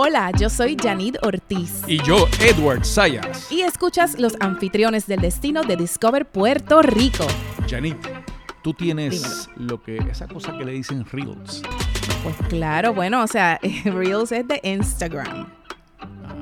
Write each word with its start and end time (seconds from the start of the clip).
Hola, 0.00 0.30
yo 0.38 0.48
soy 0.48 0.76
Janid 0.80 1.16
Ortiz. 1.22 1.82
Y 1.88 2.00
yo, 2.04 2.28
Edward 2.40 2.84
Sayas. 2.84 3.50
Y 3.50 3.62
escuchas 3.62 4.16
los 4.16 4.36
anfitriones 4.38 5.08
del 5.08 5.20
destino 5.20 5.64
de 5.64 5.76
Discover 5.76 6.24
Puerto 6.24 6.82
Rico. 6.82 7.26
Janid, 7.68 7.96
tú 8.62 8.72
tienes 8.74 9.50
lo 9.56 9.82
que, 9.82 9.96
esa 9.96 10.28
cosa 10.28 10.56
que 10.56 10.64
le 10.64 10.70
dicen 10.70 11.04
Reels. 11.04 11.62
Pues 12.22 12.36
claro, 12.48 12.94
bueno, 12.94 13.24
o 13.24 13.26
sea, 13.26 13.58
Reels 13.84 14.30
es 14.30 14.46
de 14.46 14.60
Instagram. 14.62 15.48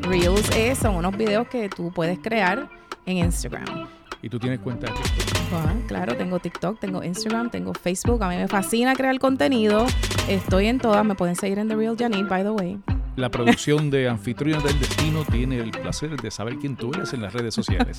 Reels 0.03 0.51
es, 0.55 0.77
son 0.77 0.97
unos 0.97 1.17
videos 1.17 1.49
que 1.49 1.71
tú 1.71 1.91
puedes 1.95 2.19
crear 2.19 2.69
en 3.07 3.17
Instagram. 3.17 3.89
¿Y 4.21 4.29
tú 4.29 4.39
tienes 4.39 4.59
cuenta 4.59 4.89
de 4.89 4.93
TikTok? 4.93 5.39
Ah, 5.55 5.75
claro, 5.89 6.15
tengo 6.15 6.39
TikTok, 6.41 6.79
tengo 6.79 7.03
Instagram, 7.03 7.49
tengo 7.49 7.73
Facebook. 7.73 8.23
A 8.23 8.29
mí 8.29 8.37
me 8.37 8.49
fascina 8.49 8.95
crear 8.95 9.19
contenido. 9.19 9.87
Estoy 10.29 10.67
en 10.67 10.79
todas. 10.79 11.07
Me 11.07 11.15
pueden 11.15 11.37
seguir 11.37 11.59
en 11.59 11.69
The 11.69 11.77
Real 11.77 11.97
Janine, 11.99 12.29
by 12.29 12.43
the 12.43 12.51
way. 12.51 12.79
La 13.17 13.31
producción 13.31 13.89
de 13.89 14.11
Anfitrión 14.11 14.63
del 14.63 14.79
Destino 14.79 15.25
tiene 15.25 15.57
el 15.57 15.71
placer 15.71 16.21
de 16.21 16.31
saber 16.31 16.57
quién 16.57 16.77
tú 16.77 16.93
eres 16.93 17.15
en 17.15 17.23
las 17.23 17.33
redes 17.33 17.55
sociales. 17.55 17.99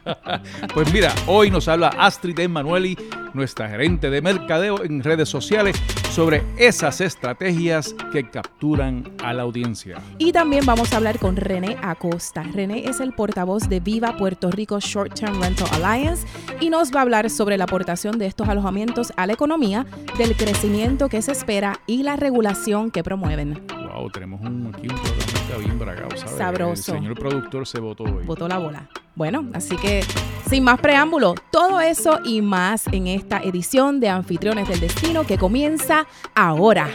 pues 0.74 0.92
mira, 0.92 1.10
hoy 1.26 1.50
nos 1.50 1.68
habla 1.68 1.88
Astrid 1.88 2.38
Emanueli, 2.38 2.98
nuestra 3.32 3.66
gerente 3.70 4.10
de 4.10 4.20
mercadeo 4.20 4.84
en 4.84 5.02
redes 5.02 5.30
sociales, 5.30 5.80
sobre 6.10 6.42
esas 6.58 7.00
estrategias 7.00 7.94
que 8.12 8.28
capturan 8.28 9.10
a 9.24 9.32
la 9.32 9.44
audiencia. 9.44 10.02
Y 10.18 10.32
también 10.32 10.66
vamos 10.66 10.92
a 10.92 10.98
hablar 10.98 11.18
con 11.18 11.36
René 11.36 11.78
Acosta. 11.80 12.42
René 12.42 12.86
es 12.86 13.00
el 13.00 13.14
portavoz 13.14 13.70
de 13.70 13.80
Viva 13.80 14.18
Puerto 14.18 14.50
Rico 14.50 14.78
Short 14.80 15.14
Term 15.14 15.40
Rental 15.40 15.68
Alliance 15.82 16.26
y 16.60 16.68
nos 16.68 16.94
va 16.94 16.98
a 16.98 17.02
hablar 17.02 17.30
sobre 17.30 17.56
la 17.56 17.64
aportación 17.64 18.18
de 18.18 18.26
estos 18.26 18.50
alojamientos 18.50 19.14
a 19.16 19.26
la 19.26 19.32
economía, 19.32 19.86
del 20.18 20.36
crecimiento 20.36 21.08
que 21.08 21.22
se 21.22 21.32
espera 21.32 21.80
y 21.86 22.02
la 22.02 22.16
regulación 22.16 22.90
que 22.90 23.02
promueven. 23.02 23.66
Wow, 23.94 24.10
tenemos 24.10 24.41
un, 24.48 24.72
aquí 24.74 24.88
un 24.88 24.94
programa 24.94 25.58
bien 25.58 25.78
bragado, 25.78 26.16
¿sabes? 26.16 26.36
Sabroso. 26.36 26.92
El 26.92 26.98
señor 26.98 27.18
productor 27.18 27.66
se 27.66 27.80
votó 27.80 28.04
hoy. 28.04 28.24
Votó 28.24 28.48
la 28.48 28.58
bola. 28.58 28.88
Bueno, 29.14 29.48
así 29.52 29.76
que 29.76 30.02
sin 30.48 30.64
más 30.64 30.80
preámbulo, 30.80 31.34
todo 31.50 31.80
eso 31.80 32.20
y 32.24 32.42
más 32.42 32.86
en 32.88 33.06
esta 33.06 33.38
edición 33.38 34.00
de 34.00 34.08
Anfitriones 34.08 34.68
del 34.68 34.80
Destino 34.80 35.24
que 35.24 35.38
comienza 35.38 36.06
ahora. 36.34 36.88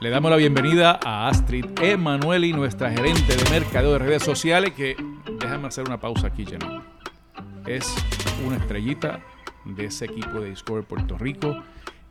Le 0.00 0.08
damos 0.08 0.30
la 0.30 0.38
bienvenida 0.38 0.98
a 1.04 1.28
Astrid 1.28 1.66
Emanueli, 1.82 2.54
nuestra 2.54 2.90
gerente 2.90 3.36
de 3.36 3.50
mercadeo 3.50 3.92
de 3.92 3.98
redes 3.98 4.22
sociales, 4.22 4.72
que 4.72 4.96
déjame 5.38 5.68
hacer 5.68 5.84
una 5.84 6.00
pausa 6.00 6.28
aquí, 6.28 6.46
Jenny. 6.46 6.80
Es 7.66 7.94
una 8.46 8.56
estrellita 8.56 9.20
de 9.66 9.84
ese 9.84 10.06
equipo 10.06 10.40
de 10.40 10.50
Discover 10.50 10.84
Puerto 10.84 11.18
Rico, 11.18 11.62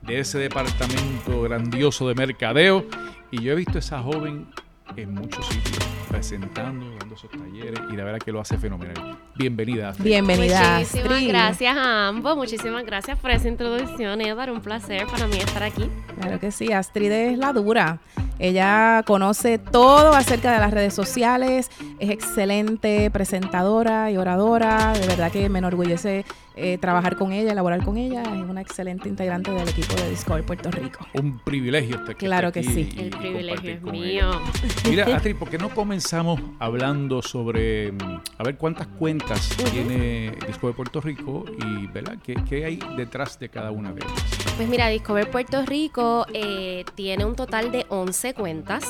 de 0.09 0.19
ese 0.19 0.39
departamento 0.39 1.43
grandioso 1.43 2.07
de 2.07 2.15
mercadeo. 2.15 2.85
Y 3.29 3.43
yo 3.43 3.53
he 3.53 3.55
visto 3.55 3.77
a 3.77 3.79
esa 3.79 4.01
joven 4.01 4.47
en 4.95 5.13
muchos 5.13 5.45
sitios, 5.45 5.77
presentando, 6.09 6.89
dando 6.97 7.13
esos 7.13 7.29
talleres 7.29 7.79
y 7.91 7.95
la 7.95 8.03
verdad 8.03 8.19
que 8.19 8.31
lo 8.31 8.41
hace 8.41 8.57
fenomenal. 8.57 9.19
Bienvenida. 9.35 9.93
Bienvenida. 9.99 10.79
Muchísimas 10.79 11.23
gracias 11.23 11.77
a 11.77 12.07
ambos, 12.07 12.35
muchísimas 12.35 12.83
gracias 12.85 13.19
por 13.19 13.29
esa 13.29 13.47
introducción, 13.47 14.19
Edward, 14.21 14.49
un 14.49 14.61
placer 14.61 15.05
para 15.05 15.27
mí 15.27 15.37
estar 15.37 15.61
aquí. 15.61 15.87
Claro 16.19 16.39
que 16.39 16.51
sí, 16.51 16.73
Astrid 16.73 17.11
es 17.11 17.37
la 17.37 17.53
dura. 17.53 17.99
Ella 18.39 19.03
conoce 19.05 19.59
todo 19.59 20.13
acerca 20.13 20.53
de 20.53 20.59
las 20.59 20.71
redes 20.71 20.93
sociales, 20.93 21.69
es 21.99 22.09
excelente 22.09 23.11
presentadora 23.11 24.09
y 24.09 24.17
oradora, 24.17 24.93
de 24.93 25.05
verdad 25.05 25.31
que 25.31 25.49
me 25.49 25.59
enorgullece 25.59 26.25
eh, 26.61 26.77
trabajar 26.77 27.15
con 27.15 27.31
ella, 27.31 27.53
elaborar 27.53 27.83
con 27.85 27.97
ella, 27.97 28.21
es 28.21 28.49
una 28.49 28.59
excelente 28.59 29.07
integrante 29.07 29.49
del 29.51 29.67
equipo 29.69 29.95
de 29.95 30.09
Discovery 30.09 30.45
Puerto 30.45 30.69
Rico. 30.69 31.07
Un 31.13 31.39
privilegio 31.39 31.95
estar 31.95 32.11
aquí. 32.11 32.25
Claro 32.25 32.51
que 32.51 32.63
sí. 32.63 32.89
El 32.97 33.11
privilegio 33.11 33.71
es 33.71 33.81
mío. 33.81 34.29
Mira, 34.89 35.05
Astrid, 35.15 35.37
¿por 35.37 35.49
qué 35.49 35.57
no 35.57 35.69
comenzamos 35.69 36.41
hablando 36.59 37.21
sobre, 37.21 37.93
mm, 37.93 38.21
a 38.37 38.43
ver 38.43 38.57
cuántas 38.57 38.87
cuentas 38.87 39.55
tiene 39.71 40.33
Discover 40.47 40.75
Puerto 40.75 40.99
Rico 40.99 41.45
y, 41.65 41.87
¿verdad? 41.87 42.17
¿Qué, 42.21 42.35
¿Qué, 42.47 42.65
hay 42.65 42.79
detrás 42.97 43.39
de 43.39 43.47
cada 43.47 43.71
una 43.71 43.93
de 43.93 44.01
ellas? 44.01 44.53
Pues 44.57 44.67
mira, 44.67 44.89
Discover 44.89 45.31
Puerto 45.31 45.65
Rico 45.65 46.25
eh, 46.33 46.83
tiene 46.95 47.23
un 47.23 47.35
total 47.35 47.71
de 47.71 47.85
11 47.87 48.33
cuentas. 48.33 48.83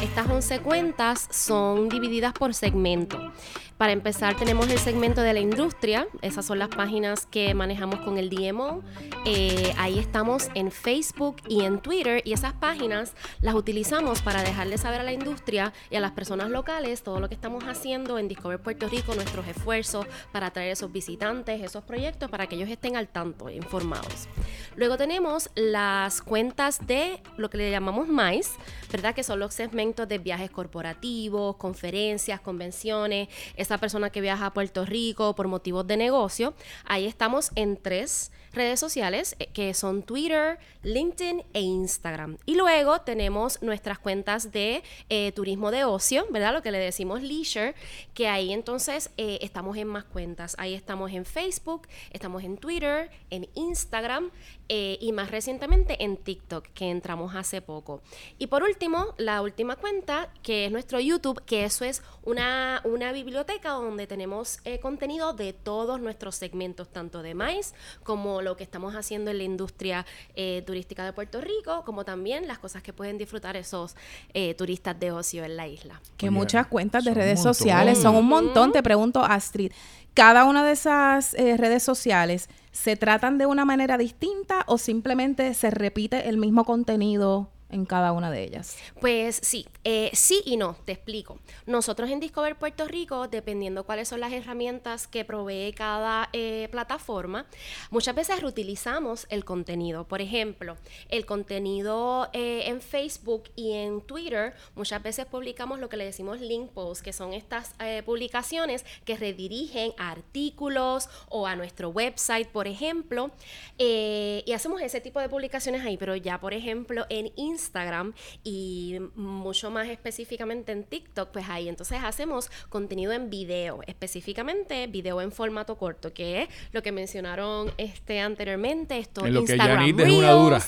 Estas 0.00 0.28
11 0.28 0.60
cuentas 0.60 1.26
son 1.30 1.88
divididas 1.88 2.32
por 2.34 2.54
segmento. 2.54 3.32
Para 3.78 3.92
empezar, 3.92 4.36
tenemos 4.36 4.70
el 4.70 4.78
segmento 4.78 5.20
de 5.20 5.34
la 5.34 5.40
industria. 5.40 6.08
Esas 6.22 6.46
son 6.46 6.58
las 6.58 6.70
páginas 6.70 7.26
que 7.26 7.52
manejamos 7.52 8.00
con 8.00 8.16
el 8.16 8.30
DMO. 8.30 8.82
Eh, 9.26 9.74
ahí 9.76 9.98
estamos 9.98 10.48
en 10.54 10.70
Facebook 10.70 11.36
y 11.46 11.60
en 11.62 11.80
Twitter. 11.80 12.22
Y 12.24 12.32
esas 12.32 12.54
páginas 12.54 13.12
las 13.42 13.54
utilizamos 13.54 14.22
para 14.22 14.42
dejarle 14.42 14.78
saber 14.78 15.02
a 15.02 15.04
la 15.04 15.12
industria 15.12 15.74
y 15.90 15.96
a 15.96 16.00
las 16.00 16.12
personas 16.12 16.48
locales 16.48 17.02
todo 17.02 17.20
lo 17.20 17.28
que 17.28 17.34
estamos 17.34 17.64
haciendo 17.64 18.18
en 18.18 18.28
Discover 18.28 18.60
Puerto 18.60 18.88
Rico, 18.88 19.14
nuestros 19.14 19.46
esfuerzos 19.46 20.06
para 20.32 20.46
atraer 20.46 20.72
esos 20.72 20.90
visitantes, 20.90 21.62
esos 21.62 21.84
proyectos, 21.84 22.30
para 22.30 22.46
que 22.46 22.56
ellos 22.56 22.70
estén 22.70 22.96
al 22.96 23.08
tanto, 23.08 23.50
informados. 23.50 24.26
Luego 24.74 24.96
tenemos 24.96 25.50
las 25.54 26.22
cuentas 26.22 26.86
de 26.86 27.20
lo 27.36 27.50
que 27.50 27.58
le 27.58 27.70
llamamos 27.70 28.08
MICE, 28.08 28.52
¿verdad? 28.90 29.14
Que 29.14 29.22
son 29.22 29.38
los 29.38 29.52
segmentos 29.52 30.08
de 30.08 30.16
viajes 30.16 30.50
corporativos, 30.50 31.56
conferencias, 31.56 32.40
convenciones 32.40 33.28
esa 33.66 33.78
persona 33.78 34.10
que 34.10 34.20
viaja 34.20 34.46
a 34.46 34.54
Puerto 34.54 34.84
Rico 34.84 35.34
por 35.34 35.48
motivos 35.48 35.86
de 35.86 35.96
negocio. 35.96 36.54
Ahí 36.84 37.06
estamos 37.06 37.50
en 37.54 37.76
tres 37.76 38.30
redes 38.56 38.80
sociales 38.80 39.36
eh, 39.38 39.46
que 39.52 39.74
son 39.74 40.02
Twitter, 40.02 40.58
LinkedIn 40.82 41.44
e 41.52 41.60
Instagram. 41.60 42.38
Y 42.46 42.56
luego 42.56 43.00
tenemos 43.02 43.62
nuestras 43.62 43.98
cuentas 43.98 44.50
de 44.50 44.82
eh, 45.08 45.32
turismo 45.32 45.70
de 45.70 45.84
ocio, 45.84 46.26
¿verdad? 46.30 46.52
Lo 46.52 46.62
que 46.62 46.72
le 46.72 46.78
decimos 46.78 47.22
leisure, 47.22 47.74
que 48.14 48.28
ahí 48.28 48.52
entonces 48.52 49.10
eh, 49.16 49.38
estamos 49.42 49.76
en 49.76 49.88
más 49.88 50.04
cuentas. 50.04 50.56
Ahí 50.58 50.74
estamos 50.74 51.12
en 51.12 51.24
Facebook, 51.24 51.86
estamos 52.10 52.42
en 52.42 52.56
Twitter, 52.56 53.10
en 53.30 53.48
Instagram 53.54 54.30
y 54.68 55.12
más 55.12 55.30
recientemente 55.30 56.02
en 56.02 56.16
TikTok, 56.16 56.66
que 56.74 56.90
entramos 56.90 57.36
hace 57.36 57.62
poco. 57.62 58.02
Y 58.36 58.48
por 58.48 58.64
último, 58.64 59.14
la 59.16 59.40
última 59.40 59.76
cuenta, 59.76 60.28
que 60.42 60.66
es 60.66 60.72
nuestro 60.72 60.98
YouTube, 60.98 61.40
que 61.44 61.64
eso 61.64 61.84
es 61.84 62.02
una, 62.24 62.80
una 62.82 63.12
biblioteca 63.12 63.70
donde 63.70 64.08
tenemos 64.08 64.58
contenido 64.82 65.34
de 65.34 65.52
todos 65.52 66.00
nuestros 66.00 66.34
segmentos, 66.34 66.88
tanto 66.88 67.22
de 67.22 67.34
Mais 67.34 67.74
como 68.02 68.42
lo 68.46 68.56
que 68.56 68.62
estamos 68.62 68.94
haciendo 68.94 69.32
en 69.32 69.38
la 69.38 69.44
industria 69.44 70.06
eh, 70.36 70.62
turística 70.64 71.04
de 71.04 71.12
Puerto 71.12 71.40
Rico, 71.40 71.82
como 71.84 72.04
también 72.04 72.46
las 72.46 72.58
cosas 72.58 72.80
que 72.80 72.92
pueden 72.92 73.18
disfrutar 73.18 73.56
esos 73.56 73.96
eh, 74.34 74.54
turistas 74.54 74.98
de 74.98 75.10
ocio 75.10 75.44
en 75.44 75.56
la 75.56 75.66
isla. 75.66 76.00
Que 76.16 76.30
muchas 76.30 76.68
cuentas 76.68 77.04
de 77.04 77.12
redes 77.12 77.42
sociales 77.42 77.98
son 77.98 78.14
un 78.14 78.26
montón. 78.26 78.70
Te 78.70 78.84
pregunto, 78.84 79.24
Astrid, 79.24 79.72
¿cada 80.14 80.44
una 80.44 80.64
de 80.64 80.72
esas 80.72 81.34
eh, 81.34 81.56
redes 81.56 81.82
sociales 81.82 82.48
se 82.70 82.96
tratan 82.96 83.36
de 83.36 83.46
una 83.46 83.64
manera 83.64 83.98
distinta 83.98 84.62
o 84.68 84.78
simplemente 84.78 85.52
se 85.54 85.70
repite 85.70 86.28
el 86.28 86.36
mismo 86.36 86.64
contenido 86.64 87.50
en 87.68 87.84
cada 87.84 88.12
una 88.12 88.30
de 88.30 88.44
ellas? 88.44 88.76
Pues 89.00 89.40
sí, 89.42 89.66
eh, 89.88 90.10
sí 90.14 90.42
y 90.44 90.56
no, 90.56 90.74
te 90.84 90.90
explico. 90.90 91.38
Nosotros 91.64 92.10
en 92.10 92.18
Discover 92.18 92.56
Puerto 92.56 92.88
Rico, 92.88 93.28
dependiendo 93.28 93.84
cuáles 93.84 94.08
son 94.08 94.18
las 94.18 94.32
herramientas 94.32 95.06
que 95.06 95.24
provee 95.24 95.72
cada 95.76 96.28
eh, 96.32 96.66
plataforma, 96.72 97.46
muchas 97.90 98.16
veces 98.16 98.40
reutilizamos 98.40 99.28
el 99.30 99.44
contenido. 99.44 100.02
Por 100.08 100.20
ejemplo, 100.20 100.76
el 101.08 101.24
contenido 101.24 102.28
eh, 102.32 102.64
en 102.66 102.80
Facebook 102.80 103.44
y 103.54 103.74
en 103.74 104.00
Twitter, 104.00 104.54
muchas 104.74 105.00
veces 105.04 105.24
publicamos 105.26 105.78
lo 105.78 105.88
que 105.88 105.96
le 105.96 106.04
decimos 106.04 106.40
link 106.40 106.72
posts, 106.72 107.00
que 107.00 107.12
son 107.12 107.32
estas 107.32 107.76
publicaciones 108.04 108.84
que 109.04 109.16
redirigen 109.16 109.92
a 109.98 110.10
artículos 110.10 111.08
o 111.28 111.46
a 111.46 111.54
nuestro 111.54 111.90
website, 111.90 112.48
por 112.48 112.66
ejemplo, 112.66 113.30
y 113.78 114.52
hacemos 114.52 114.82
ese 114.82 115.00
tipo 115.00 115.20
de 115.20 115.28
publicaciones 115.28 115.84
ahí, 115.84 115.96
pero 115.96 116.16
ya, 116.16 116.40
por 116.40 116.54
ejemplo, 116.54 117.06
en 117.08 117.32
Instagram, 117.36 118.14
y 118.42 118.98
mucho 119.14 119.70
más 119.70 119.75
específicamente 119.84 120.72
en 120.72 120.84
TikTok, 120.84 121.30
pues 121.30 121.48
ahí 121.48 121.68
entonces 121.68 121.98
hacemos 122.02 122.50
contenido 122.68 123.12
en 123.12 123.30
video, 123.30 123.80
específicamente 123.86 124.86
video 124.86 125.20
en 125.20 125.32
formato 125.32 125.76
corto, 125.76 126.12
que 126.12 126.42
es 126.42 126.48
lo 126.72 126.82
que 126.82 126.92
mencionaron 126.92 127.72
este 127.78 128.20
anteriormente, 128.20 128.98
esto 128.98 129.26
en 129.26 129.34
lo 129.34 129.40
Instagram 129.40 129.96
que 129.96 130.02
es 130.02 130.08
una 130.10 130.32
dura. 130.32 130.60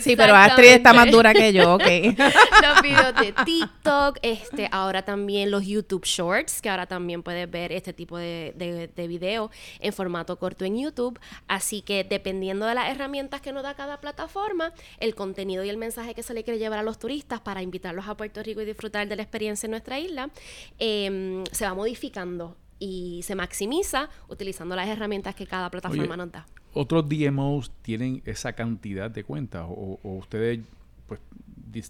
Sí, 0.00 0.16
pero 0.16 0.34
Astrid 0.34 0.68
está 0.68 0.92
más 0.92 1.10
dura 1.10 1.32
que 1.32 1.52
yo, 1.52 1.74
ok. 1.74 1.82
Los 2.62 2.82
videos 2.82 3.14
de 3.14 3.32
TikTok, 3.44 4.18
este, 4.22 4.68
ahora 4.70 5.02
también 5.02 5.50
los 5.50 5.66
YouTube 5.66 6.04
Shorts, 6.04 6.62
que 6.62 6.68
ahora 6.68 6.86
también 6.86 7.22
puedes 7.22 7.50
ver 7.50 7.72
este 7.72 7.92
tipo 7.92 8.18
de, 8.18 8.52
de, 8.56 8.88
de 8.88 9.08
video 9.08 9.50
en 9.80 9.92
formato 9.92 10.38
corto 10.38 10.64
en 10.64 10.78
YouTube. 10.78 11.18
Así 11.48 11.82
que 11.82 12.04
dependiendo 12.04 12.66
de 12.66 12.74
las 12.74 12.88
herramientas 12.90 13.40
que 13.40 13.52
nos 13.52 13.62
da 13.62 13.74
cada 13.74 14.00
plataforma, 14.00 14.72
el 14.98 15.14
contenido 15.14 15.64
y 15.64 15.68
el 15.68 15.76
mensaje 15.76 16.14
que 16.14 16.22
se 16.22 16.34
le 16.34 16.44
quiere 16.44 16.58
llevar 16.58 16.78
a 16.78 16.82
los 16.82 16.98
turistas 16.98 17.40
para 17.40 17.62
invitarlos 17.62 18.08
a 18.08 18.16
Puerto 18.16 18.41
Rico 18.42 18.60
y 18.62 18.64
disfrutar 18.64 19.08
de 19.08 19.16
la 19.16 19.22
experiencia 19.22 19.66
en 19.66 19.70
nuestra 19.72 19.98
isla, 19.98 20.30
em, 20.78 21.44
se 21.52 21.64
va 21.64 21.74
modificando 21.74 22.56
y 22.78 23.20
se 23.22 23.34
maximiza 23.34 24.08
utilizando 24.28 24.74
las 24.74 24.88
herramientas 24.88 25.34
que 25.34 25.46
cada 25.46 25.70
plataforma 25.70 26.14
Oye, 26.14 26.16
nos 26.16 26.32
da. 26.32 26.46
¿Otros 26.74 27.08
DMOs 27.08 27.70
tienen 27.82 28.22
esa 28.24 28.52
cantidad 28.54 29.10
de 29.10 29.24
cuentas? 29.24 29.64
¿O, 29.68 30.00
o 30.02 30.16
ustedes 30.16 30.60
pues 31.06 31.20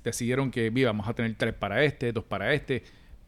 decidieron 0.02 0.50
que 0.50 0.70
"Mira, 0.70 0.90
vamos 0.90 1.08
a 1.08 1.14
tener 1.14 1.34
tres 1.36 1.54
para 1.54 1.82
este, 1.84 2.12
dos 2.12 2.24
para 2.24 2.52
este? 2.52 2.82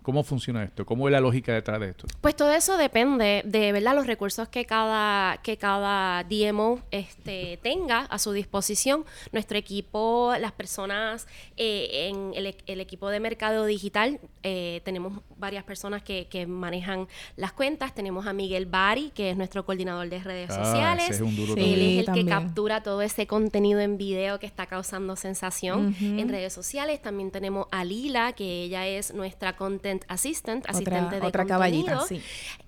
¿Cómo 0.04 0.22
funciona 0.22 0.62
esto? 0.62 0.84
¿Cómo 0.84 1.08
es 1.08 1.12
la 1.12 1.20
lógica 1.20 1.54
detrás 1.54 1.80
de 1.80 1.88
esto? 1.88 2.06
Pues 2.20 2.36
todo 2.36 2.52
eso 2.52 2.76
depende 2.76 3.40
de 3.46 3.72
verdad 3.72 3.94
los 3.94 4.06
recursos 4.06 4.48
que 4.50 4.66
cada, 4.66 5.38
que 5.42 5.56
cada 5.56 6.22
DMO 6.24 6.80
este, 6.90 7.58
tenga 7.62 8.00
a 8.00 8.18
su 8.18 8.32
disposición. 8.32 9.06
Nuestro 9.32 9.56
equipo, 9.56 10.34
las 10.38 10.52
personas 10.52 11.26
eh, 11.56 12.10
en 12.10 12.32
el, 12.34 12.48
e- 12.48 12.56
el 12.66 12.80
equipo 12.82 13.08
de 13.08 13.18
mercado 13.18 13.64
digital, 13.64 14.20
eh, 14.42 14.82
tenemos 14.84 15.20
varias 15.38 15.64
personas 15.64 16.02
que, 16.02 16.26
que 16.28 16.46
manejan 16.46 17.08
las 17.36 17.54
cuentas. 17.54 17.94
Tenemos 17.94 18.26
a 18.26 18.34
Miguel 18.34 18.66
Bari, 18.66 19.10
que 19.14 19.30
es 19.30 19.36
nuestro 19.38 19.64
coordinador 19.64 20.10
de 20.10 20.18
redes 20.22 20.50
Ah, 20.50 20.64
sociales. 20.66 21.04
ese 21.04 21.14
es 21.14 21.20
un 21.22 21.34
duro 21.34 21.54
Sí. 21.54 21.60
Él 21.60 21.80
es 21.80 21.98
el 22.00 22.04
también. 22.04 22.26
que 22.26 22.30
captura 22.30 22.82
todo 22.82 23.00
ese 23.00 23.26
contenido 23.26 23.80
en 23.80 23.96
video 23.96 24.38
que 24.38 24.44
está 24.46 24.66
causando 24.66 25.16
sensación 25.16 25.88
Ujú. 25.96 26.04
en 26.20 26.28
redes 26.28 26.52
sociales. 26.52 27.00
También 27.00 27.30
tenemos 27.30 27.68
a 27.70 27.84
Lila, 27.86 28.34
que 28.34 28.64
ella 28.64 28.86
es 28.86 29.14
nuestra 29.14 29.56
content 29.56 29.93
assistant, 30.08 30.64
asistente 30.68 31.06
Otra, 31.06 31.20
de 31.20 31.26
otra 31.26 31.42
contenido, 31.44 31.86
caballita, 31.86 32.00
sí. 32.06 32.20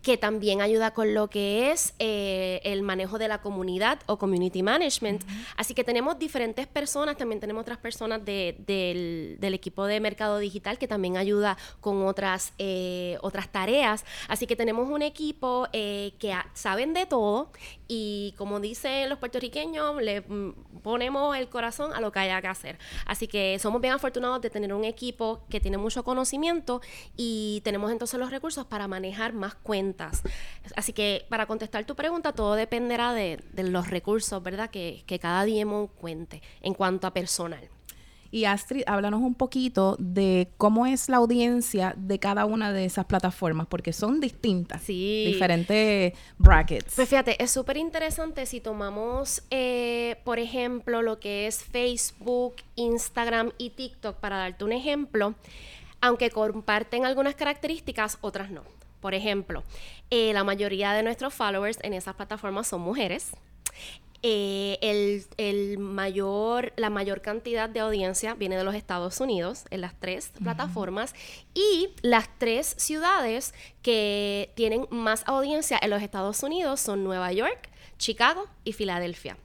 que 0.03 0.17
también 0.17 0.61
ayuda 0.61 0.93
con 0.93 1.15
lo 1.15 1.29
que 1.29 1.73
es 1.73 1.95
eh, 1.99 2.61
el 2.63 2.83
manejo 2.83 3.19
de 3.19 3.27
la 3.29 3.41
comunidad 3.41 3.99
o 4.07 4.19
community 4.19 4.63
management. 4.63 5.25
Así 5.57 5.75
que 5.75 5.83
tenemos 5.83 6.19
diferentes 6.19 6.67
personas, 6.67 7.17
también 7.17 7.41
tenemos 7.41 7.63
otras 7.63 7.79
personas 7.79 8.25
de- 8.25 8.57
del, 8.67 9.37
del 9.41 9.55
equipo 9.55 9.87
de 9.87 9.99
mercado 10.01 10.39
digital 10.39 10.79
que 10.79 10.87
también 10.87 11.17
ayuda 11.17 11.57
con 11.81 12.07
otras, 12.07 12.53
eh, 12.59 13.19
otras 13.23 13.49
tareas. 13.51 14.05
Así 14.29 14.47
que 14.47 14.55
tenemos 14.57 14.89
un 14.89 15.03
equipo 15.03 15.67
eh, 15.73 16.13
que 16.19 16.33
a- 16.33 16.47
saben 16.55 16.95
de 16.95 17.07
todo 17.07 17.51
y 17.89 18.35
como 18.39 18.61
dicen 18.61 19.09
los 19.09 19.19
puertorriqueños, 19.19 20.01
le 20.03 20.21
mm, 20.21 20.53
ponemos 20.83 21.37
el 21.37 21.49
corazón 21.49 21.93
a 21.95 22.01
lo 22.01 22.13
que 22.13 22.19
haya 22.21 22.41
que 22.41 22.49
hacer. 22.49 22.79
Así 23.07 23.27
que 23.29 23.59
somos 23.59 23.81
bien 23.81 23.95
afortunados 23.95 24.41
de 24.41 24.51
tener 24.51 24.73
un 24.75 24.85
equipo 24.85 25.41
que 25.49 25.61
tiene 25.61 25.79
mucho 25.79 26.05
conocimiento 26.05 26.81
y 27.17 27.61
tenemos 27.65 27.91
entonces 27.91 28.19
los 28.21 28.31
recursos 28.31 28.67
para 28.67 28.89
manejar 28.89 29.33
más 29.33 29.55
cuentas. 29.55 30.23
Así 30.75 30.93
que 30.93 31.25
para 31.29 31.47
contestar 31.47 31.85
tu 31.85 31.97
pregunta, 31.97 32.33
todo 32.33 32.55
dependerá 32.55 33.13
de, 33.13 33.41
de 33.53 33.63
los 33.65 33.89
recursos, 33.89 34.43
¿verdad? 34.43 34.71
Que, 34.71 35.05
que 35.07 35.19
cada 35.19 35.47
DMO 35.47 35.89
cuente 35.89 36.43
en 36.61 36.75
cuanto 36.75 37.07
a 37.07 37.13
personal. 37.13 37.69
Y 38.31 38.45
Astrid, 38.45 38.83
háblanos 38.87 39.23
un 39.23 39.35
poquito 39.35 39.97
de 39.99 40.49
cómo 40.57 40.87
es 40.87 41.09
la 41.09 41.19
audiencia 41.19 41.95
de 41.97 42.19
cada 42.19 42.45
una 42.45 42.73
de 42.73 42.85
esas 42.85 43.07
plataformas, 43.07 43.67
porque 43.67 43.93
son 43.93 44.21
distintas. 44.21 44.83
Sí. 44.83 45.25
Diferentes 45.27 46.13
brackets. 46.37 46.95
Pues 46.97 47.09
fíjate, 47.09 47.43
es 47.43 47.51
súper 47.51 47.77
interesante 47.77 48.45
si 48.47 48.61
tomamos, 48.61 49.43
eh, 49.51 50.17
por 50.25 50.39
ejemplo, 50.39 51.03
lo 51.03 51.19
que 51.21 51.47
es 51.47 51.63
Facebook, 51.63 52.57
Instagram 52.75 53.53
y 53.59 53.71
TikTok, 53.71 54.17
para 54.17 54.37
darte 54.39 54.65
un 54.65 54.73
ejemplo, 54.73 55.35
aunque 56.01 56.31
comparten 56.31 57.05
algunas 57.05 57.35
características, 57.35 58.19
otras 58.21 58.51
no. 58.51 58.63
Por 59.01 59.15
ejemplo, 59.15 59.63
eh, 60.11 60.33
la 60.33 60.45
mayoría 60.45 60.93
de 60.93 61.03
nuestros 61.03 61.35
followers 61.35 61.79
en 61.83 61.93
esas 61.93 62.15
plataformas 62.15 62.67
son 62.67 62.81
mujeres. 62.81 63.31
Eh, 64.23 64.79
el, 64.81 65.25
el 65.37 65.79
mayor, 65.79 66.73
la 66.77 66.91
mayor 66.91 67.21
cantidad 67.21 67.69
de 67.69 67.81
audiencia 67.81 68.35
viene 68.35 68.57
de 68.57 68.65
los 68.65 68.75
Estados 68.75 69.21
Unidos 69.21 69.65
en 69.71 69.83
las 69.83 69.95
tres 70.01 70.33
plataformas 70.43 71.15
y 71.55 71.91
las 72.03 72.29
tres 72.39 72.75
ciudades 72.79 73.55
que 73.83 74.51
tienen 74.57 74.89
más 74.91 75.23
audiencia 75.27 75.79
en 75.81 75.91
los 75.91 76.03
Estados 76.03 76.43
Unidos 76.43 76.81
son 76.81 77.05
Nueva 77.05 77.31
York, 77.33 77.69
Chicago 77.99 78.49
y 78.65 78.73
Filadelfia. 78.73 79.37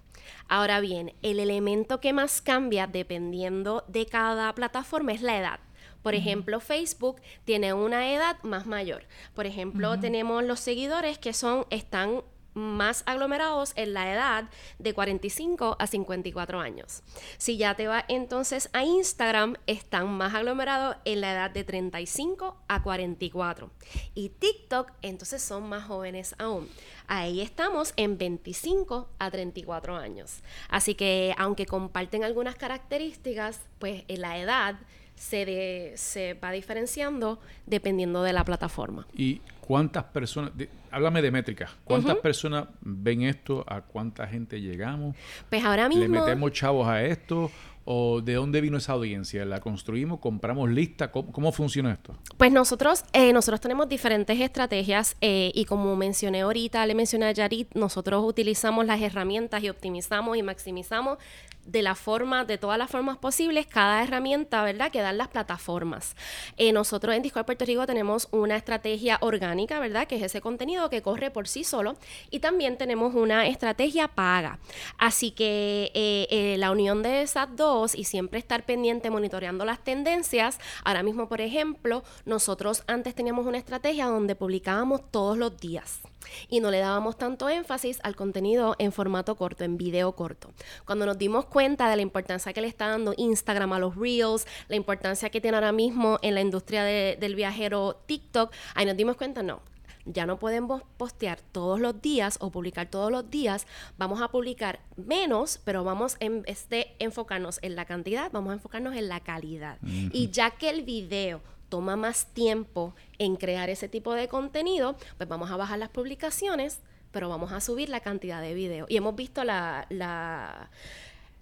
Ahora 0.47 0.80
bien, 0.80 1.13
el 1.21 1.39
elemento 1.39 2.00
que 2.00 2.13
más 2.13 2.42
cambia 2.42 2.88
dependiendo 2.88 3.83
de 3.88 4.06
cada 4.06 4.54
plataforma 4.56 5.13
es 5.13 5.21
la 5.21 5.38
edad. 5.38 5.59
Por 6.01 6.15
ejemplo, 6.15 6.59
Facebook 6.59 7.21
tiene 7.45 7.74
una 7.74 8.12
edad 8.13 8.38
más 8.44 8.65
mayor. 8.65 9.03
Por 9.36 9.45
ejemplo, 9.45 10.00
tenemos 10.00 10.44
los 10.44 10.59
seguidores 10.59 11.18
que 11.18 11.33
son 11.33 11.65
están 11.69 12.24
más 12.53 13.03
aglomerados 13.06 13.74
en 13.75 13.94
la 13.94 14.12
edad 14.12 14.50
de 14.80 14.94
45 14.94 15.77
a 15.80 15.88
54 15.88 16.59
años. 16.59 17.01
Si 17.38 17.57
ya 17.57 17.75
te 17.75 17.88
va 17.88 18.03
entonces 18.07 18.69
a 18.74 18.83
Instagram, 18.83 19.56
están 19.68 20.09
más 20.12 20.33
aglomerados 20.33 20.98
en 21.06 21.21
la 21.21 21.33
edad 21.33 21.51
de 21.51 21.63
35 21.63 22.57
a 22.68 22.83
44. 22.83 23.71
Y 24.13 24.30
TikTok, 24.30 24.92
entonces 25.01 25.42
son 25.42 25.69
más 25.69 25.86
jóvenes 25.86 26.36
aún. 26.38 26.69
Ahí 27.07 27.42
estamos 27.42 27.94
en 27.95 28.18
25 28.18 29.09
a 29.19 29.31
34 29.31 29.95
años. 29.95 30.42
Así 30.69 30.95
que 30.95 31.33
aunque 31.38 31.65
comparten 31.65 32.24
algunas 32.24 32.56
características, 32.56 33.62
pues 33.80 34.04
en 34.07 34.21
la 34.21 34.38
edad 34.38 34.75
se, 35.21 35.45
de- 35.45 35.94
se 35.95 36.33
va 36.33 36.51
diferenciando 36.51 37.39
dependiendo 37.68 38.23
de 38.23 38.33
la 38.33 38.44
plataforma. 38.44 39.06
¿Y 39.15 39.39
cuántas 39.62 40.03
personas, 40.06 40.57
de- 40.57 40.68
háblame 40.89 41.21
de 41.21 41.29
métricas, 41.31 41.69
cuántas 41.83 42.15
personas 42.18 42.65
ven 42.81 43.21
esto, 43.21 43.63
a 43.68 43.81
cuánta 43.81 44.27
gente 44.27 44.59
llegamos, 44.59 45.15
Pues 45.50 45.63
ahora 45.63 45.88
le 45.88 45.95
mismo... 45.95 46.19
metemos 46.25 46.51
chavos 46.51 46.88
a 46.88 47.03
esto, 47.03 47.51
o 47.85 48.21
de 48.21 48.33
dónde 48.35 48.62
vino 48.62 48.77
esa 48.77 48.94
audiencia, 48.94 49.44
la 49.45 49.59
construimos, 49.59 50.19
compramos 50.19 50.69
lista, 50.69 51.12
¿cómo, 51.12 51.31
cómo 51.31 51.51
funciona 51.51 51.91
esto? 51.94 52.15
Pues 52.38 52.51
nosotros, 52.51 53.03
eh, 53.13 53.33
nosotros 53.33 53.59
tenemos 53.62 53.89
diferentes 53.89 54.39
estrategias 54.39 55.18
eh, 55.21 55.51
y 55.53 55.65
como 55.65 55.95
mencioné 55.95 56.41
ahorita, 56.41 56.85
le 56.85 56.94
mencioné 56.95 57.25
a 57.27 57.31
Yarit, 57.31 57.73
nosotros 57.75 58.23
utilizamos 58.25 58.85
las 58.85 59.01
herramientas 59.01 59.63
y 59.63 59.69
optimizamos 59.69 60.38
y 60.38 60.44
maximizamos 60.44 61.18
de 61.66 61.81
la 61.81 61.96
forma, 61.96 62.46
de 62.46 62.58
todas 62.58 62.78
las 62.78 62.90
formas 62.90 63.18
posibles, 63.18 63.68
cada 63.68 64.04
herramienta, 64.04 64.63
¿verdad? 64.63 64.92
Que 64.92 65.02
dan 65.02 65.18
las 65.18 65.28
plataformas. 65.28 66.16
Eh, 66.58 66.74
nosotros 66.74 67.16
en 67.16 67.22
Discord 67.22 67.46
Puerto 67.46 67.66
Rico 67.66 67.86
tenemos 67.86 68.28
una 68.31 68.56
estrategia 68.56 69.18
orgánica, 69.22 69.80
¿verdad? 69.80 70.08
Que 70.08 70.16
es 70.16 70.24
ese 70.24 70.42
contenido 70.42 70.90
que 70.90 71.02
corre 71.02 71.31
por 71.31 71.48
sí 71.48 71.63
solo. 71.63 71.96
Y 72.30 72.40
también 72.40 72.78
tenemos 72.78 73.16
una 73.16 73.48
estrategia 73.48 74.08
paga. 74.08 74.60
Así 74.98 75.31
que 75.31 75.92
eh, 75.94 76.28
eh, 76.30 76.58
la 76.58 76.72
unión 76.72 77.04
de 77.04 77.22
esas 77.22 77.56
dos 77.56 77.96
y 77.96 78.06
siempre 78.06 78.40
estar 78.40 78.64
pendiente 78.66 79.10
monitoreando 79.10 79.66
las 79.66 79.84
tendencias. 79.84 80.60
Ahora 80.84 81.04
mismo, 81.04 81.28
por 81.28 81.42
ejemplo, 81.42 82.04
nosotros 82.25 82.84
antes 82.88 83.16
teníamos 83.16 83.46
una 83.46 83.57
estrategia 83.57 84.07
donde 84.07 84.36
publicábamos 84.36 85.02
todos 85.12 85.38
los 85.38 85.57
días 85.60 86.02
y 86.50 86.59
no 86.59 86.71
le 86.71 86.79
dábamos 86.79 87.18
tanto 87.18 87.50
énfasis 87.50 88.00
al 88.03 88.15
contenido 88.15 88.75
en 88.79 88.92
formato 88.92 89.35
corto, 89.35 89.63
en 89.63 89.78
video 89.78 90.13
corto. 90.13 90.51
Cuando 90.85 91.06
nos 91.06 91.18
dimos 91.18 91.45
cuenta 91.45 91.90
de 91.90 91.95
la 91.95 92.01
importancia 92.01 92.54
que 92.54 92.61
le 92.61 92.68
está 92.68 92.87
dando 92.87 93.13
Instagram 93.18 93.73
a 93.73 93.80
los 93.80 93.95
Reels, 93.95 94.45
la 94.68 94.75
importancia 94.75 95.30
que 95.30 95.42
tiene 95.42 95.57
ahora 95.57 95.71
mismo 95.71 96.19
en 96.21 96.35
la 96.35 96.42
industria 96.42 96.83
de- 96.83 97.18
del 97.19 97.35
viajero 97.35 98.01
TikTok, 98.06 98.54
ahí 98.75 98.85
nos 98.85 98.97
dimos 98.97 99.16
cuenta, 99.18 99.44
no. 99.44 99.61
Ya 100.06 100.25
no 100.25 100.40
podemos 100.40 100.81
postear 100.97 101.40
todos 101.51 101.80
los 101.80 102.01
días 102.01 102.37
o 102.42 102.49
publicar 102.49 102.87
todos 102.90 103.11
los 103.11 103.30
días. 103.30 103.68
Vamos 103.99 104.19
a 104.19 104.30
publicar 104.30 104.80
menos, 104.97 105.59
pero 105.63 105.83
vamos 105.83 106.18
en 106.19 106.42
vez 106.42 106.68
de 106.69 106.95
enfocarnos 106.97 107.59
en 107.61 107.75
la 107.75 107.85
cantidad, 107.85 108.31
vamos 108.31 108.49
a 108.49 108.54
enfocarnos 108.56 108.95
en 108.95 109.09
la 109.09 109.19
calidad. 109.19 109.78
Y 110.11 110.31
ya 110.31 110.49
que 110.51 110.69
el 110.71 110.81
video 110.81 111.42
toma 111.71 111.95
más 111.95 112.25
tiempo 112.33 112.94
en 113.18 113.37
crear 113.37 113.69
ese 113.69 113.87
tipo 113.87 114.13
de 114.13 114.28
contenido, 114.28 114.95
pues 115.18 115.28
vamos 115.30 115.49
a 115.49 115.56
bajar 115.57 115.80
las 115.80 115.90
publicaciones, 115.90 116.81
pero 117.11 117.30
vamos 117.30 117.51
a 117.54 117.61
subir 117.61 117.87
la 117.90 118.01
cantidad 118.01 118.42
de 118.42 118.54
video. 118.54 118.85
Y 118.90 118.97
hemos 118.97 119.16
visto 119.16 119.44
la, 119.45 119.85
la- 119.90 120.69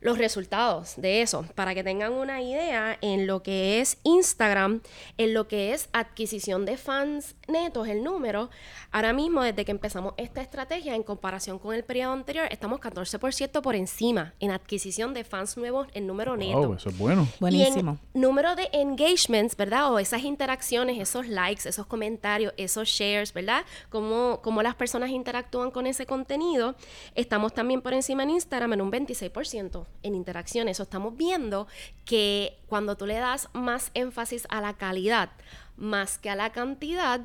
los 0.01 0.17
resultados 0.17 0.93
de 0.97 1.21
eso, 1.21 1.45
para 1.55 1.75
que 1.75 1.83
tengan 1.83 2.13
una 2.13 2.41
idea 2.41 2.97
en 3.01 3.27
lo 3.27 3.43
que 3.43 3.81
es 3.81 3.97
Instagram, 4.03 4.81
en 5.17 5.33
lo 5.33 5.47
que 5.47 5.73
es 5.73 5.89
adquisición 5.91 6.65
de 6.65 6.77
fans 6.77 7.35
netos, 7.47 7.87
el 7.87 8.03
número. 8.03 8.49
Ahora 8.91 9.13
mismo, 9.13 9.43
desde 9.43 9.65
que 9.65 9.71
empezamos 9.71 10.13
esta 10.17 10.41
estrategia, 10.41 10.95
en 10.95 11.03
comparación 11.03 11.59
con 11.59 11.75
el 11.75 11.83
periodo 11.83 12.13
anterior, 12.13 12.47
estamos 12.49 12.79
14% 12.79 13.61
por 13.61 13.75
encima 13.75 14.33
en 14.39 14.51
adquisición 14.51 15.13
de 15.13 15.23
fans 15.23 15.57
nuevos 15.57 15.87
en 15.93 16.07
número 16.07 16.37
neto. 16.37 16.59
Wow, 16.59 16.73
eso 16.75 16.89
es 16.89 16.97
bueno. 16.97 17.27
Buenísimo. 17.39 17.99
Y 18.13 18.17
en 18.17 18.21
número 18.21 18.55
de 18.55 18.69
engagements, 18.71 19.55
¿verdad? 19.55 19.91
O 19.91 19.99
esas 19.99 20.23
interacciones, 20.23 20.97
esos 20.99 21.27
likes, 21.27 21.67
esos 21.67 21.85
comentarios, 21.85 22.53
esos 22.57 22.87
shares, 22.87 23.33
¿verdad? 23.33 23.65
Cómo, 23.89 24.39
cómo 24.41 24.63
las 24.63 24.75
personas 24.75 25.09
interactúan 25.09 25.71
con 25.71 25.87
ese 25.87 26.05
contenido. 26.05 26.75
Estamos 27.15 27.53
también 27.53 27.81
por 27.81 27.93
encima 27.93 28.23
en 28.23 28.31
Instagram 28.31 28.73
en 28.73 28.81
un 28.81 28.91
26% 28.91 29.88
en 30.03 30.15
interacciones. 30.15 30.77
Eso 30.77 30.83
estamos 30.83 31.15
viendo 31.17 31.67
que 32.05 32.57
cuando 32.67 32.95
tú 32.97 33.05
le 33.05 33.15
das 33.15 33.49
más 33.53 33.91
énfasis 33.93 34.45
a 34.49 34.61
la 34.61 34.73
calidad 34.75 35.29
más 35.77 36.17
que 36.17 36.29
a 36.29 36.35
la 36.35 36.51
cantidad, 36.51 37.21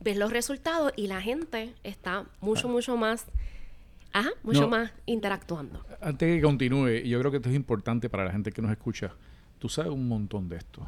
ves 0.00 0.16
los 0.16 0.30
resultados 0.32 0.92
y 0.96 1.06
la 1.08 1.20
gente 1.20 1.74
está 1.82 2.26
mucho, 2.40 2.68
mucho 2.68 2.96
más, 2.96 3.26
ajá, 4.12 4.30
mucho 4.44 4.62
No. 4.62 4.68
más 4.68 4.92
interactuando. 5.06 5.84
Antes 6.00 6.36
que 6.36 6.40
continúe, 6.42 7.02
yo 7.04 7.18
creo 7.18 7.30
que 7.30 7.38
esto 7.38 7.48
es 7.48 7.56
importante 7.56 8.08
para 8.08 8.24
la 8.24 8.30
gente 8.32 8.52
que 8.52 8.62
nos 8.62 8.70
escucha, 8.70 9.12
tú 9.58 9.68
sabes 9.68 9.90
un 9.90 10.06
montón 10.06 10.48
de 10.48 10.56
esto. 10.58 10.86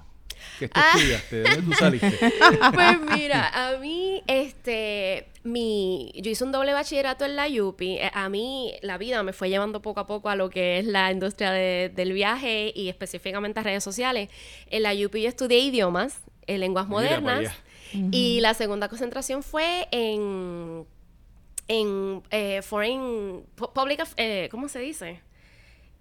¿Qué 0.59 0.69
tú 0.69 0.81
estudiaste? 0.97 1.37
¿De 1.37 1.43
dónde 1.43 1.63
tú 1.63 1.73
saliste? 1.75 2.19
Pues 2.75 3.01
mira, 3.01 3.49
a 3.53 3.79
mí, 3.79 4.23
este, 4.27 5.29
mi, 5.45 6.13
yo 6.17 6.31
hice 6.31 6.45
un 6.45 6.53
doble 6.53 6.73
bachillerato 6.73 7.25
en 7.25 7.37
la 7.37 7.47
UPI. 7.49 7.97
Eh, 7.99 8.11
A 8.15 8.29
mí 8.29 8.75
la 8.83 8.99
vida 8.99 9.23
me 9.23 9.33
fue 9.33 9.49
llevando 9.49 9.83
poco 9.83 10.01
a 10.01 10.07
poco 10.07 10.29
a 10.29 10.37
lo 10.37 10.51
que 10.51 10.79
es 10.79 10.85
la 10.87 11.11
industria 11.13 11.51
de- 11.53 11.91
del 11.95 12.13
viaje 12.13 12.73
y 12.75 12.89
específicamente 12.89 13.61
a 13.61 13.63
redes 13.63 13.85
sociales. 13.85 14.29
En 14.71 14.83
la 14.83 14.93
UPI 14.93 15.23
yo 15.23 15.29
estudié 15.29 15.59
idiomas, 15.59 16.21
en 16.47 16.61
lenguas 16.61 16.87
modernas. 16.89 17.41
Y 18.13 18.41
la 18.41 18.53
segunda 18.55 18.89
concentración 18.89 19.43
fue 19.43 19.87
en, 19.93 20.85
en 21.69 22.23
eh, 22.31 22.61
foreign, 22.63 23.45
pu- 23.57 23.73
public, 23.73 24.03
eh, 24.17 24.49
¿cómo 24.51 24.69
se 24.69 24.81
dice? 24.81 25.21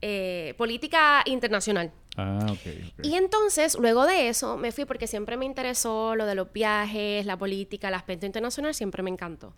Eh, 0.01 0.53
política 0.57 1.23
internacional. 1.25 1.91
Ah, 2.17 2.45
ok. 2.49 2.59
ok. 2.99 3.05
Y 3.05 3.15
entonces, 3.15 3.77
luego 3.77 4.05
de 4.05 4.29
eso, 4.29 4.55
me 4.57 4.71
fui 4.71 4.85
porque 4.85 5.05
siempre 5.07 5.35
me 5.37 5.45
interesó 5.45 6.15
lo 6.15 6.25
de 6.25 6.33
los 6.35 6.51
viajes, 6.53 7.25
la 7.25 7.37
política, 7.37 7.89
el 7.89 7.93
aspecto 7.93 8.25
internacional, 8.25 8.73
siempre 8.73 9.03
me 9.03 9.09
encantó. 9.09 9.53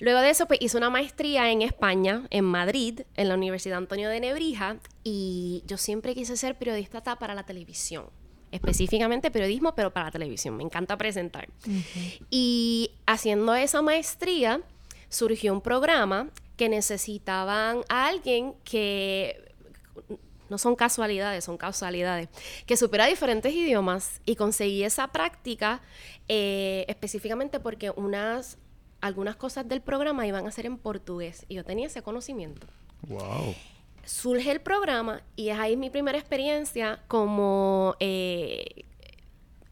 Luego 0.00 0.20
de 0.20 0.30
eso, 0.30 0.46
pues 0.46 0.60
hice 0.60 0.76
una 0.76 0.90
maestría 0.90 1.50
en 1.52 1.62
España, 1.62 2.26
en 2.30 2.44
Madrid, 2.44 3.02
en 3.14 3.28
la 3.28 3.34
Universidad 3.34 3.78
Antonio 3.78 4.08
de 4.08 4.18
Nebrija, 4.20 4.76
y 5.04 5.62
yo 5.66 5.76
siempre 5.76 6.14
quise 6.14 6.36
ser 6.36 6.56
periodista 6.58 7.00
ta- 7.00 7.16
para 7.16 7.34
la 7.34 7.44
televisión. 7.44 8.06
Específicamente 8.52 9.30
periodismo, 9.30 9.76
pero 9.76 9.92
para 9.92 10.06
la 10.06 10.10
televisión. 10.10 10.56
Me 10.56 10.64
encanta 10.64 10.96
presentar. 10.98 11.48
Y 12.30 12.90
haciendo 13.06 13.54
esa 13.54 13.82
maestría, 13.82 14.60
surgió 15.08 15.52
un 15.52 15.60
programa 15.60 16.28
que 16.56 16.68
necesitaban 16.68 17.82
a 17.88 18.06
alguien 18.08 18.54
que 18.64 19.40
no 20.50 20.58
son 20.58 20.76
casualidades, 20.76 21.44
son 21.44 21.56
causalidades, 21.56 22.28
que 22.66 22.76
supera 22.76 23.06
diferentes 23.06 23.54
idiomas 23.54 24.20
y 24.26 24.36
conseguí 24.36 24.82
esa 24.82 25.08
práctica 25.08 25.80
eh, 26.28 26.84
específicamente 26.88 27.60
porque 27.60 27.90
unas, 27.90 28.58
algunas 29.00 29.36
cosas 29.36 29.68
del 29.68 29.80
programa 29.80 30.26
iban 30.26 30.46
a 30.46 30.50
ser 30.50 30.66
en 30.66 30.76
portugués 30.76 31.46
y 31.48 31.54
yo 31.54 31.64
tenía 31.64 31.86
ese 31.86 32.02
conocimiento. 32.02 32.66
Wow. 33.02 33.54
Surge 34.04 34.50
el 34.50 34.60
programa 34.60 35.22
y 35.36 35.50
es 35.50 35.58
ahí 35.58 35.76
mi 35.76 35.88
primera 35.88 36.18
experiencia 36.18 37.02
como 37.06 37.94
eh, 38.00 38.84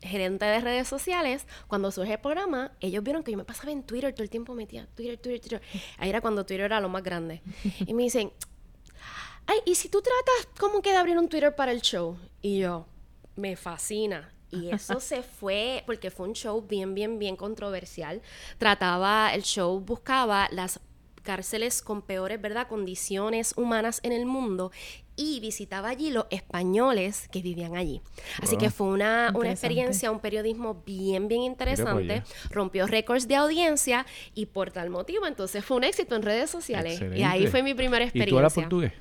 gerente 0.01 0.45
de 0.45 0.61
redes 0.61 0.89
sociales. 0.89 1.47
Cuando 1.67 1.91
surge 1.91 2.13
el 2.13 2.21
programa, 2.21 2.73
ellos 2.81 3.03
vieron 3.03 3.23
que 3.23 3.33
yo 3.33 3.39
me 3.39 3.45
pasaba 3.45 3.73
en 3.73 3.83
Twitter 3.83 4.13
todo 4.13 4.23
el 4.23 4.31
tiempo 4.31 4.55
metía 4.55 4.87
Twitter, 4.95 5.19
Twitter, 5.19 5.41
Twitter. 5.41 5.63
Ahí 5.99 6.11
era 6.11 6.21
cuando 6.21 6.45
Twitter 6.45 6.67
era 6.67 6.81
lo 6.81 6.89
más 6.89 7.03
grande. 7.03 7.43
Y 7.87 7.95
me 7.95 8.05
dicen, 8.05 8.33
ay, 9.49 9.59
¿y 9.67 9.75
si 9.75 9.89
tú 9.89 10.01
tratas 10.01 10.49
como 10.61 10.81
que 10.81 10.91
de 10.93 10.97
abrir 10.99 11.19
un 11.19 11.29
Twitter 11.29 11.55
para 11.57 11.73
el 11.73 11.81
show? 11.83 12.17
Y 12.41 12.59
yo, 12.61 12.87
me 13.35 13.57
fascina. 13.57 14.33
Y 14.51 14.71
eso 14.71 15.01
se 15.01 15.23
fue 15.23 15.83
porque 15.87 16.11
fue 16.11 16.29
un 16.29 16.35
show 16.35 16.63
bien, 16.63 16.95
bien, 16.95 17.19
bien 17.19 17.35
controversial. 17.37 18.23
Trataba, 18.59 19.35
el 19.35 19.43
show 19.43 19.81
buscaba 19.81 20.49
las 20.53 20.81
cárceles 21.23 21.83
con 21.83 22.01
peores, 22.01 22.41
¿verdad?, 22.41 22.69
condiciones 22.69 23.53
humanas 23.57 24.01
en 24.03 24.13
el 24.13 24.25
mundo 24.25 24.71
y 25.15 25.41
visitaba 25.41 25.89
allí 25.89 26.11
los 26.11 26.25
españoles 26.31 27.29
que 27.31 27.43
vivían 27.43 27.77
allí. 27.77 28.01
Así 28.41 28.53
Wow. 28.55 28.59
que 28.61 28.71
fue 28.71 28.87
una, 28.87 29.33
una 29.35 29.51
experiencia, 29.51 30.11
un 30.11 30.21
periodismo 30.21 30.83
bien, 30.87 31.29
bien 31.29 31.43
interesante. 31.43 32.23
Rompió 32.51 32.87
récords 32.87 33.29
de 33.29 33.35
audiencia 33.37 34.07
y 34.35 34.47
por 34.47 34.71
tal 34.71 34.89
motivo, 34.91 35.27
entonces 35.27 35.65
fue 35.65 35.77
un 35.77 35.85
éxito 35.85 36.15
en 36.17 36.23
redes 36.23 36.49
sociales. 36.51 37.01
Y 37.15 37.23
ahí 37.25 37.47
fue 37.49 37.63
mi 37.63 37.75
primera 37.75 38.05
¿Y 38.05 38.09
experiencia. 38.09 38.31
tú 38.33 38.37
hablas 38.39 38.55
portugués? 38.55 38.93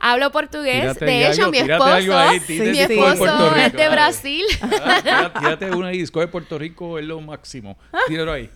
Hablo 0.00 0.30
portugués. 0.32 0.80
Tírate 0.80 1.04
de 1.04 1.26
hecho, 1.30 1.40
algo, 1.46 1.52
mi 1.52 1.62
tírate 1.62 1.84
esposo, 1.84 2.18
ahí, 2.18 2.40
mi 2.40 2.46
tírate 2.46 2.70
algo 2.70 2.86
de 2.88 2.94
esposo 2.94 3.56
es 3.56 3.72
de. 3.72 3.88
Brasil. 3.88 4.44
Ah, 4.62 5.00
tírate- 5.02 5.38
tírate 5.40 5.70
una 5.76 5.92
y 5.92 5.98
Discover 5.98 6.30
Puerto 6.30 6.58
Rico 6.58 6.98
es 6.98 7.04
lo 7.04 7.20
máximo. 7.20 7.78
Tíralo 8.06 8.32
ahí. 8.32 8.50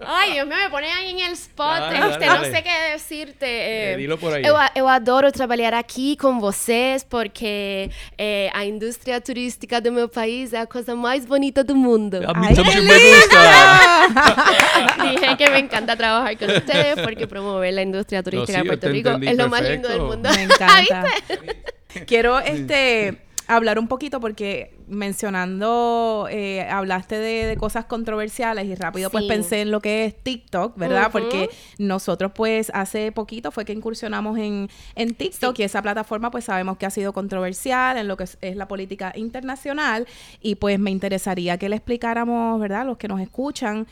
Ay, 0.00 0.32
Dios 0.32 0.46
mío, 0.46 0.56
me 0.62 0.70
pone 0.70 0.90
ahí 0.90 1.10
en 1.10 1.20
el 1.20 1.32
spot. 1.32 1.66
Dale, 1.66 1.96
este, 1.96 2.26
dale, 2.26 2.26
no 2.26 2.34
dale. 2.42 2.50
sé 2.50 2.62
qué 2.62 2.92
decirte. 2.92 3.92
Eh, 3.92 3.96
dilo 3.96 4.18
por 4.18 4.32
aí. 4.32 4.42
Eu, 4.44 4.56
eu 4.74 4.88
adoro 4.88 5.30
trabalhar 5.30 5.74
aqui 5.74 6.16
com 6.16 6.40
vocês 6.40 7.04
porque 7.04 7.90
eh, 8.18 8.50
a 8.52 8.64
indústria 8.64 9.20
turística 9.20 9.80
do 9.80 9.92
meu 9.92 10.08
país 10.08 10.52
é 10.52 10.60
a 10.60 10.66
coisa 10.66 10.94
mais 10.94 11.24
bonita 11.24 11.62
do 11.62 11.74
mundo. 11.74 12.16
A 12.26 12.34
mí 12.34 12.48
Ay, 12.48 12.54
también 12.54 12.76
qué 12.76 12.82
me 12.82 13.14
gusta. 13.14 13.40
Dije 15.10 15.36
que 15.36 15.50
me 15.50 15.58
encanta 15.58 15.96
trabajar 15.96 16.36
con 16.38 16.50
ustedes 16.50 17.00
porque 17.00 17.26
promover 17.26 17.74
la 17.74 17.82
industria 17.82 18.22
turística 18.22 18.58
sí, 18.58 18.62
de 18.62 18.64
Puerto 18.64 18.88
Rico 18.88 19.08
entendí 19.10 19.28
es 19.28 19.36
lo 19.36 19.48
más 19.48 19.62
lindo 19.62 19.88
del 19.88 19.98
perfecto. 19.98 20.16
mundo. 20.16 20.30
Me 20.34 20.42
encanta. 20.42 21.04
Quiero 22.06 22.38
este 22.38 23.29
hablar 23.56 23.78
un 23.78 23.88
poquito 23.88 24.20
porque 24.20 24.74
mencionando, 24.88 26.26
eh, 26.30 26.62
hablaste 26.68 27.18
de, 27.18 27.46
de 27.46 27.56
cosas 27.56 27.84
controversiales 27.84 28.66
y 28.66 28.74
rápido 28.74 29.10
pues 29.10 29.24
pensé 29.24 29.60
en 29.62 29.70
lo 29.70 29.80
que 29.80 30.04
es 30.04 30.14
TikTok, 30.22 30.76
¿verdad? 30.76 31.10
Porque 31.12 31.48
nosotros 31.78 32.32
pues 32.34 32.70
hace 32.74 33.12
poquito 33.12 33.50
fue 33.50 33.64
que 33.64 33.72
incursionamos 33.72 34.38
en, 34.38 34.68
en 34.94 35.14
TikTok 35.14 35.56
Sí. 35.56 35.62
y 35.62 35.64
esa 35.64 35.82
plataforma 35.82 36.30
pues 36.30 36.44
sabemos 36.44 36.76
que 36.76 36.86
ha 36.86 36.90
sido 36.90 37.12
controversial 37.12 37.96
en 37.96 38.08
lo 38.08 38.16
que 38.16 38.24
es, 38.24 38.38
es 38.40 38.56
la 38.56 38.68
política 38.68 39.12
internacional 39.16 40.06
y 40.40 40.56
pues 40.56 40.78
me 40.78 40.90
interesaría 40.90 41.56
que 41.58 41.68
le 41.68 41.76
explicáramos, 41.76 42.60
¿verdad? 42.60 42.84
Los 42.86 42.98
que 42.98 43.08
nos 43.08 43.20
escuchan 43.20 43.86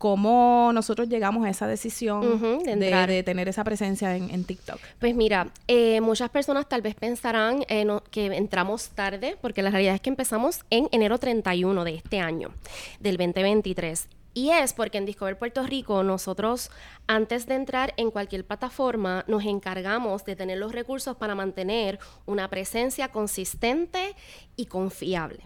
cómo 0.00 0.70
nosotros 0.72 1.10
llegamos 1.10 1.44
a 1.44 1.50
esa 1.50 1.66
decisión 1.66 2.40
de 2.40 2.64
de, 2.64 2.72
entrar. 2.72 3.06
de 3.10 3.22
tener 3.22 3.48
esa 3.50 3.64
presencia 3.64 4.16
en, 4.16 4.30
en 4.30 4.44
TikTok. 4.44 4.80
Pues 4.98 5.14
mira, 5.14 5.48
eh, 5.68 6.00
muchas 6.00 6.30
personas 6.30 6.66
tal 6.70 6.80
vez 6.80 6.94
pensarán 6.94 7.64
eh, 7.68 7.84
no- 7.84 8.02
que 8.10 8.24
entramos 8.34 8.88
tarde, 8.94 9.36
porque 9.42 9.60
la 9.60 9.68
realidad 9.70 9.94
es 9.94 10.00
que 10.00 10.08
empezamos 10.08 10.60
en 10.70 10.88
enero 10.90 11.18
31 11.18 11.84
de 11.84 11.96
este 11.96 12.18
año, 12.18 12.50
del 12.98 13.18
2023. 13.18 14.08
Y 14.32 14.48
es 14.50 14.72
porque 14.72 14.96
en 14.96 15.04
Discover 15.04 15.36
Puerto 15.36 15.64
Rico 15.66 16.02
nosotros, 16.02 16.70
antes 17.06 17.44
de 17.46 17.56
entrar 17.56 17.92
en 17.98 18.10
cualquier 18.10 18.46
plataforma, 18.46 19.24
nos 19.28 19.44
encargamos 19.44 20.24
de 20.24 20.34
tener 20.34 20.56
los 20.56 20.72
recursos 20.72 21.14
para 21.16 21.34
mantener 21.34 21.98
una 22.24 22.48
presencia 22.48 23.08
consistente 23.08 24.14
y 24.56 24.64
confiable. 24.64 25.40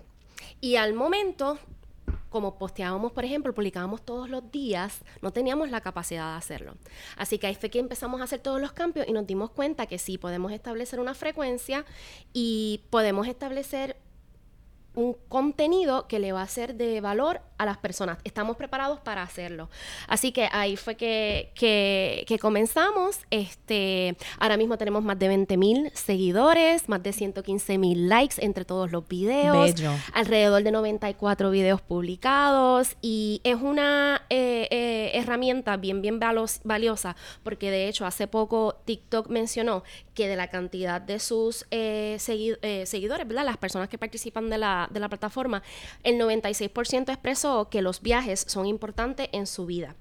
Y 0.61 0.77
al 0.77 0.95
momento, 0.95 1.59
como 2.35 2.59
posteábamos, 2.59 3.13
por 3.13 3.25
ejemplo, 3.25 3.55
publicábamos 3.55 4.03
todos 4.03 4.29
los 4.29 4.51
días, 4.51 5.03
no 5.23 5.31
teníamos 5.31 5.71
la 5.71 5.81
capacidad 5.81 6.33
de 6.33 6.39
hacerlo. 6.39 6.75
Así 7.17 7.39
que 7.39 7.47
ahí 7.47 7.55
fue 7.55 7.71
que 7.71 7.79
empezamos 7.79 8.21
a 8.21 8.25
hacer 8.25 8.41
todos 8.41 8.61
los 8.61 8.73
cambios 8.73 9.07
y 9.07 9.13
nos 9.13 9.25
dimos 9.25 9.51
cuenta 9.51 9.87
que 9.87 10.01
sí, 10.01 10.19
podemos 10.19 10.51
establecer 10.51 10.99
una 10.99 11.15
frecuencia 11.15 11.85
y 12.33 12.81
podemos 12.91 13.29
establecer 13.29 13.97
un 14.95 15.17
contenido 15.29 16.07
que 16.09 16.19
le 16.19 16.33
va 16.33 16.43
a 16.43 16.49
ser 16.49 16.75
de 16.75 17.01
valor 17.01 17.41
a 17.59 17.65
las 17.67 17.79
personas. 17.79 18.19
Estamos 18.25 18.57
preparados 18.57 19.01
para 19.01 19.23
hacerlo. 19.23 19.71
Así 20.09 20.33
que 20.33 20.49
ahí 20.53 20.77
fue 20.77 20.97
que, 20.97 21.53
que, 21.55 22.25
que 22.27 22.39
comenzamos. 22.39 23.19
Este, 23.31 24.17
ahora 24.39 24.57
mismo 24.57 24.77
tenemos 24.79 25.03
más 25.05 25.19
de 25.19 25.29
20 25.29 25.57
mil 25.57 25.91
seguidores, 25.95 26.89
más 26.89 27.03
de 27.03 27.13
115 27.13 27.79
mil 27.79 28.09
likes 28.09 28.37
entre 28.45 28.65
todos 28.65 28.91
los 28.91 29.07
videos 29.09 29.75
Bello. 29.75 29.93
alrededor 30.13 30.63
de 30.63 30.73
94 30.73 31.51
videos 31.51 31.81
publicados 31.83 32.97
y 33.03 33.41
es 33.45 33.57
una 33.57 34.23
eh, 34.31 34.69
eh, 34.71 35.11
herramienta 35.15 35.77
bien, 35.77 36.01
bien 36.03 36.21
valiosa 36.65 37.17
porque 37.43 37.71
de 37.71 37.89
hecho 37.89 38.07
hace 38.07 38.27
poco 38.27 38.77
TikTok 38.85 39.29
mencionó 39.29 39.83
que 40.15 40.29
de 40.29 40.37
la 40.37 40.49
cantidad 40.49 41.01
de 41.01 41.19
sus 41.19 41.67
eh, 41.71 42.17
segui- 42.21 42.59
eh, 42.63 42.87
seguidores, 42.87 43.27
¿verdad? 43.27 43.45
Las 43.45 43.57
personas 43.57 43.89
que 43.89 43.99
participan 43.99 44.49
de 44.49 44.59
la, 44.59 44.84
de 44.91 45.01
la 45.01 45.09
plataforma, 45.09 45.63
el 46.03 46.21
96% 46.21 47.11
expresó 47.11 47.69
que 47.69 47.83
los 47.83 48.03
viajes 48.03 48.45
son 48.49 48.67
importantes 48.67 49.29
en 49.33 49.47
su 49.47 49.67
vida. 49.67 49.95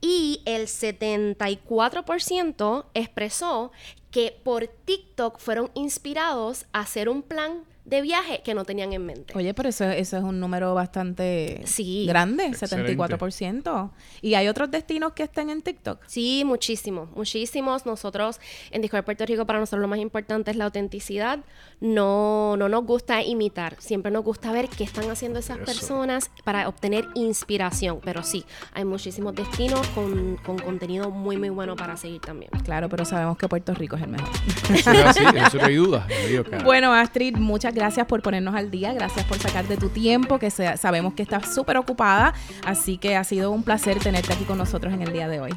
Y 0.00 0.42
el 0.46 0.66
74% 0.66 2.86
expresó 2.94 3.70
que 4.10 4.40
por 4.42 4.66
TikTok 4.66 5.38
fueron 5.38 5.70
inspirados 5.74 6.66
a 6.72 6.80
hacer 6.80 7.08
un 7.08 7.22
plan 7.22 7.62
de 7.90 8.00
viaje 8.02 8.40
que 8.44 8.54
no 8.54 8.64
tenían 8.64 8.92
en 8.92 9.04
mente. 9.04 9.32
Oye, 9.36 9.52
pero 9.52 9.68
eso, 9.68 9.84
eso 9.84 10.16
es 10.16 10.22
un 10.22 10.40
número 10.40 10.72
bastante 10.74 11.60
Sí. 11.64 12.06
grande, 12.06 12.46
Excelente. 12.46 12.96
74%. 12.96 13.90
¿Y 14.22 14.34
hay 14.34 14.48
otros 14.48 14.70
destinos 14.70 15.12
que 15.12 15.24
estén 15.24 15.50
en 15.50 15.60
TikTok? 15.60 16.00
Sí, 16.06 16.44
muchísimos, 16.46 17.10
muchísimos. 17.16 17.84
Nosotros 17.86 18.40
en 18.70 18.80
Discover 18.82 19.04
Puerto 19.04 19.26
Rico 19.26 19.44
para 19.44 19.58
nosotros 19.58 19.80
lo 19.82 19.88
más 19.88 19.98
importante 19.98 20.50
es 20.52 20.56
la 20.56 20.64
autenticidad. 20.66 21.40
No, 21.80 22.56
no 22.56 22.68
nos 22.68 22.84
gusta 22.84 23.22
imitar, 23.22 23.74
siempre 23.80 24.12
nos 24.12 24.22
gusta 24.24 24.52
ver 24.52 24.68
qué 24.68 24.84
están 24.84 25.10
haciendo 25.10 25.38
esas 25.40 25.56
Eso. 25.56 25.64
personas 25.66 26.30
para 26.44 26.68
obtener 26.68 27.06
inspiración. 27.14 28.00
Pero 28.04 28.22
sí, 28.22 28.44
hay 28.72 28.84
muchísimos 28.84 29.34
destinos 29.34 29.86
con, 29.88 30.36
con 30.46 30.58
contenido 30.58 31.10
muy, 31.10 31.36
muy 31.36 31.48
bueno 31.48 31.74
para 31.74 31.96
seguir 31.96 32.20
también. 32.20 32.50
Claro, 32.64 32.88
pero 32.88 33.04
sabemos 33.04 33.36
que 33.36 33.48
Puerto 33.48 33.74
Rico 33.74 33.96
es 33.96 34.02
el 34.02 34.08
mejor. 34.10 34.28
Eso 34.72 34.90
es 34.92 35.04
así, 35.04 35.24
eso 35.46 35.58
no 35.58 35.64
hay 35.64 35.74
duda. 35.74 36.06
Lo 36.08 36.28
digo, 36.28 36.44
cara. 36.44 36.62
Bueno, 36.64 36.92
Astrid, 36.92 37.36
muchas 37.36 37.72
gracias 37.74 37.79
por 38.06 38.20
ponernos 38.22 38.54
al 38.54 38.70
día, 38.70 38.92
gracias 38.92 39.24
por 39.24 39.38
sacar 39.38 39.66
de 39.66 39.76
tu 39.78 39.88
tiempo, 39.88 40.38
que 40.38 40.50
sea- 40.50 40.76
sabemos 40.76 41.14
que 41.14 41.22
estás 41.22 41.54
súper 41.54 41.78
ocupada, 41.78 42.34
así 42.66 42.98
que 42.98 43.16
ha 43.16 43.24
sido 43.24 43.50
un 43.50 43.62
placer 43.62 43.98
tenerte 43.98 44.32
aquí 44.34 44.44
con 44.44 44.58
nosotros 44.58 44.92
en 44.92 45.00
el 45.02 45.12
día 45.14 45.28
de 45.28 45.40
hoy. 45.40 45.50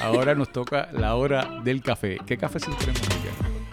Ahora 0.00 0.34
nos 0.34 0.50
toca 0.52 0.88
la 0.92 1.16
hora 1.16 1.60
del 1.64 1.82
café. 1.82 2.18
¿Qué 2.24 2.38
café 2.38 2.60
sí 2.60 2.70
tenemos? 2.78 3.00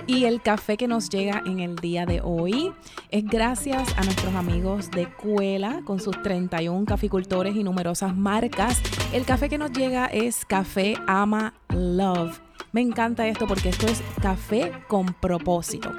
Y 0.06 0.26
el 0.26 0.42
café 0.42 0.76
que 0.76 0.86
nos 0.86 1.10
llega 1.10 1.42
en 1.46 1.62
el 1.62 1.78
día 1.78 2.06
de 2.06 2.20
hoy 2.22 2.74
es 3.10 3.24
gracias 3.24 3.88
a 3.98 4.04
nuestros 4.04 4.36
amigos 4.36 4.92
de 4.92 5.08
Cuela 5.08 5.80
con 5.86 6.02
sus 6.02 6.22
31 6.22 6.84
caficultores 6.86 7.56
y 7.56 7.64
numerosas 7.64 8.14
marcas. 8.14 8.82
El 9.14 9.24
café 9.24 9.48
que 9.48 9.58
nos 9.58 9.72
llega 9.72 10.08
es 10.08 10.44
Café 10.46 10.96
Ama 11.08 11.54
Love. 11.70 12.38
Me 12.74 12.82
encanta 12.82 13.28
esto 13.28 13.46
porque 13.46 13.70
esto 13.70 13.86
es 13.86 14.02
café 14.20 14.72
con 14.88 15.06
propósito. 15.06 15.92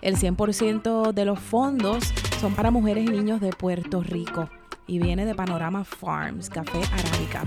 El 0.00 0.16
100% 0.16 1.12
de 1.12 1.24
los 1.24 1.40
fondos 1.40 2.04
son 2.40 2.54
para 2.54 2.70
mujeres 2.70 3.04
y 3.04 3.08
niños 3.08 3.40
de 3.40 3.50
Puerto 3.50 4.00
Rico 4.00 4.48
y 4.86 5.00
viene 5.00 5.26
de 5.26 5.34
Panorama 5.34 5.82
Farms, 5.84 6.48
café 6.48 6.78
arábica. 6.92 7.42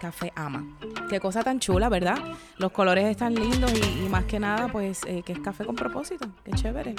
Café 0.00 0.32
Ama. 0.34 0.64
Qué 1.08 1.20
cosa 1.20 1.44
tan 1.44 1.60
chula, 1.60 1.88
¿verdad? 1.88 2.18
Los 2.56 2.72
colores 2.72 3.04
están 3.06 3.36
lindos 3.36 3.72
y, 3.72 4.08
más 4.08 4.24
que 4.24 4.40
nada, 4.40 4.66
pues, 4.66 5.00
eh, 5.06 5.22
que 5.24 5.32
es 5.32 5.38
café 5.38 5.64
con 5.64 5.76
propósito. 5.76 6.28
Qué 6.44 6.50
chévere. 6.52 6.96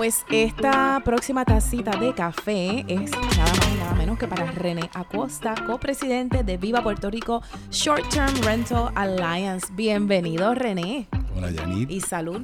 Pues 0.00 0.24
esta 0.30 1.02
próxima 1.04 1.44
tacita 1.44 1.90
de 1.90 2.14
café 2.14 2.86
es 2.88 3.10
nada 3.10 3.52
más 3.52 3.68
y 3.70 3.76
nada 3.76 3.92
menos 3.92 4.18
que 4.18 4.26
para 4.26 4.50
René 4.50 4.88
Acosta, 4.94 5.54
copresidente 5.66 6.42
de 6.42 6.56
Viva 6.56 6.82
Puerto 6.82 7.10
Rico 7.10 7.42
Short 7.70 8.08
Term 8.08 8.34
Rental 8.42 8.90
Alliance. 8.94 9.66
Bienvenido, 9.74 10.54
René. 10.54 11.06
Hola, 11.36 11.50
Yanit. 11.50 11.90
Y 11.90 12.00
salud. 12.00 12.40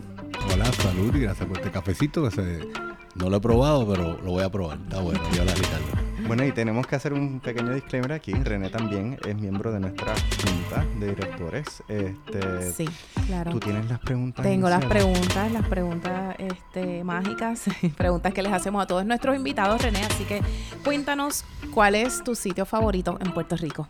Hola, 0.53 0.67
salud 0.71 1.15
y 1.15 1.21
gracias 1.21 1.49
por 1.49 1.57
este 1.57 1.71
cafecito 1.71 2.25
que 2.25 2.31
se, 2.31 2.69
no 3.17 3.31
lo 3.31 3.39
he 3.39 3.41
probado, 3.41 3.87
pero 3.87 4.19
lo 4.23 4.31
voy 4.33 4.43
a 4.43 4.51
probar. 4.51 4.79
Está 4.79 5.01
bueno. 5.01 5.21
Y 5.35 5.39
hola, 5.39 5.55
Ricardo. 5.55 6.07
Bueno, 6.27 6.45
y 6.45 6.53
tenemos 6.53 6.87
que 6.87 6.97
hacer 6.97 7.13
un 7.13 7.41
pequeño 7.41 7.73
disclaimer 7.73 8.13
aquí. 8.13 8.33
René 8.33 8.69
también 8.69 9.19
es 9.27 9.37
miembro 9.37 9.71
de 9.71 9.81
nuestra 9.81 10.13
junta 10.43 10.85
de 10.99 11.09
directores. 11.09 11.83
Este, 11.89 12.73
sí, 12.73 12.89
claro. 13.27 13.53
¿Tú 13.53 13.61
tienes 13.61 13.89
las 13.89 14.01
preguntas? 14.01 14.45
Tengo 14.45 14.69
las 14.69 14.85
preguntas, 14.85 15.53
las 15.53 15.67
preguntas 15.69 16.35
este, 16.39 17.05
mágicas, 17.05 17.65
preguntas 17.97 18.35
que 18.35 18.43
les 18.43 18.53
hacemos 18.53 18.83
a 18.83 18.87
todos 18.87 19.07
nuestros 19.07 19.37
invitados, 19.37 19.81
René. 19.81 20.01
Así 20.05 20.25
que 20.25 20.43
cuéntanos 20.85 21.45
cuál 21.73 21.95
es 21.95 22.25
tu 22.25 22.35
sitio 22.35 22.67
favorito 22.67 23.19
en 23.25 23.33
Puerto 23.33 23.57
Rico. 23.57 23.87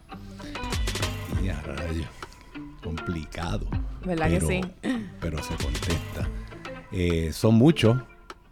Ya, 1.42 1.60
rayo. 1.62 2.04
Complicado. 2.82 3.66
¿Verdad 4.04 4.28
que 4.28 4.40
sí? 4.40 4.60
Pero 5.20 5.42
se 5.42 5.54
contesta. 5.56 6.28
Eh, 6.92 7.32
son 7.32 7.54
muchos, 7.54 7.98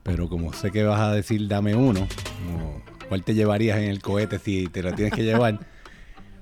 pero 0.04 0.28
como 0.28 0.52
sé 0.52 0.70
que 0.70 0.84
vas 0.84 1.00
a 1.00 1.12
decir 1.12 1.48
dame 1.48 1.74
uno, 1.74 2.06
como 2.46 2.84
¿Cuál 3.08 3.22
te 3.22 3.34
llevarías 3.34 3.78
en 3.78 3.84
el 3.84 4.00
cohete 4.00 4.38
si 4.38 4.66
te 4.66 4.82
lo 4.82 4.92
tienes 4.92 5.14
que 5.14 5.22
llevar? 5.22 5.58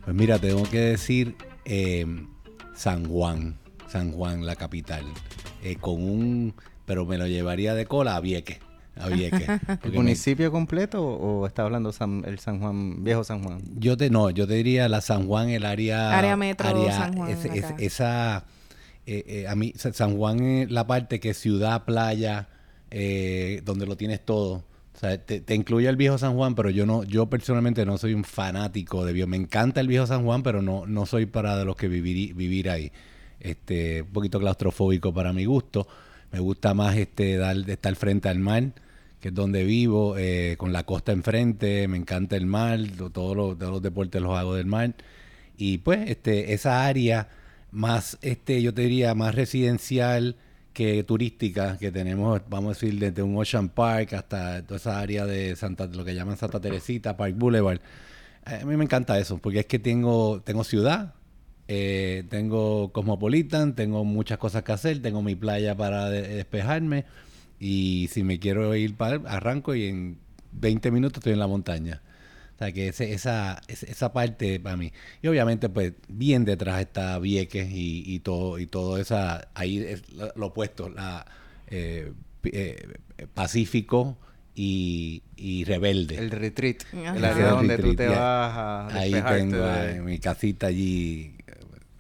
Pues 0.04 0.16
mira, 0.16 0.37
tengo 0.40 0.64
que 0.64 0.81
decir 0.81 1.37
eh, 1.64 2.04
San 2.75 3.04
Juan, 3.04 3.57
San 3.87 4.11
Juan, 4.11 4.45
la 4.45 4.57
capital, 4.57 5.04
eh, 5.62 5.76
con 5.76 6.02
un, 6.02 6.54
pero 6.87 7.07
me 7.07 7.16
lo 7.19 7.28
llevaría 7.28 7.73
de 7.76 7.87
cola 7.87 8.16
a 8.16 8.21
Vieques. 8.21 8.59
A 8.97 9.07
Vieques. 9.07 9.47
¿El 9.85 9.92
municipio 9.92 10.50
completo 10.50 11.04
o, 11.04 11.47
está 11.47 11.62
hablando 11.62 11.90
el 12.25 12.38
San 12.40 12.59
Juan, 12.59 13.04
viejo 13.04 13.23
San 13.23 13.45
Juan? 13.45 13.61
Yo 13.78 13.97
te, 13.97 14.11
no, 14.11 14.31
yo 14.31 14.49
te 14.49 14.54
diría 14.54 14.88
la 14.88 15.02
San 15.02 15.28
Juan, 15.28 15.50
el 15.50 15.64
área... 15.64 16.19
Área 16.19 16.37
metro 16.37 16.66
San 16.90 17.14
Juan. 17.14 17.31
esa, 17.78 18.45
eh, 19.07 19.47
a 19.49 19.54
mí, 19.54 19.73
San 19.76 20.16
Juan 20.16 20.40
es 20.42 20.71
la 20.73 20.88
parte 20.88 21.21
que 21.21 21.31
es 21.31 21.38
ciudad, 21.38 21.85
playa, 21.85 22.49
donde 23.64 23.87
lo 23.87 23.96
tienes 23.96 24.25
todo 24.25 24.64
te, 25.00 25.54
incluye 25.54 25.88
el 25.88 25.96
viejo 25.96 26.16
San 26.16 26.34
Juan, 26.34 26.54
pero 26.54 26.70
yo 26.70 26.87
no, 26.87 27.02
yo 27.02 27.26
personalmente 27.26 27.84
no 27.84 27.99
soy 27.99 28.14
un 28.14 28.25
fanático 28.25 29.04
de 29.04 29.12
viejo. 29.12 29.28
Me 29.28 29.37
encanta 29.37 29.80
el 29.80 29.88
viejo 29.88 30.06
San 30.06 30.25
Juan, 30.25 30.42
pero 30.42 30.62
no, 30.62 30.87
no 30.87 31.06
soy 31.06 31.26
para 31.26 31.56
de 31.56 31.64
los 31.64 31.76
que 31.76 31.88
vivir, 31.88 32.34
vivir 32.34 32.70
ahí. 32.70 32.92
Este, 33.40 34.02
un 34.02 34.12
poquito 34.12 34.38
claustrofóbico 34.38 35.12
para 35.12 35.32
mi 35.32 35.44
gusto. 35.44 35.88
Me 36.30 36.38
gusta 36.38 36.72
más 36.75 36.96
este 36.96 37.40
estar 37.72 37.96
frente 37.96 38.28
al 38.28 38.38
mar, 38.38 38.72
que 39.20 39.28
es 39.28 39.34
donde 39.34 39.64
vivo, 39.64 40.16
eh, 40.16 40.54
con 40.56 40.72
la 40.72 40.84
costa 40.84 41.11
enfrente. 41.11 41.88
Me 41.88 41.96
encanta 41.96 42.37
el 42.37 42.46
mar, 42.46 42.78
todos 43.12 43.37
los, 43.37 43.58
todos 43.58 43.72
los 43.72 43.82
deportes 43.82 44.22
los 44.22 44.38
hago 44.38 44.54
del 44.54 44.66
mar. 44.66 44.94
Y 45.56 45.78
pues, 45.78 46.08
este, 46.11 46.52
esa 46.52 46.87
área 46.87 47.28
más, 47.72 48.18
este, 48.22 48.62
yo 48.62 48.72
te 48.72 48.83
diría, 48.83 49.14
más 49.14 49.35
residencial 49.35 50.37
que 50.72 51.04
turística 51.04 51.76
que 51.78 51.92
tenemos, 51.92 52.42
vamos 52.48 52.70
a 52.70 52.80
decir, 52.80 52.98
desde 52.98 53.22
un 53.22 53.37
Ocean 53.37 53.68
Park 53.68 54.14
hasta 54.14 54.64
toda 54.64 54.76
esa 54.76 55.00
área 55.00 55.26
de 55.26 55.54
Santa, 55.56 55.87
lo 55.87 56.04
que 56.04 56.14
llaman 56.14 56.37
Santa 56.37 56.61
Teresita, 56.61 57.16
Park 57.16 57.35
Boulevard. 57.37 57.80
Eh, 58.46 58.61
a 58.62 58.64
mí 58.64 58.76
me 58.76 58.85
encanta 58.85 59.18
eso, 59.18 59.38
porque 59.38 59.61
es 59.61 59.66
que 59.66 59.78
tengo, 59.78 60.40
tengo 60.42 60.64
ciudad, 60.64 61.14
eh, 61.68 62.24
tengo 62.28 62.92
Cosmopolitan, 62.92 63.74
tengo 63.74 64.04
muchas 64.04 64.38
cosas 64.38 64.62
que 64.62 64.72
hacer, 64.72 65.02
tengo 65.02 65.22
mi 65.22 65.35
playa 65.35 65.76
para 65.76 66.11
despejarme 66.11 67.04
y 67.58 68.08
si 68.11 68.24
me 68.24 68.38
quiero 68.38 68.74
ir 68.74 68.96
para 68.96 69.16
arranco 69.28 69.74
y 69.74 69.87
en 69.87 70.18
20 70.52 70.90
minutos 70.90 71.18
estoy 71.18 71.35
en 71.35 71.38
la 71.38 71.46
montaña 71.46 72.02
que 72.70 72.88
esa, 72.88 73.61
esa 73.66 74.12
parte 74.12 74.61
para 74.61 74.77
mí. 74.77 74.92
Y 75.22 75.27
obviamente, 75.27 75.68
pues, 75.68 75.94
bien 76.09 76.44
detrás 76.44 76.81
está 76.81 77.18
Vieques 77.18 77.68
y, 77.72 78.20
todo, 78.20 78.59
y 78.59 78.66
todo 78.66 78.98
esa, 78.98 79.48
ahí 79.55 79.79
es 79.79 80.03
lo, 80.12 80.46
opuesto, 80.46 80.88
la 80.88 81.27
eh, 81.66 82.12
eh, 82.44 82.87
Pacífico 83.35 84.18
y, 84.55 85.64
Rebelde. 85.64 86.18
El 86.18 86.31
retreat, 86.31 86.83
el 86.92 87.25
área 87.25 87.51
donde 87.51 87.79
tú 87.79 87.94
te 87.96 88.07
vas 88.07 88.18
a 88.18 88.87
Ahí 88.88 89.12
tengo 89.12 90.05
mi 90.05 90.18
casita 90.18 90.68
allí 90.68 91.35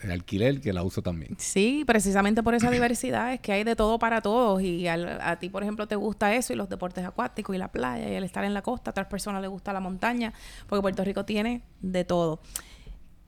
el 0.02 0.10
alquiler 0.10 0.60
que 0.60 0.72
la 0.72 0.82
uso 0.82 1.02
también. 1.02 1.34
Sí, 1.38 1.84
precisamente 1.86 2.42
por 2.42 2.54
esa 2.54 2.70
diversidad 2.70 3.32
es 3.32 3.40
que 3.40 3.52
hay 3.52 3.64
de 3.64 3.76
todo 3.76 3.98
para 3.98 4.20
todos 4.20 4.62
y 4.62 4.86
a 4.88 5.38
ti, 5.38 5.48
por 5.48 5.62
ejemplo, 5.62 5.86
te 5.86 5.96
gusta 5.96 6.34
eso 6.34 6.52
y 6.52 6.56
los 6.56 6.68
deportes 6.68 7.04
acuáticos 7.04 7.54
y 7.54 7.58
la 7.58 7.68
playa 7.68 8.10
y 8.10 8.14
el 8.14 8.24
estar 8.24 8.44
en 8.44 8.54
la 8.54 8.62
costa, 8.62 8.90
a 8.90 8.92
otras 8.92 9.06
personas 9.06 9.40
les 9.42 9.50
gusta 9.50 9.72
la 9.72 9.80
montaña, 9.80 10.32
porque 10.68 10.82
Puerto 10.82 11.04
Rico 11.04 11.24
tiene 11.24 11.62
de 11.80 12.04
todo. 12.04 12.40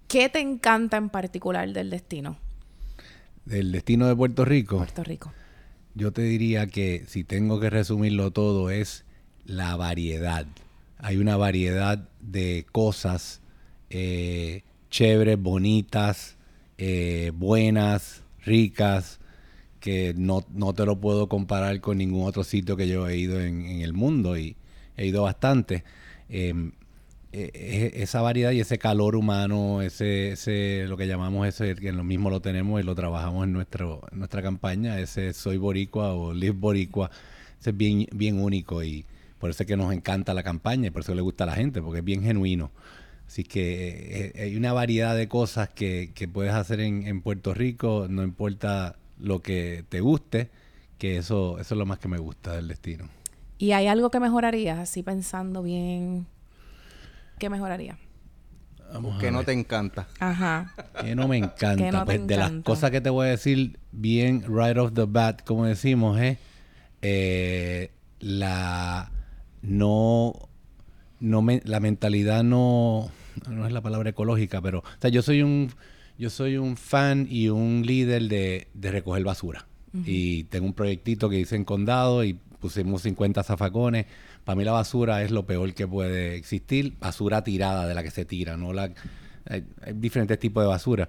¿Qué 0.09 0.29
te 0.29 0.41
encanta 0.41 0.97
en 0.97 1.09
particular 1.09 1.73
del 1.73 1.91
destino? 1.91 2.37
Del 3.45 3.73
destino 3.73 4.07
de 4.07 4.17
Puerto 4.17 4.45
Rico. 4.45 4.79
Puerto 4.79 5.05
Rico. 5.05 5.33
Yo 5.95 6.13
te 6.13 6.23
diría 6.23 6.67
que 6.67 7.05
si 7.07 7.25
tengo 7.25 7.61
que 7.61 7.71
resumirlo 7.71 8.31
todo 8.31 8.71
es 8.71 9.05
la 9.45 9.77
variedad. 9.77 10.47
Hay 10.99 11.19
una 11.19 11.37
variedad 11.37 12.09
de 12.21 12.67
cosas 12.73 13.41
eh, 13.91 14.63
chéveres, 14.91 15.41
bonitas, 15.41 16.34
eh, 16.79 17.33
buenas, 17.35 18.23
ricas, 18.45 19.21
que 19.81 20.15
no, 20.17 20.43
te 20.75 20.87
lo 20.87 20.99
puedo 21.01 21.29
comparar 21.29 21.81
con 21.81 21.99
ningún 21.99 22.27
otro 22.27 22.45
sitio 22.45 22.77
que 22.77 22.89
yo 22.89 23.09
he 23.09 23.17
ido 23.17 23.41
en, 23.41 23.83
el 23.83 23.93
mundo 23.93 24.39
y 24.39 24.57
he 24.97 25.07
ido 25.07 25.23
bastante. 25.23 25.85
Em, 26.29 26.73
e, 27.33 27.51
e, 27.53 28.03
esa 28.03 28.23
variedad 28.23 28.53
y 28.53 28.61
ese 28.61 28.79
calor 28.79 29.17
humano, 29.17 29.83
ese, 29.83 30.33
ese 30.33 30.87
lo 30.89 30.97
que 30.97 31.07
llamamos 31.07 31.47
ese, 31.47 31.75
que 31.75 31.93
lo 31.93 32.05
mismo 32.05 32.31
lo 32.31 32.41
tenemos 32.41 32.81
y 32.81 32.85
lo 32.85 32.95
trabajamos 32.95 33.45
en, 33.45 33.53
nuestro, 33.53 34.03
nuestra 34.13 34.41
campaña, 34.43 34.99
ese 35.01 35.33
Soy 35.33 35.59
Boricua 35.59 36.15
o 36.15 36.33
Live 36.33 36.57
Boricua, 36.59 37.11
es 37.65 37.77
bien, 37.77 38.07
bien 38.13 38.41
único 38.41 38.83
y 38.83 39.05
por 39.39 39.51
eso 39.51 39.65
es 39.65 39.67
que 39.67 39.77
nos 39.77 39.93
encanta 39.93 40.33
la 40.33 40.43
campaña 40.43 40.87
y 40.87 40.91
por 40.91 41.03
eso 41.03 41.15
le 41.15 41.21
gusta 41.21 41.45
a 41.45 41.49
la 41.49 41.55
gente, 41.55 41.83
porque 41.83 41.99
es 41.99 42.05
bien 42.05 42.23
genuino. 42.23 42.71
Así 43.27 43.45
que 43.45 44.33
eh, 44.35 44.43
hay 44.43 44.57
una 44.57 44.73
variedad 44.73 45.17
de 45.17 45.29
cosas 45.29 45.69
que, 45.69 46.13
puedes 46.33 46.53
hacer 46.55 46.81
en, 46.81 47.21
Puerto 47.23 47.55
Rico, 47.55 48.07
no 48.09 48.23
importa 48.23 48.97
lo 49.19 49.41
que 49.41 49.85
te 49.89 50.01
guste, 50.01 50.51
que 50.99 51.17
eso, 51.19 51.59
eso 51.59 51.75
es 51.75 51.79
lo 51.79 51.87
más 51.87 51.99
que 51.99 52.09
me 52.09 52.19
gusta 52.19 52.55
del 52.55 52.69
destino. 52.69 53.09
¿Y 53.59 53.73
hay 53.73 53.87
algo 53.87 54.11
que 54.11 54.21
mejorarías, 54.21 54.79
así 54.79 55.03
pensando 55.03 55.63
bien? 55.63 56.27
¿Qué 57.39 57.51
mejoraría? 57.51 57.99
que 59.21 59.31
no 59.31 59.43
te 59.43 59.53
encanta. 59.53 60.07
Ajá. 60.21 60.73
Que 61.01 61.15
no 61.15 61.27
me 61.29 61.37
encanta. 61.39 62.05
pues 62.05 62.27
de 62.27 62.37
las 62.37 62.53
cosas 62.63 62.91
que 62.91 63.01
te 63.01 63.11
voy 63.11 63.27
a 63.27 63.31
decir 63.31 63.79
bien 63.93 64.45
right 64.47 64.77
off 64.77 64.93
the 64.95 65.05
bat, 65.07 65.43
como 65.43 65.65
decimos, 65.65 66.21
es 66.21 66.39
eh, 67.03 67.91
la 68.21 69.11
no 69.63 70.49
no 71.25 71.41
me, 71.43 71.63
la 71.65 71.81
mentalidad 71.81 72.45
no, 72.45 73.11
no 73.49 73.67
es 73.67 73.73
la 73.73 73.81
palabra 73.81 74.11
ecológica, 74.11 74.61
pero, 74.61 74.81
o 74.81 75.01
sea, 75.01 75.11
yo 75.11 75.23
soy 75.23 75.43
un, 75.43 75.71
yo 76.19 76.29
soy 76.29 76.59
un 76.59 76.77
fan 76.77 77.27
y 77.31 77.49
un 77.49 77.83
líder 77.85 78.29
de, 78.29 78.69
recoger 78.75 79.25
basura. 79.25 79.67
Y 80.05 80.45
tengo 80.45 80.67
un 80.67 80.73
proyectito 80.73 81.31
que 81.31 81.39
hice 81.39 81.55
en 81.55 81.65
Condado 81.65 82.25
y 82.25 82.35
pusimos 82.35 83.03
50 83.03 83.45
zafacones. 83.45 84.07
Para 84.43 84.57
mí 84.57 84.65
la 84.65 84.73
basura 84.73 85.23
es 85.23 85.31
lo 85.31 85.47
peor 85.47 85.73
que 85.73 85.87
puede 85.87 86.35
existir. 86.35 86.97
Basura 86.99 87.45
tirada 87.45 87.87
de 87.87 87.95
la 87.95 88.03
que 88.03 88.11
se 88.11 88.25
tira, 88.25 88.57
¿no? 88.57 88.73
La, 88.73 88.91
hay, 89.49 89.65
diferentes 89.95 90.41
tipos 90.41 90.65
de 90.65 90.67
basura. 90.67 91.09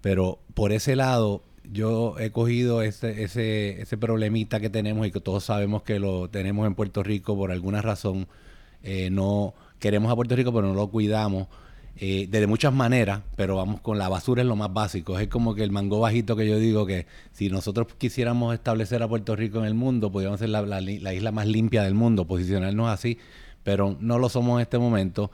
Pero 0.00 0.40
por 0.54 0.72
ese 0.72 0.96
lado, 0.96 1.42
yo 1.70 2.18
he 2.18 2.30
cogido 2.30 2.80
ese, 2.80 3.22
ese, 3.22 3.82
ese 3.82 3.98
problemita 3.98 4.60
que 4.60 4.70
tenemos 4.70 5.06
y 5.06 5.10
que 5.10 5.20
todos 5.20 5.44
sabemos 5.44 5.82
que 5.82 5.98
lo 5.98 6.30
tenemos 6.30 6.66
en 6.66 6.74
Puerto 6.74 7.02
Rico 7.02 7.36
por 7.36 7.52
alguna 7.52 7.82
razón 7.82 8.28
eh, 8.82 9.08
no 9.10 9.54
queremos 9.78 10.10
a 10.12 10.16
Puerto 10.16 10.36
Rico, 10.36 10.52
pero 10.52 10.68
no 10.68 10.74
lo 10.74 10.88
cuidamos. 10.88 11.48
eh, 11.96 12.26
de 12.28 12.46
muchas 12.46 12.72
maneras, 12.72 13.20
pero 13.36 13.56
vamos 13.56 13.80
con 13.82 13.98
la 13.98 14.08
basura 14.08 14.40
es 14.42 14.48
lo 14.48 14.56
más 14.56 14.72
básico. 14.72 15.18
Es 15.18 15.28
como 15.28 15.54
que 15.54 15.62
el 15.62 15.70
mango 15.70 16.00
bajito 16.00 16.34
que 16.36 16.48
yo 16.48 16.58
digo 16.58 16.86
que 16.86 17.06
si 17.32 17.50
nosotros 17.50 17.86
quisiéramos 17.98 18.54
establecer 18.54 19.02
a 19.02 19.08
Puerto 19.08 19.36
Rico 19.36 19.58
en 19.58 19.66
el 19.66 19.74
mundo, 19.74 20.10
podríamos 20.10 20.40
ser 20.40 20.48
la, 20.48 20.62
la- 20.62 20.80
la 20.80 21.14
isla 21.14 21.32
más 21.32 21.46
limpia 21.46 21.82
del 21.84 21.92
mundo, 21.94 22.24
posicionarnos 22.26 22.88
así, 22.88 23.18
pero 23.62 23.94
no 24.00 24.18
lo 24.18 24.28
somos 24.30 24.56
en 24.58 24.62
este 24.62 24.78
momento. 24.78 25.30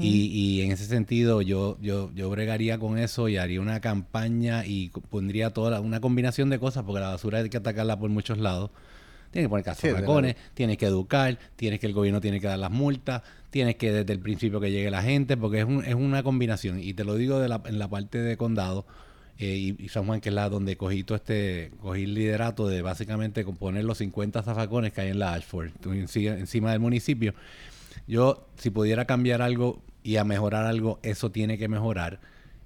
y, 0.00 0.26
y 0.26 0.60
en 0.60 0.70
ese 0.72 0.84
sentido 0.84 1.40
yo, 1.42 1.78
yo, 1.80 2.10
yo 2.14 2.28
bregaría 2.30 2.78
con 2.78 2.98
eso 2.98 3.28
y 3.28 3.38
haría 3.38 3.60
una 3.62 3.80
campaña 3.80 4.66
y 4.66 4.90
pondría 5.10 5.50
toda 5.50 5.70
la- 5.70 5.80
una 5.80 6.00
combinación 6.00 6.50
de 6.50 6.58
cosas, 6.58 6.84
porque 6.84 7.00
la 7.00 7.08
basura 7.08 7.38
hay 7.38 7.48
que 7.48 7.56
atacarla 7.56 7.98
por 7.98 8.10
muchos 8.10 8.36
lados. 8.38 8.70
Tienes 9.32 9.46
que 9.46 9.48
poner 9.48 9.64
Sí, 9.74 9.88
de 9.88 9.92
cazoracones, 9.94 10.36
tienes 10.54 10.76
que 10.76 10.86
educar, 10.86 11.38
tienes 11.56 11.80
que 11.80 11.86
el 11.86 11.92
gobierno 11.94 12.20
tiene 12.20 12.38
que 12.40 12.46
dar 12.46 12.58
las 12.58 12.70
multas, 12.70 13.22
tienes 13.50 13.76
que 13.76 13.90
desde 13.90 14.12
el 14.12 14.20
principio 14.20 14.60
que 14.60 14.70
llegue 14.70 14.90
la 14.90 15.02
gente, 15.02 15.36
porque 15.36 15.60
es, 15.60 15.64
un- 15.64 15.84
es 15.84 15.94
una 15.94 16.22
combinación. 16.22 16.78
Y 16.80 16.94
te 16.94 17.02
lo 17.04 17.16
digo 17.16 17.40
de 17.40 17.48
la, 17.48 17.60
en 17.64 17.78
la 17.78 17.88
parte 17.88 18.18
de 18.18 18.36
condado 18.36 18.86
eh, 19.38 19.56
y, 19.78 19.82
y 19.84 19.88
San 19.88 20.04
Juan, 20.06 20.20
que 20.20 20.28
es 20.28 20.34
la 20.34 20.48
donde 20.50 20.76
cogí 20.76 21.02
todo 21.02 21.16
este, 21.16 21.72
cogí 21.80 22.02
el 22.04 22.14
liderato 22.14 22.68
de 22.68 22.82
básicamente 22.82 23.42
componer 23.44 23.84
los 23.84 23.98
50 23.98 24.42
zafacones 24.42 24.92
que 24.92 25.00
hay 25.00 25.08
en 25.08 25.18
la 25.18 25.32
Ashford, 25.32 25.70
encima 25.86 26.70
del 26.72 26.80
municipio. 26.80 27.34
Yo, 28.06 28.46
si 28.56 28.70
pudiera 28.70 29.04
cambiar 29.06 29.42
algo 29.42 29.82
y 30.02 30.16
a 30.16 30.24
mejorar 30.24 30.66
algo, 30.66 30.98
eso 31.02 31.30
tiene 31.30 31.56
que 31.58 31.68
mejorar. 31.68 32.20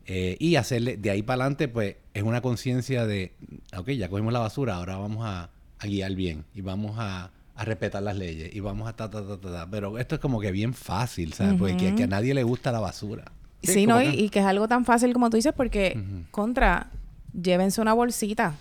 Eh, 0.07 0.37
y 0.39 0.57
hacerle, 0.57 0.97
de 0.97 1.11
ahí 1.11 1.23
para 1.23 1.43
adelante, 1.45 1.69
pues, 1.69 1.97
es 2.15 2.23
una 2.23 2.41
conciencia 2.41 3.07
de, 3.07 3.33
ok, 3.77 3.91
ya 3.91 4.09
cogimos 4.09 4.33
la 4.33 4.39
basura, 4.39 4.77
ahora 4.77 4.97
vamos 4.97 5.25
a, 5.27 5.51
a 5.79 5.87
guiar 5.87 6.15
bien 6.15 6.45
y 6.55 6.61
vamos 6.61 6.97
a, 6.99 7.31
a 7.55 7.65
respetar 7.65 8.03
las 8.03 8.17
leyes 8.17 8.55
y 8.55 8.61
vamos 8.61 8.89
a 8.89 8.95
ta, 8.97 9.11
ta, 9.11 9.27
ta, 9.27 9.37
ta, 9.41 9.51
ta. 9.53 9.67
Pero 9.71 9.99
esto 9.99 10.15
es 10.17 10.21
como 10.21 10.41
que 10.41 10.51
bien 10.53 10.75
fácil, 10.75 11.33
¿sabes? 11.33 11.55
Porque 11.59 11.77
que, 11.77 11.95
que 11.95 12.03
a 12.05 12.07
nadie 12.07 12.35
le 12.35 12.43
gusta 12.43 12.73
la 12.73 12.81
basura. 12.81 13.25
Sí, 13.63 13.73
Sí, 13.73 13.87
¿no? 13.87 13.99
que- 13.99 14.11
y 14.15 14.29
que 14.29 14.39
es 14.41 14.45
algo 14.45 14.69
tan 14.69 14.85
fácil 14.85 15.13
como 15.13 15.31
tú 15.31 15.37
dices, 15.37 15.53
porque 15.57 15.99
contra, 16.31 16.89
llévense 17.33 17.81
una 17.81 17.93
bolsita. 17.95 18.55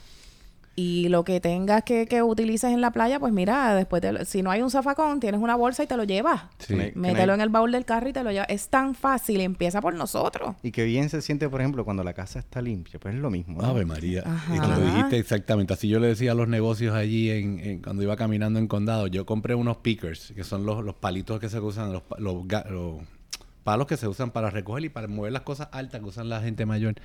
Y 0.77 1.07
lo 1.07 1.23
que 1.23 1.39
tengas 1.39 1.83
que, 1.83 2.05
que 2.05 2.21
utilices 2.21 2.73
en 2.73 2.81
la 2.81 2.91
playa, 2.91 3.17
pues 3.17 3.31
mira, 3.31 3.73
después 3.75 4.01
de, 4.01 4.25
si 4.25 4.41
no 4.43 4.51
hay 4.51 4.61
un 4.61 4.69
zafacón, 4.69 5.21
tienes 5.21 5.39
una 5.39 5.55
bolsa 5.55 5.83
y 5.83 5.87
te 5.87 5.95
lo 5.95 6.03
llevas. 6.03 6.43
Sí. 6.59 6.75
Mételo 6.95 7.33
en 7.33 7.39
el 7.39 7.47
baúl 7.47 7.71
del 7.71 7.85
carro 7.85 8.09
y 8.09 8.11
te 8.13 8.21
lo 8.23 8.31
llevas. 8.31 8.47
Es 8.49 8.67
tan 8.67 8.93
fácil, 8.93 9.39
empieza 9.39 9.79
por 9.79 9.93
nosotros. 9.93 10.53
Y 10.63 10.71
que 10.71 10.83
bien 10.83 11.07
se 11.09 11.21
siente, 11.21 11.47
por 11.47 11.61
ejemplo, 11.61 11.85
cuando 11.85 12.03
la 12.03 12.13
casa 12.13 12.39
está 12.39 12.61
limpia. 12.61 12.99
Pues 12.99 13.15
es 13.15 13.21
lo 13.21 13.29
mismo. 13.29 13.61
¿no? 13.61 13.67
Ave 13.69 13.85
María. 13.85 14.23
Ajá. 14.25 14.53
Y 14.53 14.59
lo 14.59 14.79
dijiste 14.81 15.17
exactamente. 15.17 15.73
Así 15.73 15.87
yo 15.87 15.99
le 16.01 16.07
decía 16.07 16.33
a 16.33 16.35
los 16.35 16.49
negocios 16.49 16.93
allí 16.93 17.31
en, 17.31 17.59
en- 17.61 17.81
cuando 17.81 18.03
iba 18.03 18.17
caminando 18.17 18.59
en 18.59 18.67
condado. 18.67 19.07
Yo 19.07 19.25
compré 19.25 19.55
unos 19.55 19.77
pickers, 19.77 20.33
que 20.35 20.43
son 20.43 20.65
los, 20.65 20.83
los 20.83 20.95
palitos 20.95 21.39
que 21.39 21.47
se 21.47 21.57
usan, 21.61 21.93
los, 21.93 22.01
pa- 22.01 22.17
los 22.19 22.43
los 22.69 22.95
palos 23.63 23.87
que 23.87 23.95
se 23.95 24.09
usan 24.09 24.29
para 24.31 24.49
recoger 24.49 24.83
y 24.83 24.89
para 24.89 25.07
mover 25.07 25.31
las 25.31 25.43
cosas 25.43 25.69
altas 25.71 26.01
que 26.01 26.05
usan 26.07 26.27
la 26.27 26.41
gente 26.41 26.65
mayor. 26.65 26.95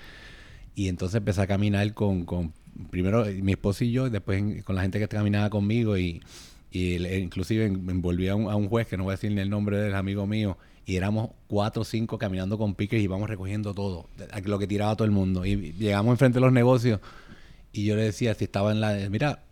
Y 0.74 0.88
entonces 0.88 1.16
empecé 1.16 1.42
a 1.42 1.46
caminar 1.46 1.92
con, 1.94 2.24
con 2.24 2.52
primero 2.90 3.24
mi 3.42 3.52
esposo 3.52 3.84
y 3.84 3.92
yo, 3.92 4.06
y 4.06 4.10
después 4.10 4.62
con 4.64 4.76
la 4.76 4.82
gente 4.82 4.98
que 4.98 5.08
caminaba 5.08 5.50
conmigo 5.50 5.98
y, 5.98 6.22
y 6.70 6.94
el- 6.94 7.22
inclusive 7.22 7.64
envolví 7.66 8.28
a 8.28 8.36
un, 8.36 8.48
a 8.50 8.56
un 8.56 8.68
juez, 8.68 8.86
que 8.86 8.96
no 8.96 9.04
voy 9.04 9.12
a 9.12 9.16
decir 9.16 9.32
ni 9.32 9.40
el 9.40 9.50
nombre 9.50 9.76
del 9.78 9.94
amigo 9.94 10.26
mío, 10.26 10.56
y 10.86 10.96
éramos 10.96 11.30
cuatro 11.46 11.82
o 11.82 11.84
cinco 11.84 12.18
caminando 12.18 12.56
con 12.58 12.74
piques 12.74 13.00
y 13.00 13.04
íbamos 13.04 13.28
recogiendo 13.28 13.74
todo, 13.74 14.08
lo 14.44 14.58
que 14.58 14.66
tiraba 14.66 14.96
todo 14.96 15.04
el 15.04 15.10
mundo. 15.10 15.44
Y 15.44 15.72
llegamos 15.72 16.12
enfrente 16.12 16.36
de 16.36 16.40
los 16.40 16.52
negocios 16.52 17.00
y 17.72 17.84
yo 17.84 17.96
le 17.96 18.02
decía, 18.02 18.34
si 18.34 18.44
estaba 18.44 18.72
en 18.72 18.80
la... 18.80 18.94
Mira, 19.10 19.44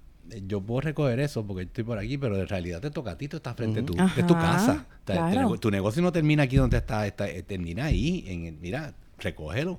yo 0.46 0.60
puedo 0.60 0.80
recoger 0.80 1.20
eso 1.20 1.46
porque 1.46 1.62
estoy 1.64 1.84
por 1.84 1.98
aquí, 1.98 2.18
pero 2.18 2.36
en 2.40 2.46
realidad 2.48 2.80
te 2.80 2.90
toca 2.90 3.12
a 3.12 3.18
ti, 3.18 3.28
tú 3.28 3.36
estás 3.38 3.54
frente 3.56 3.80
a 3.80 3.86
tú, 3.86 3.94
es 4.16 4.26
tu 4.26 4.34
casa. 4.34 4.86
Tu 5.54 5.56
tu 5.58 5.70
negocio 5.70 6.02
no 6.02 6.12
termina 6.12 6.42
aquí 6.44 6.56
donde 6.56 6.78
está, 6.78 7.06
está 7.06 7.28
eh, 7.28 7.42
termina 7.42 7.86
ahí, 7.86 8.24
en 8.26 8.58
mira, 8.60 8.94
recógelo. 9.18 9.78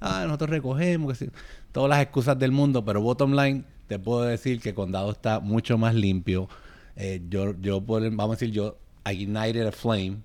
Ah, 0.00 0.24
nosotros 0.26 0.50
recogemos, 0.50 1.16
que 1.18 1.26
sí. 1.26 1.30
todas 1.72 1.90
las 1.90 2.02
excusas 2.02 2.38
del 2.38 2.52
mundo, 2.52 2.84
pero 2.84 3.00
bottom 3.00 3.34
line, 3.34 3.64
te 3.88 3.98
puedo 3.98 4.22
decir 4.22 4.60
que 4.60 4.74
Condado 4.74 5.10
está 5.12 5.40
mucho 5.40 5.78
más 5.78 5.94
limpio. 5.94 6.48
Eh, 6.96 7.20
yo, 7.28 7.54
yo 7.60 7.80
por- 7.80 8.02
vamos 8.02 8.36
a 8.36 8.38
decir, 8.40 8.50
yo 8.54 8.78
ignited 9.10 9.66
a 9.66 9.72
flame 9.72 10.18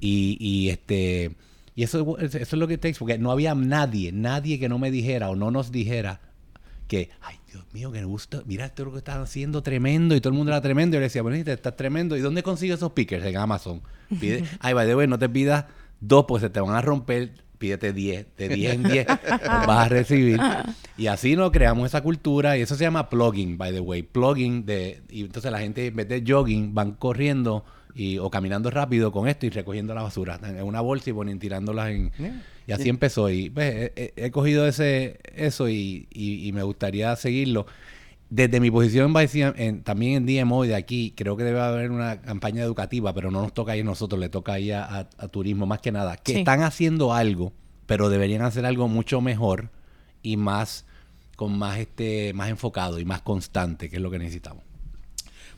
y, 0.00 0.36
y 0.40 0.68
este 0.70 1.34
y 1.74 1.82
eso, 1.84 2.18
es- 2.18 2.34
eso 2.34 2.56
es 2.56 2.60
lo 2.60 2.68
que 2.68 2.78
takes, 2.78 2.98
porque 2.98 3.16
no 3.18 3.30
había 3.30 3.54
nadie, 3.54 4.12
nadie 4.12 4.58
que 4.58 4.68
no 4.68 4.78
me 4.78 4.90
dijera 4.90 5.30
o 5.30 5.36
no 5.36 5.50
nos 5.50 5.72
dijera 5.72 6.20
que, 6.88 7.08
ay, 7.22 7.36
Dios 7.50 7.64
mío, 7.72 7.90
que 7.92 8.00
me 8.00 8.04
gusta, 8.04 8.42
mira 8.46 8.66
esto 8.66 8.82
es 8.82 8.86
lo 8.86 8.92
que 8.92 8.98
están 8.98 9.20
haciendo 9.22 9.62
tremendo, 9.62 10.14
y 10.16 10.20
todo 10.20 10.32
el 10.32 10.36
mundo 10.36 10.50
era 10.52 10.60
tremendo, 10.60 10.94
y 10.94 10.96
yo 10.96 11.00
le 11.00 11.06
decía, 11.06 11.22
bueno, 11.22 11.36
estás 11.36 11.76
tremendo, 11.76 12.16
¿y 12.16 12.20
dónde 12.20 12.42
consigues 12.42 12.76
esos 12.78 12.92
pickers? 12.92 13.24
En 13.24 13.36
Amazon. 13.36 13.80
Pide, 14.20 14.44
ay, 14.60 14.74
by 14.74 14.86
the 14.86 14.94
way, 14.96 15.06
no 15.06 15.18
te 15.18 15.28
pidas 15.28 15.66
dos, 16.00 16.24
pues 16.26 16.42
se 16.42 16.50
te 16.50 16.60
van 16.60 16.74
a 16.74 16.82
romper, 16.82 17.32
pídete 17.60 17.92
10, 17.92 18.26
de 18.36 18.48
10 18.48 18.74
en 18.74 18.82
10 18.84 19.06
los 19.06 19.66
vas 19.66 19.86
a 19.86 19.88
recibir. 19.88 20.40
Y 20.96 21.06
así 21.06 21.36
nos 21.36 21.50
creamos 21.52 21.86
esa 21.86 22.00
cultura, 22.02 22.56
y 22.58 22.62
eso 22.62 22.74
se 22.74 22.82
llama 22.84 23.08
plugging, 23.08 23.56
by 23.58 23.70
the 23.72 23.80
way, 23.80 24.02
plugging, 24.02 24.64
de, 24.66 25.02
y 25.10 25.20
entonces 25.20 25.52
la 25.52 25.60
gente 25.60 25.86
en 25.86 25.94
vez 25.96 26.08
de 26.08 26.24
jogging 26.26 26.74
van 26.74 26.92
corriendo 26.92 27.64
y, 27.94 28.18
o 28.18 28.30
caminando 28.30 28.70
rápido 28.70 29.12
con 29.12 29.28
esto 29.28 29.46
y 29.46 29.50
recogiendo 29.50 29.94
la 29.94 30.02
basura 30.02 30.40
en 30.42 30.62
una 30.64 30.80
bolsa 30.80 31.10
y 31.10 31.12
ponen, 31.12 31.38
tirándolas 31.38 31.90
en... 31.90 32.10
Yeah. 32.18 32.42
Y 32.66 32.72
así 32.72 32.88
empezó. 32.88 33.28
Y 33.30 33.50
pues, 33.50 33.74
he, 33.74 33.92
he- 34.16 34.26
he 34.26 34.30
cogido 34.30 34.66
ese, 34.66 35.18
eso 35.34 35.68
y, 35.68 36.06
y- 36.12 36.46
y 36.48 36.52
me 36.52 36.62
gustaría 36.62 37.14
seguirlo. 37.16 37.66
Desde 38.30 38.60
mi 38.60 38.70
posición 38.70 39.06
en 39.08 39.12
Vice- 39.14 39.52
en- 39.56 39.82
también 39.82 40.14
en 40.14 40.26
DMO 40.44 40.62
de 40.62 40.76
aquí, 40.76 41.12
creo 41.16 41.36
que 41.36 41.42
debe 41.42 41.60
haber 41.60 41.90
una 41.90 42.20
campaña 42.22 42.62
educativa, 42.62 43.12
pero 43.12 43.30
no 43.32 43.42
nos 43.42 43.52
toca 43.52 43.72
ahí 43.72 43.80
a 43.80 43.84
nosotros, 43.84 44.20
le 44.20 44.28
toca 44.28 44.52
ahí 44.52 44.70
a, 44.70 44.84
a- 44.84 45.08
a 45.18 45.28
turismo 45.28 45.66
más 45.66 45.80
que 45.80 45.90
nada. 45.90 46.16
Que 46.16 46.34
Sí. 46.34 46.38
están 46.38 46.62
haciendo 46.62 47.12
algo, 47.12 47.52
pero 47.86 48.08
deberían 48.08 48.42
hacer 48.42 48.64
algo 48.66 48.86
mucho 48.86 49.20
mejor 49.20 49.70
y 50.22 50.36
más 50.36 50.86
con 51.34 51.58
más 51.58 51.78
este 51.78 52.32
más 52.34 52.50
enfocado 52.50 53.00
y 53.00 53.04
más 53.04 53.22
constante, 53.22 53.88
que 53.90 53.96
es 53.96 54.02
lo 54.02 54.10
que 54.12 54.18
necesitamos. 54.20 54.62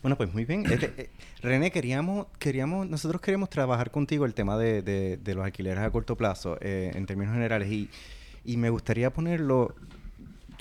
Bueno, 0.01 0.17
pues 0.17 0.33
muy 0.33 0.45
bien. 0.47 0.65
Este, 0.73 0.95
eh, 0.97 1.11
René, 1.43 1.71
queríamos, 1.73 2.27
queríamos, 2.39 2.89
nosotros 2.89 3.21
queremos 3.21 3.51
trabajar 3.51 3.91
contigo 3.91 4.25
el 4.25 4.33
tema 4.33 4.57
de, 4.57 4.81
de- 4.81 5.19
de 5.19 5.35
los 5.35 5.45
alquileres 5.45 5.81
a 5.85 5.91
corto 5.91 6.17
plazo, 6.17 6.57
eh, 6.63 6.91
en 6.95 7.05
términos 7.05 7.35
generales, 7.35 7.71
y, 7.71 7.91
y 8.45 8.57
me 8.57 8.71
gustaría 8.71 9.13
ponerlo, 9.13 9.75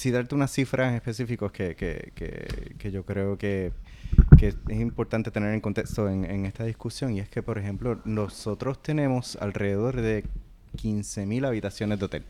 si 0.02 0.10
darte 0.12 0.34
unas 0.36 0.52
cifras 0.52 0.94
específicas 0.96 1.52
que, 1.52 1.76
que, 1.76 2.12
que, 2.16 2.76
que 2.78 2.92
yo 2.92 3.06
creo 3.06 3.38
que, 3.38 3.72
que 4.38 4.48
es 4.68 4.80
importante 4.80 5.30
tener 5.32 5.54
en 5.54 5.62
contexto 5.62 6.10
en, 6.10 6.26
en 6.26 6.46
esta 6.46 6.64
discusión, 6.66 7.14
y 7.14 7.20
es 7.20 7.30
que, 7.30 7.44
por 7.44 7.58
ejemplo, 7.58 8.02
nosotros 8.06 8.82
tenemos 8.82 9.36
alrededor 9.38 10.02
de 10.02 10.24
15.000 10.78 11.46
habitaciones 11.46 12.00
de 12.00 12.06
hotel. 12.06 12.24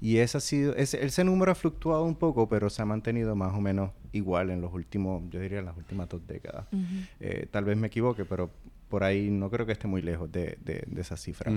Y 0.00 0.18
ese 0.18 0.36
ha 0.38 0.40
sido, 0.40 0.74
ese, 0.76 1.04
ese 1.04 1.22
número 1.24 1.52
ha 1.52 1.54
fluctuado 1.54 2.02
un 2.04 2.16
poco, 2.16 2.48
pero 2.48 2.68
se 2.70 2.82
ha 2.82 2.84
mantenido 2.84 3.34
más 3.34 3.54
o 3.54 3.60
menos 3.60 3.92
igual 4.12 4.50
en 4.50 4.60
los 4.60 4.72
últimos, 4.74 5.22
yo 5.30 5.40
diría, 5.40 5.60
en 5.60 5.64
las 5.66 5.76
últimas 5.76 6.08
dos 6.08 6.26
décadas. 6.26 6.66
Eh, 7.20 7.46
tal 7.50 7.64
vez 7.64 7.76
me 7.76 7.86
equivoque, 7.86 8.24
pero 8.24 8.50
por 8.90 9.04
ahí 9.04 9.30
no 9.30 9.48
creo 9.50 9.64
que 9.64 9.72
esté 9.72 9.86
muy 9.88 10.02
lejos 10.02 10.30
de, 10.32 10.58
de- 10.64 10.84
de 10.86 11.00
esa 11.00 11.16
cifra. 11.16 11.50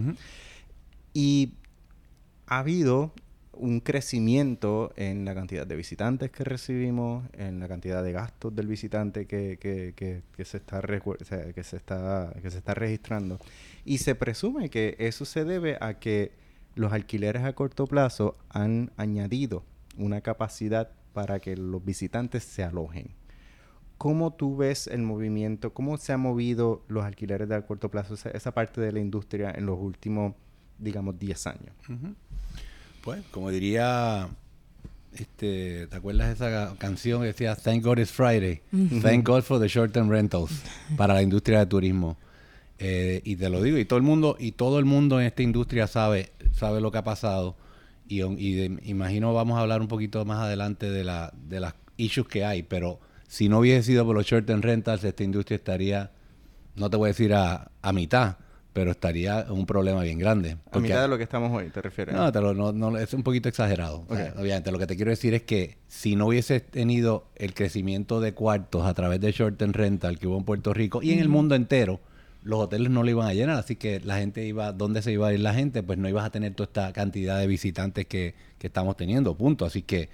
Y 1.14 1.54
ha 2.48 2.60
habido 2.60 3.12
un 3.60 3.82
crecimiento 3.82 4.92
en 4.96 5.26
la 5.26 5.36
cantidad 5.36 5.68
de 5.68 5.76
visitantes 5.76 6.32
que 6.32 6.44
recibimos, 6.44 7.26
en 7.34 7.60
la 7.60 7.68
cantidad 7.68 8.02
de 8.04 8.12
gastos 8.14 8.56
del 8.56 8.68
visitante 8.68 9.26
que, 9.28 9.58
que- 9.60 9.94
que- 9.96 10.46
se, 10.46 10.58
está 10.58 10.82
que, 10.82 11.64
se 11.64 11.76
está, 11.78 12.34
que 12.42 12.50
se 12.50 12.58
está 12.58 12.74
registrando. 12.74 13.38
Y 13.86 13.98
se 14.00 14.16
presume 14.16 14.70
que 14.70 14.96
eso 15.00 15.26
se 15.26 15.44
debe 15.46 15.78
a 15.82 16.00
que 16.00 16.32
los 16.76 16.94
alquileres 16.94 17.44
a 17.44 17.54
corto 17.54 17.86
plazo 17.86 18.38
han 18.50 18.92
añadido 18.98 19.64
una 19.98 20.22
capacidad 20.22 20.92
para 21.14 21.40
que 21.40 21.58
los 21.58 21.84
visitantes 21.84 22.44
se 22.46 22.64
alojen. 22.64 23.10
¿Cómo 23.98 24.32
tú 24.34 24.56
ves 24.56 24.88
el 24.88 25.02
movimiento? 25.02 25.74
¿Cómo 25.74 25.98
se 25.98 26.14
han 26.14 26.22
movido 26.22 26.86
los 26.88 27.04
alquileres 27.04 27.52
a 27.52 27.66
corto 27.66 27.92
plazo, 27.92 28.14
esa, 28.14 28.54
parte 28.54 28.80
de 28.80 28.94
la 28.94 29.00
industria 29.02 29.52
en 29.52 29.66
los 29.66 29.78
últimos, 29.78 30.36
digamos, 30.78 31.20
10 31.20 31.48
años? 31.48 31.76
Pues, 33.04 33.22
como 33.32 33.50
diría, 33.50 34.28
este, 35.14 35.88
¿te 35.88 35.96
acuerdas 35.96 36.28
de 36.28 36.34
esa 36.34 36.76
canción 36.78 37.22
que 37.22 37.28
decía 37.28 37.56
Thank 37.56 37.84
God 37.84 38.00
it's 38.00 38.12
Friday? 38.12 38.62
Thank 39.02 39.26
God 39.28 39.42
for 39.44 39.60
the 39.60 39.68
short 39.68 39.92
term 39.94 40.10
rentals 40.10 40.52
para 40.98 41.14
la 41.14 41.22
industria 41.22 41.60
de 41.60 41.66
turismo. 41.66 42.18
Eh, 42.78 43.22
y 43.26 43.36
te 43.36 43.50
lo 43.50 43.62
digo, 43.62 43.78
y 43.78 43.86
todo 43.86 43.98
el 43.98 44.04
mundo, 44.04 44.38
y 44.40 44.54
todo 44.54 44.80
el 44.80 44.86
mundo 44.86 45.20
en 45.20 45.28
esta 45.28 45.44
industria 45.44 45.88
sabe, 45.88 46.32
sabe 46.54 46.80
lo 46.82 46.92
que 46.92 46.98
ha 47.00 47.04
pasado. 47.04 47.56
Y, 48.08 48.24
y 48.24 48.54
de- 48.54 48.80
imagino 48.86 49.34
vamos 49.34 49.58
a 49.58 49.62
hablar 49.62 49.82
un 49.82 49.88
poquito 49.88 50.24
más 50.26 50.40
adelante 50.40 50.90
de 50.90 51.04
la, 51.04 51.34
de 51.48 51.60
las 51.60 51.74
issues 51.98 52.28
que 52.28 52.46
hay, 52.46 52.64
pero 52.64 53.00
si 53.28 53.50
no 53.50 53.60
hubiese 53.60 53.84
sido 53.84 54.06
por 54.06 54.16
los 54.16 54.26
short 54.26 54.46
term 54.46 54.62
rentals, 54.62 55.04
esta 55.04 55.24
industria 55.24 55.58
estaría, 55.58 56.12
no 56.76 56.90
te 56.90 56.98
voy 56.98 57.08
a 57.08 57.12
decir 57.12 57.34
a, 57.34 57.70
a 57.82 57.92
mitad, 57.94 58.38
pero 58.80 58.92
estaría 58.92 59.46
un 59.50 59.66
problema 59.66 60.02
bien 60.04 60.18
grande. 60.20 60.56
A 60.72 60.80
mitad 60.80 61.02
de 61.02 61.10
lo 61.10 61.18
que 61.18 61.24
estamos 61.26 61.52
hoy, 61.52 61.70
¿te 61.70 61.82
refieres? 61.82 62.16
no, 62.16 62.32
te 62.32 62.40
lo- 62.40 62.54
no, 62.54 62.72
no, 62.72 62.98
es 62.98 63.14
un 63.14 63.24
poquito 63.24 63.50
exagerado. 63.50 64.06
O 64.08 64.16
sea, 64.16 64.32
Ok. 64.34 64.40
obviamente, 64.40 64.72
lo 64.72 64.80
que 64.80 64.88
te 64.88 64.96
quiero 64.96 65.12
decir 65.12 65.34
es 65.34 65.42
que 65.44 65.76
si 65.90 66.16
no 66.16 66.28
hubiese 66.28 66.62
tenido 66.62 67.26
el 67.36 67.54
crecimiento 67.54 68.22
de 68.22 68.34
cuartos 68.34 68.86
a 68.86 68.94
través 68.94 69.20
de 69.20 69.34
short 69.34 69.58
term 69.58 69.74
rental 69.74 70.18
que 70.18 70.28
hubo 70.28 70.38
en 70.38 70.46
Puerto 70.46 70.74
Rico 70.74 71.04
y 71.04 71.12
en 71.12 71.20
el 71.20 71.28
mundo 71.28 71.56
entero, 71.56 72.00
los 72.42 72.58
hoteles 72.62 72.90
no 72.90 73.04
lo 73.04 73.10
iban 73.10 73.28
a 73.28 73.34
llenar, 73.34 73.58
así 73.58 73.76
que 73.76 74.00
la 74.00 74.18
gente 74.18 74.46
iba, 74.48 74.72
¿dónde 74.72 75.02
se 75.02 75.12
iba 75.12 75.28
a 75.28 75.34
ir 75.34 75.42
la 75.42 75.54
gente? 75.54 75.84
Pues 75.84 76.00
no 76.00 76.08
ibas 76.08 76.24
a 76.26 76.30
tener 76.30 76.54
toda 76.54 76.68
esta 76.68 76.94
cantidad 76.94 77.38
de 77.38 77.48
visitantes 77.48 78.06
que, 78.06 78.34
que 78.58 78.68
estamos 78.68 78.96
teniendo, 78.96 79.36
punto. 79.36 79.66
Así 79.66 79.82
que 79.82 80.08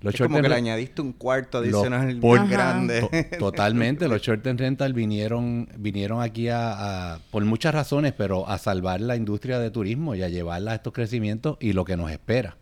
los 0.00 0.14
es 0.14 0.20
como 0.20 0.40
que 0.40 0.48
le 0.48 0.54
añadiste 0.54 1.02
un 1.02 1.12
cuarto 1.12 1.58
adicional 1.58 2.18
por 2.18 2.48
grande. 2.48 3.08
totalmente, 3.38 4.08
los 4.08 4.22
short 4.22 4.42
term 4.42 4.56
rental 4.56 4.92
vinieron, 4.92 5.68
vinieron 5.76 6.22
aquí 6.22 6.48
a, 6.48 7.20
por 7.30 7.44
muchas 7.44 7.74
razones, 7.74 8.12
pero 8.16 8.48
a 8.48 8.58
salvar 8.58 9.00
la 9.00 9.16
industria 9.16 9.58
de 9.58 9.70
turismo 9.70 10.14
y 10.14 10.22
a 10.22 10.28
llevarla 10.28 10.72
a 10.72 10.74
estos 10.76 10.92
crecimientos 10.92 11.56
y 11.60 11.72
lo 11.72 11.84
que 11.84 11.96
nos 11.96 12.10
espera. 12.10 12.56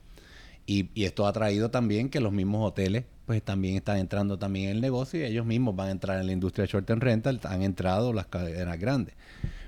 Y, 0.67 0.91
y 0.95 1.05
esto 1.05 1.27
ha 1.27 1.33
traído 1.33 1.71
también 1.71 2.09
que 2.09 2.21
los 2.21 2.33
mismos 2.33 2.67
hoteles 2.67 3.05
pues 3.27 3.43
también 3.43 3.77
están 3.77 3.99
entrando 3.99 4.39
también 4.39 4.71
en 4.71 4.77
el 4.77 4.81
negocio 4.81 5.21
y 5.21 5.25
ellos 5.25 5.45
mismos 5.45 5.75
van 5.75 5.89
a 5.89 5.91
entrar 5.91 6.21
en 6.21 6.27
la 6.27 6.33
industria 6.33 6.65
de 6.65 6.73
short 6.73 6.87
term 6.87 7.01
rental, 7.01 7.41
han 7.45 7.63
entrado 7.63 8.13
las 8.13 8.27
cadenas 8.27 8.79
grandes. 8.79 9.15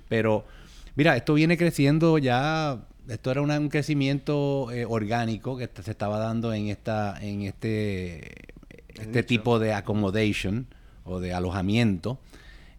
Pero 0.08 0.46
mira, 0.94 1.16
esto 1.16 1.34
viene 1.34 1.58
creciendo 1.58 2.18
ya, 2.18 2.78
esto 3.08 3.30
era 3.30 3.42
un 3.42 3.68
crecimiento 3.68 4.70
eh, 4.70 4.84
orgánico 4.84 5.56
que 5.56 5.68
se 5.82 5.90
estaba 5.90 6.18
dando 6.18 6.52
en 6.52 6.68
esta 6.68 7.18
en 7.20 7.42
este 7.42 8.54
este 8.94 9.22
tipo 9.22 9.58
de 9.58 9.72
accommodation 9.72 10.66
o 11.04 11.20
de 11.20 11.32
alojamiento 11.32 12.18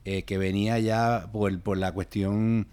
eh, 0.06 0.24
que 0.24 0.38
venía 0.38 0.80
ya 0.80 1.30
por, 1.32 1.60
por 1.62 1.78
la 1.78 1.92
cuestión 1.92 2.68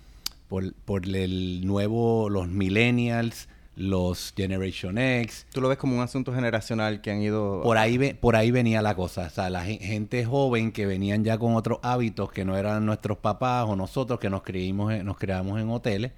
por, 0.49 0.75
por 0.75 1.07
el 1.07 1.67
nuevo 1.67 2.29
los 2.29 2.49
millennials 2.49 3.49
los 3.77 4.33
Generation 4.35 4.97
X. 4.97 5.47
Tú 5.53 5.61
lo 5.61 5.69
ves 5.69 5.77
como 5.77 5.97
un 5.97 6.03
asunto 6.03 6.33
generacional 6.35 7.03
que 7.03 7.11
han 7.11 7.21
ido... 7.21 7.61
Por 7.63 7.77
ahí, 7.77 8.15
por 8.15 8.35
ahí 8.35 8.51
venía 8.51 8.81
la 8.81 8.95
cosa. 8.95 9.27
O 9.27 9.31
sea, 9.31 9.51
la 9.51 9.65
gente 9.65 10.25
joven 10.25 10.73
que 10.73 10.87
venían 10.87 11.25
ya 11.25 11.37
con 11.37 11.55
otros 11.55 11.79
hábitos 11.83 12.33
que 12.33 12.47
no 12.47 12.57
eran 12.57 12.87
nuestros 12.87 13.19
papás 13.19 13.67
o 13.69 13.77
nosotros 13.77 14.19
que 14.19 14.31
nos, 14.31 14.43
creímos, 14.43 14.93
nos 15.05 15.19
creamos 15.19 15.61
en 15.61 15.69
hoteles. 15.69 16.13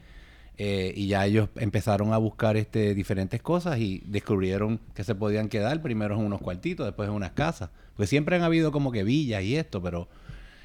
Eh, 0.61 0.93
y 0.97 1.07
ya 1.07 1.25
ellos 1.25 1.49
empezaron 1.55 2.13
a 2.13 2.19
buscar 2.19 2.57
este, 2.57 2.93
diferentes 2.93 3.41
cosas 3.41 3.79
y 3.79 4.03
descubrieron 4.07 4.81
que 4.93 5.05
se 5.05 5.15
podían 5.15 5.49
quedar 5.49 5.81
primero 5.81 6.17
en 6.17 6.21
unos 6.23 6.41
cuartitos, 6.41 6.85
después 6.85 7.09
en 7.09 7.15
unas 7.15 7.31
casas. 7.31 7.71
Pues 7.97 8.09
siempre 8.09 8.35
han 8.35 8.43
habido 8.43 8.73
como 8.73 8.91
que 8.91 9.05
villas 9.05 9.43
y 9.45 9.57
esto, 9.57 9.81
pero 9.81 10.09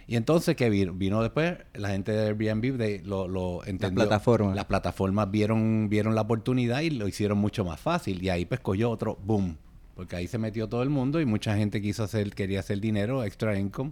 y 0.08 0.15
entonces 0.15 0.56
que 0.56 0.69
vino, 0.69 1.21
después 1.21 1.58
la 1.73 1.89
gente 1.89 2.12
de 2.12 2.27
Airbnb 2.27 2.77
de, 2.77 3.01
lo, 3.06 3.27
lo 3.27 3.63
entendió. 3.65 3.99
Las 3.99 4.08
plataformas. 4.08 4.56
Las 4.56 4.65
plataformas 4.65 5.32
vieron, 5.32 5.88
vieron 5.89 6.15
la 6.15 6.21
oportunidad 6.21 6.82
y 6.82 6.89
lo 6.89 7.08
hicieron 7.08 7.38
mucho 7.38 7.63
más 7.63 7.79
fácil. 7.79 8.21
Y 8.21 8.29
ahí 8.29 8.45
pues 8.45 8.60
cogió 8.60 8.89
otro 8.89 9.17
boom. 9.23 9.58
Porque 9.95 10.15
ahí 10.15 10.27
se 10.27 10.39
metió 10.39 10.67
todo 10.67 10.84
el 10.84 10.89
mundo 10.89 11.21
y 11.21 11.25
mucha 11.25 11.56
gente 11.56 11.82
quiso 11.82 12.03
hacer, 12.03 12.34
quería 12.34 12.60
hacer 12.60 12.79
dinero, 12.79 13.23
extra 13.23 13.58
income. 13.58 13.91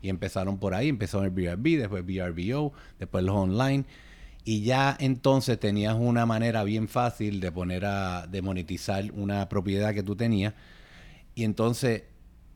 Y 0.00 0.08
empezaron 0.08 0.58
por 0.58 0.74
ahí, 0.74 0.88
empezó 0.88 1.22
el 1.22 1.26
Airbnb, 1.36 1.78
después 1.78 2.04
VRBO, 2.04 2.72
después 2.98 3.22
los 3.22 3.36
online. 3.36 3.84
Y 4.44 4.62
ya 4.62 4.96
entonces 4.98 5.60
tenías 5.60 5.94
una 5.94 6.26
manera 6.26 6.64
bien 6.64 6.88
fácil 6.88 7.40
de 7.40 7.52
poner 7.52 7.84
a, 7.84 8.26
de 8.26 8.42
monetizar 8.42 9.10
una 9.12 9.48
propiedad 9.48 9.92
que 9.94 10.02
tú 10.02 10.16
tenías. 10.16 10.54
Y 11.34 11.44
entonces 11.44 12.04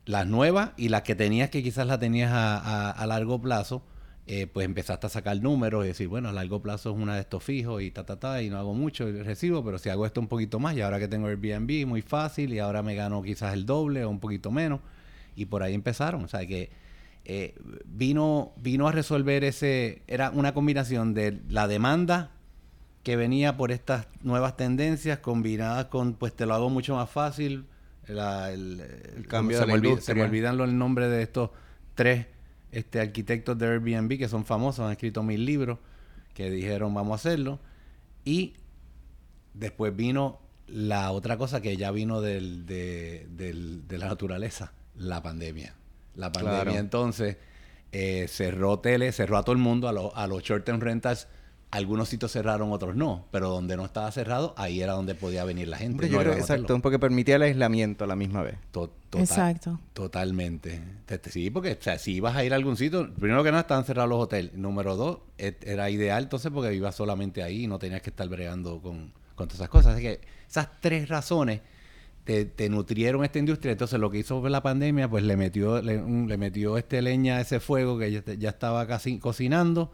las 0.05 0.27
nuevas 0.27 0.71
y 0.77 0.89
las 0.89 1.01
que 1.01 1.15
tenías 1.15 1.49
que 1.49 1.63
quizás 1.63 1.87
las 1.87 1.99
tenías 1.99 2.31
a, 2.33 3.05
largo 3.07 3.41
plazo, 3.41 3.83
eh, 4.27 4.47
pues 4.47 4.65
empezaste 4.65 5.07
a 5.07 5.09
sacar 5.09 5.39
números 5.41 5.85
y 5.85 5.89
decir, 5.89 6.07
bueno, 6.07 6.29
a 6.29 6.31
largo 6.31 6.61
plazo 6.61 6.91
es 6.91 6.97
una 6.97 7.15
de 7.15 7.21
estos 7.21 7.43
fijos 7.43 7.81
y 7.81 7.91
ta, 7.91 8.05
ta, 8.05 8.19
ta, 8.19 8.41
y 8.41 8.49
no 8.49 8.57
hago 8.57 8.73
mucho 8.73 9.07
y 9.07 9.21
recibo, 9.21 9.63
pero 9.63 9.77
si 9.77 9.89
hago 9.89 10.05
esto 10.05 10.19
un 10.19 10.27
poquito 10.27 10.59
más 10.59 10.75
y 10.75 10.81
ahora 10.81 10.99
que 10.99 11.07
tengo 11.07 11.27
Airbnb, 11.27 11.85
muy 11.87 12.01
fácil 12.01 12.53
y 12.53 12.59
ahora 12.59 12.81
me 12.81 12.95
gano 12.95 13.21
quizás 13.21 13.53
el 13.53 13.65
doble 13.65 14.03
o 14.03 14.09
un 14.09 14.19
poquito 14.19 14.51
menos. 14.51 14.79
Y 15.35 15.45
por 15.45 15.63
ahí 15.63 15.73
empezaron. 15.73 16.23
O 16.23 16.27
sea 16.27 16.45
que 16.47 16.69
eh, 17.25 17.55
vino, 17.85 18.53
vino 18.57 18.87
a 18.87 18.91
resolver 18.91 19.43
ese, 19.43 20.03
era 20.07 20.29
una 20.29 20.53
combinación 20.53 21.13
de 21.13 21.41
la 21.49 21.67
demanda 21.67 22.31
que 23.03 23.15
venía 23.15 23.57
por 23.57 23.71
estas 23.71 24.07
nuevas 24.21 24.57
tendencias 24.57 25.19
combinadas 25.19 25.85
con, 25.85 26.13
pues 26.13 26.35
te 26.35 26.45
lo 26.45 26.53
hago 26.53 26.69
mucho 26.69 26.95
más 26.95 27.09
fácil, 27.09 27.65
el, 28.07 29.25
cambio 29.27 29.59
se, 29.59 29.65
me 29.65 30.01
se 30.01 30.15
me 30.15 30.23
olvidan 30.23 30.57
los 30.57 30.71
nombres 30.71 31.09
de 31.09 31.23
estos 31.23 31.49
tres 31.95 32.27
este, 32.71 32.99
arquitectos 32.99 33.57
de 33.57 33.67
Airbnb 33.67 34.17
que 34.17 34.27
son 34.27 34.45
famosos, 34.45 34.85
han 34.85 34.91
escrito 34.91 35.23
mil 35.23 35.45
libros, 35.45 35.79
que 36.33 36.49
dijeron 36.49 36.93
vamos 36.93 37.13
a 37.13 37.15
hacerlo. 37.15 37.59
Y 38.25 38.53
después 39.53 39.95
vino 39.95 40.39
la 40.67 41.11
otra 41.11 41.37
cosa 41.37 41.61
que 41.61 41.77
ya 41.77 41.91
vino 41.91 42.21
del, 42.21 42.65
de, 42.65 43.85
la 43.89 44.07
naturaleza, 44.07 44.73
la 44.95 45.23
pandemia. 45.23 45.73
La 46.15 46.31
pandemia 46.31 46.79
entonces 46.79 47.37
eh, 47.91 48.27
cerró 48.29 48.71
hoteles, 48.71 49.15
cerró 49.15 49.37
a 49.37 49.43
todo 49.43 49.53
el 49.53 49.61
mundo, 49.61 49.87
a, 49.87 50.23
a 50.23 50.27
los 50.27 50.43
short-term 50.43 50.79
rentals 50.79 51.27
algunos 51.75 52.07
sitios 52.07 52.31
cerraron, 52.31 52.71
otros 52.71 52.95
no, 52.95 53.25
pero 53.31 53.49
donde 53.49 53.75
no 53.75 53.85
estaba 53.85 54.09
cerrado, 54.11 54.53
ahí 54.57 54.81
era 54.81 54.93
donde 54.93 55.13
podía 55.13 55.43
venir 55.43 55.67
la 55.67 55.77
gente. 55.77 56.05
exacto, 56.05 56.79
porque 56.81 56.99
permitía 56.99 57.35
el 57.35 57.41
aislamiento 57.41 58.05
a 58.05 58.07
la 58.07 58.15
misma 58.15 58.43
vez. 58.43 58.55
exacto. 59.13 59.79
Totalmente. 59.93 60.81
Sí, 61.29 61.49
porque 61.49 61.77
si 61.97 62.13
ibas 62.13 62.35
a 62.35 62.43
ir 62.45 62.53
a 62.53 62.55
algún 62.55 62.77
sitio, 62.77 63.13
primero 63.13 63.43
que 63.43 63.51
nada 63.51 63.61
estaban 63.61 63.83
cerrados 63.83 64.09
los 64.09 64.19
hoteles. 64.19 64.53
Número 64.53 64.95
dos, 64.95 65.19
e, 65.37 65.57
era 65.65 65.89
ideal 65.89 66.23
entonces 66.23 66.51
porque 66.51 66.73
ibas 66.73 66.95
solamente 66.95 67.43
ahí 67.43 67.63
y 67.63 67.67
no 67.67 67.77
tenías 67.77 68.01
que 68.01 68.09
estar 68.09 68.27
bregando 68.29 68.81
con, 68.81 69.11
todas 69.35 69.55
esas 69.55 69.69
cosas. 69.69 69.95
Así 69.95 70.01
que 70.01 70.21
esas 70.47 70.69
tres 70.79 71.09
razones 71.09 71.61
te, 72.25 72.69
nutrieron 72.69 73.23
esta 73.23 73.39
industria. 73.39 73.71
Entonces 73.71 73.99
lo 73.99 74.09
que 74.09 74.19
hizo 74.19 74.47
la 74.49 74.61
pandemia, 74.61 75.07
pues 75.07 75.23
le 75.23 75.37
metió, 75.37 75.81
le, 75.81 76.01
metió 76.37 76.77
este 76.77 77.01
leña 77.01 77.37
a 77.37 77.41
ese 77.41 77.59
fuego 77.59 77.97
que 77.97 78.11
ya, 78.37 78.49
estaba 78.49 78.87
casi 78.87 79.19
cocinando 79.19 79.91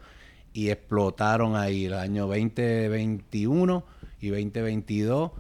y 0.53 0.69
explotaron 0.69 1.55
ahí 1.55 1.85
el 1.85 1.93
año 1.93 2.27
2021 2.27 3.85
y 4.21 4.29
2022 4.29 5.31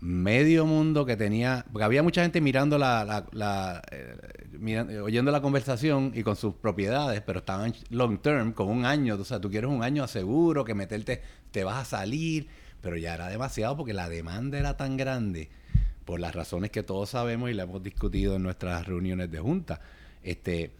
medio 0.00 0.64
mundo 0.64 1.04
que 1.04 1.14
tenía, 1.14 1.66
porque 1.70 1.84
había 1.84 2.02
mucha 2.02 2.22
gente 2.22 2.40
mirando 2.40 2.78
la, 2.78 3.26
la, 3.32 3.82
eh, 3.90 4.98
oyendo 5.00 5.30
la 5.30 5.42
conversación 5.42 6.12
y 6.14 6.22
con 6.22 6.36
sus 6.36 6.54
propiedades, 6.54 7.20
pero 7.20 7.40
estaban 7.40 7.74
long 7.90 8.18
term, 8.18 8.52
con 8.54 8.68
un 8.68 8.86
año, 8.86 9.16
o 9.16 9.24
sea, 9.24 9.40
tú 9.40 9.50
quieres 9.50 9.68
un 9.68 9.82
año 9.82 10.08
seguro, 10.08 10.64
que 10.64 10.74
meterte, 10.74 11.20
te 11.50 11.64
vas 11.64 11.82
a 11.82 11.84
salir, 11.84 12.48
pero 12.80 12.96
ya 12.96 13.12
era 13.12 13.28
demasiado 13.28 13.76
porque 13.76 13.92
la 13.92 14.08
demanda 14.08 14.58
era 14.58 14.78
tan 14.78 14.96
grande, 14.96 15.50
por 16.04 16.20
las 16.20 16.34
razones 16.34 16.70
que 16.70 16.82
todos 16.82 17.10
sabemos 17.10 17.50
y 17.50 17.54
la 17.54 17.64
hemos 17.64 17.82
discutido 17.82 18.36
en 18.36 18.42
nuestras 18.42 18.86
reuniones 18.86 19.30
de 19.30 19.38
junta. 19.38 19.80
Este, 20.22 20.72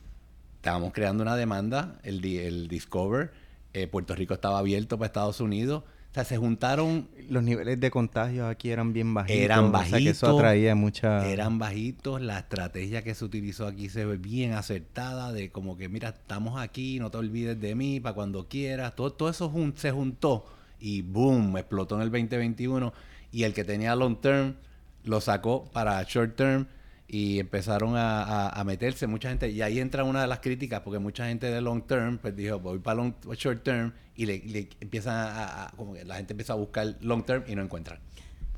estábamos 0.57 0.93
creando 0.93 1.23
una 1.23 1.37
demanda, 1.37 1.99
el, 2.03 2.25
el 2.25 2.69
Discover, 2.69 3.31
eh, 3.73 3.87
Puerto 3.87 4.15
Rico 4.15 4.35
estaba 4.35 4.59
abierto 4.59 4.99
para 4.99 5.07
Estados 5.07 5.41
Unidos. 5.41 5.85
O 6.11 6.15
sea, 6.15 6.25
se 6.25 6.37
juntaron. 6.37 7.09
Los 7.29 7.45
niveles 7.45 7.79
de 7.79 7.91
contagio 7.91 8.49
aquí 8.49 8.71
eran 8.71 8.93
bien 8.93 9.15
bajitos. 9.15 9.43
Eran 9.43 9.71
bajitos. 9.71 10.01
que 10.01 10.09
eso 10.09 10.37
atraía 10.37 10.75
mucha. 10.75 11.29
Eran 11.29 11.61
bajitos. 11.61 12.21
La 12.21 12.41
estrategia 12.41 13.03
que 13.05 13.15
se 13.15 13.25
utilizó 13.25 13.69
aquí 13.69 13.89
se 13.89 14.05
ve 14.05 14.17
bien 14.17 14.55
acertada. 14.55 15.33
De 15.33 15.51
como 15.51 15.77
que, 15.77 15.89
mira, 15.89 16.09
estamos 16.09 16.61
aquí, 16.61 16.99
no 16.99 17.13
te 17.13 17.19
olvides 17.19 17.61
de 17.61 17.77
mí 17.77 18.01
para 18.01 18.17
cuando 18.17 18.49
quieras. 18.49 18.97
Todo, 18.97 19.13
todo 19.13 19.29
eso 19.31 19.53
se 19.77 19.93
juntó 19.93 20.45
y 20.81 21.03
boom, 21.03 21.57
explotó 21.57 21.95
en 21.95 22.03
el 22.03 22.11
2021. 22.11 22.93
Y 23.31 23.45
el 23.45 23.55
que 23.55 23.63
tenía 23.63 23.95
long 23.95 24.21
term 24.21 24.57
lo 25.05 25.21
sacó 25.21 25.65
para 25.73 26.03
short 26.05 26.37
term 26.37 26.67
y 27.13 27.41
empezaron 27.41 27.95
a, 27.97 28.63
meterse 28.65 29.09
mucha 29.09 29.31
gente. 29.31 29.51
Y 29.51 29.63
ahí 29.63 29.81
entra 29.81 30.05
una 30.05 30.23
de 30.23 30.29
las 30.29 30.39
críticas 30.39 30.81
porque 30.81 31.01
mucha 31.01 31.27
gente 31.27 31.51
de 31.51 31.61
long 31.61 31.83
term 31.83 32.19
pues 32.19 32.37
dijo 32.37 32.61
voy 32.61 32.79
para 32.79 32.97
long 32.97 33.15
short 33.35 33.65
term 33.65 33.93
y 34.15 34.27
le, 34.27 34.39
le 34.39 34.69
empiezan 34.81 35.17
a, 35.17 35.73
como 35.77 35.95
que 35.95 36.05
la 36.05 36.17
gente 36.17 36.35
empieza 36.35 36.53
a 36.53 36.57
buscar 36.57 36.95
long 37.01 37.25
term 37.25 37.43
y 37.49 37.57
no 37.57 37.63
encuentran. 37.63 37.99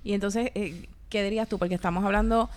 Y 0.04 0.12
entonces 0.12 0.50
eh, 0.54 0.86
qué 1.08 1.22
dirías 1.24 1.48
tú 1.48 1.58
porque 1.58 1.74
estamos 1.74 2.04
hablando 2.04 2.50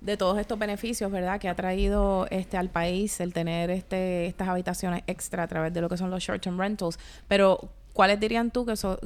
de 0.00 0.16
todos 0.16 0.38
estos 0.38 0.58
beneficios 0.58 1.10
verdad 1.10 1.40
que 1.40 1.48
ha 1.48 1.54
traído 1.54 2.26
este 2.30 2.56
al 2.56 2.70
país 2.70 3.20
el 3.20 3.34
tener 3.34 3.70
este 3.70 4.26
estas 4.26 4.48
habitaciones 4.48 5.02
extra 5.08 5.42
a 5.42 5.48
través 5.48 5.74
de 5.74 5.80
lo 5.80 5.88
que 5.88 5.96
son 5.96 6.10
los 6.10 6.22
short 6.22 6.40
term 6.42 6.60
rentals. 6.60 6.96
Pero 7.26 7.72
cuáles 7.92 8.20
dirían 8.20 8.52
tú 8.52 8.64
que 8.64 8.76
son 8.76 8.98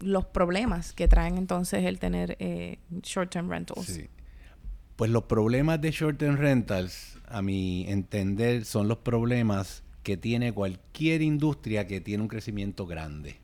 los 0.00 0.24
problemas 0.26 0.92
que 0.92 1.08
traen 1.08 1.36
entonces 1.38 1.84
el 1.84 1.98
tener 1.98 2.36
eh, 2.40 2.78
short 3.02 3.30
term 3.30 3.48
rentals 3.48 3.86
sí. 3.86 4.08
Pues 5.00 5.10
los 5.10 5.22
problemas 5.22 5.80
de 5.80 5.92
short 5.92 6.18
term 6.18 6.36
rentals, 6.36 7.16
a 7.26 7.40
mi 7.40 7.86
entender, 7.88 8.66
son 8.66 8.86
los 8.86 8.98
problemas 8.98 9.82
que 10.02 10.18
tiene 10.18 10.52
cualquier 10.52 11.22
industria 11.22 11.86
que 11.86 12.02
tiene 12.02 12.22
un 12.22 12.28
crecimiento 12.28 12.84
grande. 12.84 13.38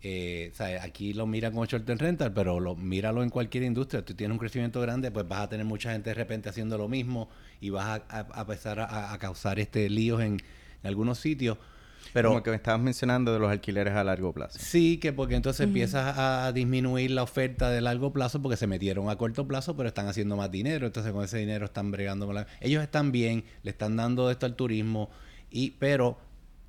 Eh, 0.00 0.52
aquí 0.80 1.12
lo 1.12 1.26
miran 1.26 1.54
como 1.54 1.64
short 1.66 1.84
term 1.84 1.98
rental, 1.98 2.32
pero 2.32 2.60
lo, 2.60 2.76
míralo 2.76 3.24
en 3.24 3.30
cualquier 3.30 3.64
industria. 3.64 4.04
Tú 4.04 4.14
tienes 4.14 4.32
un 4.32 4.38
crecimiento 4.38 4.80
grande, 4.80 5.10
pues 5.10 5.26
vas 5.26 5.40
a 5.40 5.48
tener 5.48 5.66
mucha 5.66 5.90
gente 5.90 6.10
de 6.10 6.14
repente 6.14 6.48
haciendo 6.48 6.78
lo 6.78 6.88
mismo 6.88 7.28
y 7.60 7.70
vas 7.70 8.02
a, 8.08 8.40
empezar 8.40 8.78
a, 8.78 9.18
causar 9.18 9.58
este 9.58 9.90
líos 9.90 10.22
en 10.22 10.40
algunos 10.84 11.18
sitios. 11.18 11.58
Pero, 12.12 12.30
Como 12.30 12.42
que 12.42 12.50
me 12.50 12.56
estabas 12.56 12.80
mencionando 12.80 13.32
de 13.32 13.38
los 13.38 13.50
alquileres 13.50 13.94
a 13.94 14.04
largo 14.04 14.32
plazo. 14.32 14.58
Sí, 14.60 14.98
que 14.98 15.12
porque 15.12 15.34
entonces 15.34 15.66
empiezas 15.66 16.18
a 16.18 16.52
disminuir 16.52 17.10
la 17.10 17.22
oferta 17.22 17.70
de 17.70 17.80
largo 17.80 18.12
plazo 18.12 18.42
porque 18.42 18.56
se 18.56 18.66
metieron 18.66 19.08
a 19.08 19.16
corto 19.16 19.46
plazo, 19.46 19.76
pero 19.76 19.88
están 19.88 20.08
haciendo 20.08 20.36
más 20.36 20.50
dinero. 20.50 20.86
Entonces 20.86 21.12
con 21.12 21.24
ese 21.24 21.38
dinero 21.38 21.66
están 21.66 21.90
bregando 21.90 22.26
con 22.26 22.34
la... 22.34 22.46
Ellos 22.60 22.82
están 22.82 23.12
bien, 23.12 23.44
le 23.62 23.70
están 23.70 23.96
dando 23.96 24.30
esto 24.30 24.46
al 24.46 24.56
turismo, 24.56 25.10
y 25.50 25.72
pero 25.72 26.18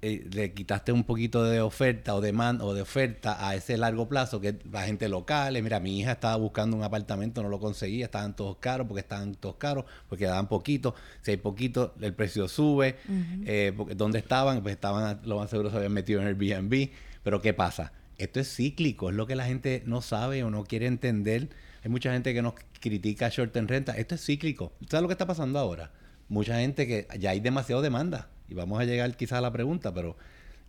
eh, 0.06 0.28
le 0.34 0.52
quitaste 0.52 0.92
un 0.92 1.06
poquito 1.06 1.46
de 1.46 1.62
oferta 1.62 2.14
o 2.14 2.20
demanda 2.20 2.66
o 2.66 2.74
de 2.74 2.82
oferta 2.82 3.48
a 3.48 3.56
ese 3.56 3.78
largo 3.78 4.10
plazo 4.10 4.42
que 4.42 4.60
la 4.70 4.82
gente 4.82 5.08
local, 5.08 5.54
mira, 5.64 5.80
mi 5.80 5.98
hija 5.98 6.12
estaba 6.12 6.36
buscando 6.36 6.76
un 6.76 6.84
apartamento, 6.84 7.42
no 7.42 7.48
lo 7.48 7.58
conseguía, 7.58 8.04
estaban 8.04 8.36
todos 8.36 8.58
caros 8.58 8.86
porque 8.86 9.00
estaban 9.00 9.34
todos 9.36 9.56
caros, 9.56 9.86
porque 10.10 10.26
daban 10.26 10.50
poquito, 10.50 10.94
si 11.22 11.32
hay 11.32 11.38
poquito, 11.38 11.96
el 12.02 12.14
precio 12.14 12.50
sube, 12.50 12.98
eh, 13.46 13.72
porque 13.78 13.96
¿dónde 13.96 14.20
estaban? 14.20 14.62
Pues 14.62 14.76
estaban, 14.76 15.22
lo 15.24 15.38
más 15.38 15.50
seguro 15.50 15.70
se 15.70 15.78
habían 15.78 15.94
metido 15.94 16.20
en 16.20 16.28
el 16.28 16.36
Airbnb, 16.38 16.90
pero 17.24 17.42
¿qué 17.42 17.54
pasa? 17.54 17.94
Esto 18.18 18.42
es 18.42 18.54
cíclico, 18.54 19.10
es 19.10 19.16
lo 19.16 19.26
que 19.26 19.36
la 19.36 19.46
gente 19.46 19.84
no 19.86 20.02
sabe 20.02 20.44
o 20.44 20.50
no 20.50 20.66
quiere 20.66 20.88
entender. 20.88 21.48
Hay 21.82 21.90
mucha 21.90 22.12
gente 22.12 22.34
que 22.34 22.42
nos 22.42 22.56
critica 22.82 23.30
short 23.30 23.56
en 23.56 23.70
renta, 23.70 23.96
esto 23.96 24.16
es 24.16 24.26
cíclico. 24.26 24.74
¿Sabes 24.90 25.02
lo 25.02 25.08
que 25.08 25.14
está 25.14 25.28
pasando 25.28 25.60
ahora? 25.60 25.92
Mucha 26.28 26.60
gente 26.60 26.88
que 26.88 27.08
ya 27.18 27.30
hay 27.30 27.40
demasiado 27.40 27.82
demanda 27.82 28.33
y 28.48 28.54
vamos 28.54 28.80
a 28.80 28.86
llegar 28.86 29.16
quizás 29.16 29.40
a 29.40 29.42
la 29.42 29.52
pregunta, 29.52 29.94
pero 29.94 30.16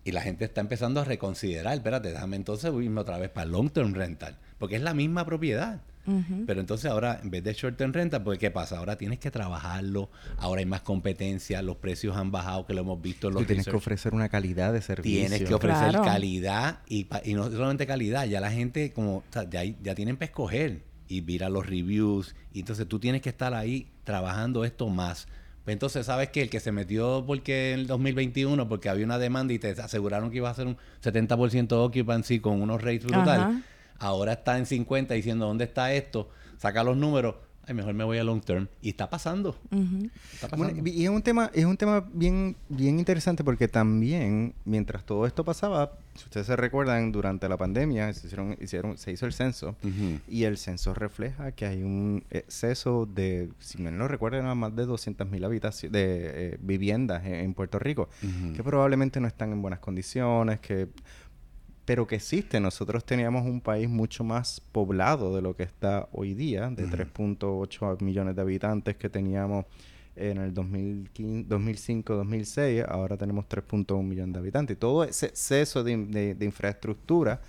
y 0.05 0.13
la 0.13 0.21
gente 0.21 0.45
está 0.45 0.61
empezando 0.61 1.01
a 1.01 1.05
reconsiderar, 1.05 1.75
espérate, 1.75 2.11
déjame 2.13 2.37
entonces 2.37 2.71
irme 2.79 3.01
otra 3.01 3.19
vez 3.19 3.31
para 3.31 3.47
long 3.47 3.71
term 3.71 3.95
rental, 3.95 4.37
porque 4.59 4.77
es 4.77 4.83
la 4.83 4.95
misma 4.95 5.25
propiedad. 5.25 5.81
Pero 6.47 6.61
entonces 6.61 6.91
ahora, 6.91 7.19
en 7.23 7.31
vez 7.31 7.43
de 7.43 7.55
short 7.55 7.79
term 7.79 7.95
rental, 7.95 8.23
pues 8.23 8.39
¿qué 8.39 8.51
pasa? 8.51 8.77
Ahora 8.77 8.97
tienes 8.99 9.19
que 9.19 9.31
trabajarlo, 9.31 10.11
ahora 10.37 10.59
hay 10.59 10.67
más 10.67 10.83
competencia, 10.83 11.63
los 11.63 11.77
precios 11.77 12.15
han 12.19 12.31
bajado, 12.31 12.67
que 12.67 12.75
lo 12.75 12.83
hemos 12.83 13.01
visto 13.01 13.29
en 13.29 13.35
los 13.35 13.43
Tú 13.45 13.47
tienes 13.47 13.65
que 13.67 13.75
ofrecer 13.75 14.13
una 14.13 14.29
calidad 14.29 14.75
de 14.75 14.83
servicio. 14.83 15.19
Tienes 15.19 15.43
que 15.43 15.55
ofrecer 15.55 15.89
Claro. 15.93 16.05
calidad 16.05 16.81
y, 16.87 17.05
pa- 17.05 17.23
y 17.25 17.33
no 17.33 17.51
solamente 17.51 17.87
calidad, 17.87 18.27
ya 18.27 18.41
la 18.43 18.51
gente 18.51 18.93
como 18.93 19.17
o 19.19 19.25
sea, 19.31 19.49
ya, 19.49 19.65
ya 19.65 19.95
tienen 19.95 20.17
para 20.19 20.27
escoger 20.27 20.83
y 21.09 21.23
mirar 21.23 21.51
los 21.51 21.65
reviews 21.67 22.35
y 22.53 22.61
entonces 22.61 22.87
tú 22.87 22.99
tienes 22.99 23.23
que 23.23 23.31
estar 23.31 23.55
ahí 23.55 23.89
trabajando 24.05 24.67
esto 24.67 24.91
más. 24.91 25.27
Pues 25.65 25.73
entonces, 25.73 26.05
¿sabes 26.07 26.29
qué? 26.29 26.43
El 26.43 26.51
que 26.51 26.61
se 26.61 26.73
metió 26.73 27.25
porque 27.27 27.73
en 27.73 27.81
el 27.81 27.87
2021, 27.87 28.69
porque 28.69 28.91
había 28.91 29.07
una 29.07 29.19
demanda 29.19 29.55
y 29.55 29.59
te 29.59 29.71
aseguraron 29.71 30.31
que 30.31 30.37
iba 30.37 30.51
a 30.51 30.55
ser 30.55 30.67
un 30.67 30.77
70% 31.03 31.73
occupancy 31.73 32.39
con 32.41 32.61
unos 32.61 32.83
rates 32.83 33.05
brutal, 33.05 33.41
Ajá. 33.41 33.63
ahora 33.99 34.35
está 34.35 34.59
en 34.59 34.67
50 34.67 35.15
diciendo, 35.15 35.47
¿dónde 35.47 35.65
está 35.65 35.93
esto? 35.95 36.29
Saca 36.59 36.85
los 36.85 36.97
números, 36.99 37.37
ay, 37.67 37.75
mejor 37.75 37.95
me 37.95 38.05
voy 38.05 38.19
a 38.19 38.25
long 38.25 38.41
term. 38.41 38.69
Y 38.83 38.91
está 38.91 39.09
pasando. 39.11 39.57
Está 40.33 40.49
Bueno, 40.57 40.73
pasando. 40.73 40.91
y 40.91 41.05
es 41.05 41.11
un 41.11 41.23
tema, 41.23 41.51
es 41.55 41.65
un 41.65 41.77
tema 41.77 42.05
bien, 42.13 42.57
bien 42.69 42.99
interesante 42.99 43.45
porque 43.45 43.69
también, 43.69 44.55
mientras 44.65 45.05
todo 45.05 45.27
esto 45.27 45.45
pasaba, 45.45 45.93
si 46.15 46.25
ustedes 46.25 46.47
se 46.47 46.57
recuerdan, 46.57 47.11
durante 47.13 47.49
la 47.49 47.57
pandemia 47.57 48.13
se 48.13 48.27
hicieron, 48.27 48.57
hicieron, 48.61 48.97
se 48.99 49.11
hizo 49.13 49.27
el 49.27 49.33
censo 49.33 49.77
y 50.29 50.45
el 50.45 50.59
censo 50.59 50.95
refleja 50.95 51.53
que 51.53 51.67
hay 51.67 51.83
un 51.83 52.23
exceso 52.31 53.07
de, 53.07 53.51
si 53.59 53.83
no 53.83 54.07
recuerdo, 54.07 54.39
eran 54.39 54.57
más 54.57 54.75
de 54.77 54.87
200.000 54.87 55.45
habitaciones 55.45 55.93
de 55.93 56.31
eh, 56.55 56.59
viviendas 56.61 57.25
en, 57.27 57.35
en 57.35 57.55
Puerto 57.55 57.79
Rico 57.79 58.09
que 58.55 58.63
probablemente 58.63 59.19
no 59.21 59.27
están 59.27 59.53
en 59.53 59.61
buenas 59.63 59.81
condiciones, 59.81 60.61
que 60.61 60.89
pero 61.85 62.07
que 62.07 62.17
existe. 62.17 62.61
Nosotros 62.61 63.05
teníamos 63.05 63.45
un 63.45 63.61
país 63.61 63.89
mucho 63.89 64.25
más 64.25 64.61
poblado 64.73 65.35
de 65.35 65.43
lo 65.43 65.55
que 65.57 65.63
está 65.65 66.09
hoy 66.13 66.35
día, 66.35 66.71
de 66.71 66.87
3.8 66.87 68.01
millones 68.03 68.35
de 68.37 68.43
habitantes 68.43 68.97
que 68.97 69.09
teníamos 69.11 69.67
en 70.17 70.39
el 70.39 70.55
2015 70.55 71.49
2005-2006, 71.49 72.87
ahora 72.89 73.17
tenemos 73.17 73.47
3.1 73.49 74.03
millones 74.03 74.33
de 74.35 74.39
habitantes. 74.39 74.77
Y 74.77 74.81
todo 74.81 75.05
ese 75.05 75.27
exceso 75.27 75.83
de, 75.83 75.97
de- 76.07 76.35
de 76.35 76.45
infraestructura 76.45 77.41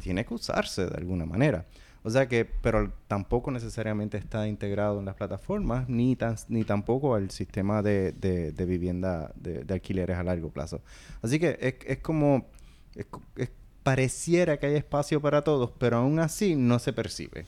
tiene 0.00 0.24
que 0.24 0.34
usarse 0.34 0.86
de 0.86 0.96
alguna 0.96 1.26
manera. 1.26 1.66
O 2.04 2.10
sea 2.10 2.26
que, 2.28 2.44
pero 2.46 2.92
tampoco 3.08 3.50
necesariamente 3.50 4.16
está 4.16 4.46
integrado 4.48 5.00
en 5.00 5.04
las 5.04 5.16
plataformas, 5.16 5.88
ni 5.88 6.16
tan, 6.16 6.36
ni 6.48 6.64
tampoco 6.64 7.14
al 7.14 7.30
sistema 7.30 7.82
de, 7.82 8.12
de- 8.12 8.52
de 8.52 8.64
vivienda 8.64 9.32
de, 9.36 9.64
de 9.64 9.74
alquileres 9.74 10.16
a 10.16 10.22
largo 10.22 10.48
plazo. 10.50 10.80
Así 11.20 11.38
que 11.38 11.58
es, 11.60 11.74
es 11.86 11.98
como, 11.98 12.46
es 12.94 13.04
co- 13.06 13.22
es- 13.36 13.50
pareciera 13.82 14.58
que 14.58 14.66
hay 14.66 14.74
espacio 14.76 15.20
para 15.20 15.42
todos, 15.42 15.70
pero 15.78 15.98
aún 15.98 16.18
así 16.18 16.54
no 16.56 16.78
se 16.78 16.92
percibe. 16.92 17.46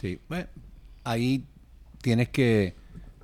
Sí, 0.00 0.18
bueno, 0.28 0.46
ahí 1.04 1.44
tienes 2.02 2.28
que, 2.28 2.74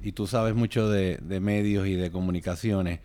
y 0.03 0.12
tú 0.12 0.27
sabes 0.27 0.55
mucho 0.55 0.88
de, 0.88 1.19
de 1.19 1.41
medios 1.41 1.87
y 1.87 1.95
de 1.95 2.11
comunicaciones, 2.11 3.01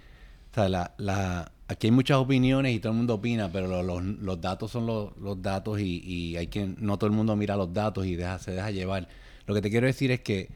o 0.52 0.56
sea, 0.56 0.70
la, 0.70 0.94
la, 0.98 1.52
aquí 1.68 1.88
hay 1.88 1.92
muchas 1.92 2.18
opiniones 2.18 2.74
y 2.76 2.80
todo 2.80 2.92
el 2.94 2.98
mundo 2.98 3.16
opina, 3.16 3.52
pero 3.52 3.68
lo- 3.68 3.84
los, 3.84 4.04
los 4.04 4.42
datos 4.42 4.72
son 4.72 4.86
los, 4.86 5.42
datos 5.42 5.80
y, 5.80 6.02
y 6.04 6.38
hay 6.38 6.48
que, 6.48 6.66
no 6.78 6.98
todo 6.98 7.10
el 7.10 7.16
mundo 7.16 7.36
mira 7.36 7.56
los 7.56 7.74
datos 7.74 8.06
y 8.06 8.16
se 8.40 8.52
deja 8.52 8.72
llevar. 8.72 9.08
Lo 9.46 9.54
que 9.54 9.62
te 9.62 9.70
quiero 9.70 9.88
decir 9.88 10.12
es 10.12 10.22
que 10.22 10.50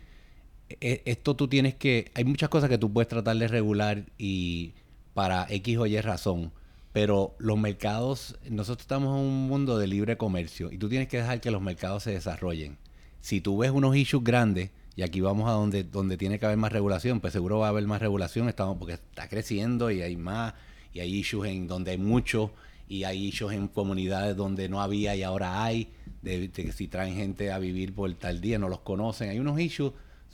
e- 0.69 1.01
esto 1.05 1.35
tú 1.35 1.47
tienes 1.47 1.75
que, 1.75 2.11
hay 2.15 2.23
muchas 2.23 2.49
cosas 2.49 2.69
que 2.69 2.77
tú 2.77 2.91
puedes 2.91 3.07
tratar 3.07 3.37
de 3.37 3.47
regular 3.47 4.05
y 4.17 4.73
para 5.13 5.45
X 5.49 5.77
o 5.77 5.85
Y 5.85 5.99
razón, 6.01 6.51
pero 6.93 7.35
los 7.39 7.57
mercados, 7.57 8.37
nosotros 8.49 8.83
estamos 8.83 9.17
en 9.17 9.25
un 9.25 9.47
mundo 9.47 9.77
de 9.77 9.87
libre 9.87 10.17
comercio 10.17 10.71
y 10.71 10.77
tú 10.77 10.89
tienes 10.89 11.07
que 11.07 11.17
dejar 11.17 11.41
que 11.41 11.51
los 11.51 11.61
mercados 11.61 12.03
se 12.03 12.11
desarrollen. 12.11 12.77
Si 13.21 13.39
tú 13.39 13.57
ves 13.57 13.71
unos 13.71 13.95
issues 13.95 14.23
grandes, 14.23 14.71
y 14.95 15.03
aquí 15.03 15.21
vamos 15.21 15.49
a 15.49 15.53
donde, 15.53 15.83
donde 15.83 16.17
tiene 16.17 16.37
que 16.37 16.45
haber 16.45 16.57
más 16.57 16.71
regulación, 16.71 17.21
pues 17.21 17.33
seguro 17.33 17.59
va 17.59 17.67
a 17.67 17.69
haber 17.69 17.87
más 17.87 18.01
regulación, 18.01 18.49
estamos, 18.49 18.77
porque 18.77 18.93
está 18.93 19.29
creciendo 19.29 19.89
y 19.89 20.01
hay 20.01 20.17
más, 20.17 20.53
y 20.93 20.99
hay 20.99 21.13
issues 21.15 21.47
en 21.49 21.67
donde 21.67 21.91
hay 21.91 21.97
mucho, 21.97 22.51
y 22.91 23.05
hay 23.05 23.27
issues 23.27 23.53
en 23.53 23.69
comunidades 23.69 24.35
donde 24.35 24.67
no 24.67 24.81
había 24.81 25.15
y 25.15 25.23
ahora 25.23 25.63
hay, 25.63 25.93
de, 26.21 26.51
que 26.51 26.73
si 26.73 26.89
traen 26.89 27.15
gente 27.15 27.49
a 27.49 27.57
vivir 27.57 27.95
por 27.95 28.13
tal 28.15 28.41
día, 28.41 28.59
no 28.59 28.67
los 28.67 28.81
conocen. 28.81 29.29
Hay 29.29 29.39
unos 29.39 29.57
issues 29.61 29.93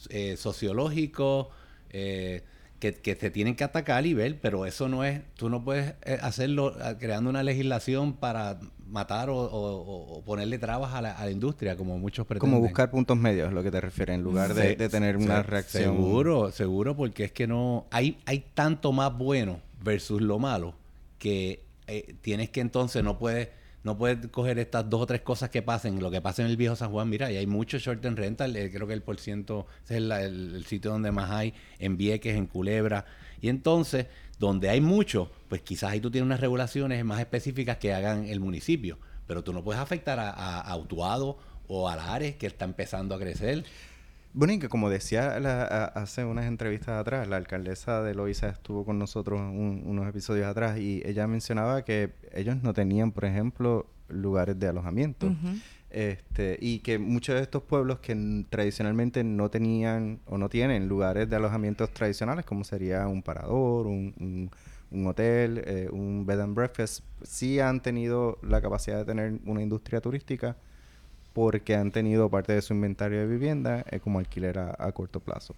eh, 0.10 0.36
sociológicos 0.38 1.50
eh, 1.92 2.44
que, 2.80 2.94
que 2.94 3.16
se 3.16 3.30
tienen 3.32 3.56
que 3.56 3.64
atacar 3.64 4.06
y 4.06 4.14
ver, 4.14 4.40
pero 4.40 4.66
eso 4.66 4.88
no 4.88 5.04
es, 5.04 5.22
tú 5.36 5.50
no 5.50 5.64
puedes 5.64 5.96
eh, 6.06 6.18
hacerlo 6.22 6.76
eh, 6.80 6.96
creando 7.00 7.30
una 7.30 7.42
legislación 7.44 8.14
para 8.14 8.60
matar 8.88 9.30
o, 9.30 9.36
o- 9.38 10.22
ponerle 10.24 10.58
trabas 10.60 10.94
a 10.94 11.02
la, 11.02 11.12
a 11.12 11.26
la 11.26 11.32
industria, 11.32 11.76
como 11.76 11.98
muchos 11.98 12.26
pretenden. 12.28 12.52
Como 12.56 12.62
buscar 12.68 12.90
puntos 12.92 13.18
medios, 13.18 13.52
lo 13.52 13.64
que 13.64 13.72
te 13.72 13.82
refieres, 13.82 14.16
en 14.16 14.24
lugar 14.24 14.54
de, 14.54 14.62
Se- 14.62 14.76
de 14.76 14.90
tener 14.90 15.18
se- 15.18 15.24
una 15.26 15.44
reacción. 15.44 15.84
Seguro, 15.96 16.52
seguro, 16.52 16.96
porque 16.96 17.26
es 17.26 17.32
que 17.32 17.48
no. 17.48 17.86
Hay, 17.92 18.18
hay 18.26 18.46
tanto 18.54 18.92
más 18.92 19.18
bueno 19.18 19.60
versus 19.84 20.22
lo 20.22 20.40
malo 20.40 20.74
que 21.20 21.64
eh, 21.88 22.16
tienes 22.22 22.50
que 22.50 22.62
entonces 22.62 23.04
no 23.04 23.18
puedes. 23.18 23.50
No 23.84 23.98
puedes 23.98 24.28
coger 24.28 24.60
estas 24.60 24.90
dos 24.90 25.02
o 25.02 25.06
tres 25.06 25.22
cosas 25.22 25.50
que 25.50 25.62
pasen, 25.62 26.02
lo 26.02 26.12
que 26.12 26.22
pasa 26.22 26.42
en 26.42 26.50
el 26.50 26.58
viejo 26.58 26.76
San 26.76 26.92
Juan, 26.92 27.10
mira, 27.10 27.32
y 27.32 27.38
hay 27.38 27.48
mucho 27.48 27.78
short 27.78 28.04
en 28.06 28.18
rental, 28.18 28.56
eh, 28.56 28.72
creo 28.72 28.88
que 28.88 28.94
el 28.94 29.02
por 29.02 29.20
ciento 29.20 29.68
es 29.86 29.92
el, 29.92 30.66
sitio 30.66 30.92
donde 30.92 31.12
más 31.12 31.32
hay, 31.32 31.54
en 31.80 31.96
Vieques, 31.96 32.36
en 32.36 32.48
Culebra, 32.48 33.06
y 33.40 33.50
entonces, 33.50 34.08
donde 34.40 34.70
hay 34.70 34.82
mucho, 34.82 35.32
pues 35.48 35.62
quizás 35.62 35.92
ahí 35.92 36.02
tú 36.02 36.12
tienes 36.12 36.26
unas 36.26 36.42
regulaciones 36.42 37.04
más 37.06 37.20
específicas 37.20 37.78
que 37.78 37.94
hagan 37.94 38.26
el 38.28 38.40
municipio, 38.40 38.98
pero 39.28 39.44
tú 39.44 39.54
no 39.54 39.64
puedes 39.64 39.82
afectar 39.82 40.20
a, 40.20 40.32
a, 40.32 40.62
a 40.62 40.76
Utuado 40.76 41.38
o 41.68 41.88
a 41.88 41.96
Lares, 41.96 42.36
que 42.36 42.48
está 42.48 42.66
empezando 42.66 43.14
a 43.16 43.20
crecer. 43.20 43.64
Bueno, 44.38 44.54
y 44.54 44.60
que 44.60 44.70
como 44.70 44.92
decía 44.92 45.40
la- 45.40 45.64
a- 45.64 45.86
hace 45.86 46.24
unas 46.24 46.46
entrevistas 46.46 46.90
atrás, 47.00 47.28
la 47.28 47.38
alcaldesa 47.38 48.04
de 48.04 48.14
Loíza 48.14 48.50
estuvo 48.50 48.86
con 48.86 49.00
nosotros 49.00 49.40
un- 49.40 49.82
unos 49.86 50.08
episodios 50.08 50.46
atrás 50.46 50.78
y 50.78 51.02
ella 51.06 51.26
mencionaba 51.26 51.82
que 51.84 52.12
ellos 52.34 52.62
no 52.62 52.72
tenían, 52.72 53.12
por 53.12 53.26
ejemplo, 53.26 53.88
lugares 54.10 54.60
de 54.60 54.68
alojamiento. 54.68 55.34
Este, 55.90 56.58
y 56.62 56.80
que 56.80 57.00
muchos 57.00 57.34
de 57.36 57.42
estos 57.42 57.64
pueblos 57.64 57.98
que 58.00 58.46
tradicionalmente 58.50 59.24
no 59.24 59.50
tenían 59.50 60.20
o 60.28 60.38
no 60.38 60.50
tienen 60.50 60.88
lugares 60.88 61.28
de 61.30 61.36
alojamientos 61.38 61.92
tradicionales, 61.92 62.46
como 62.46 62.64
sería 62.64 63.08
un 63.08 63.24
parador, 63.24 63.88
un, 63.88 64.14
un- 64.20 64.52
un 64.92 65.08
hotel, 65.08 65.64
eh, 65.66 65.90
un 65.92 66.26
bed 66.28 66.40
and 66.42 66.54
breakfast, 66.56 67.04
sí 67.24 67.60
han 67.60 67.82
tenido 67.82 68.38
la 68.44 68.62
capacidad 68.62 68.98
de 69.00 69.06
tener 69.06 69.40
una 69.46 69.64
industria 69.64 70.00
turística 70.00 70.58
porque 71.38 71.76
han 71.76 71.92
tenido 71.92 72.32
parte 72.32 72.52
de 72.54 72.64
su 72.64 72.74
inventario 72.74 73.20
de 73.20 73.28
vivienda 73.28 73.86
eh, 73.92 74.00
como 74.00 74.18
alquiler 74.18 74.58
a, 74.58 74.76
a 74.80 74.92
corto 74.92 75.20
plazo. 75.20 75.54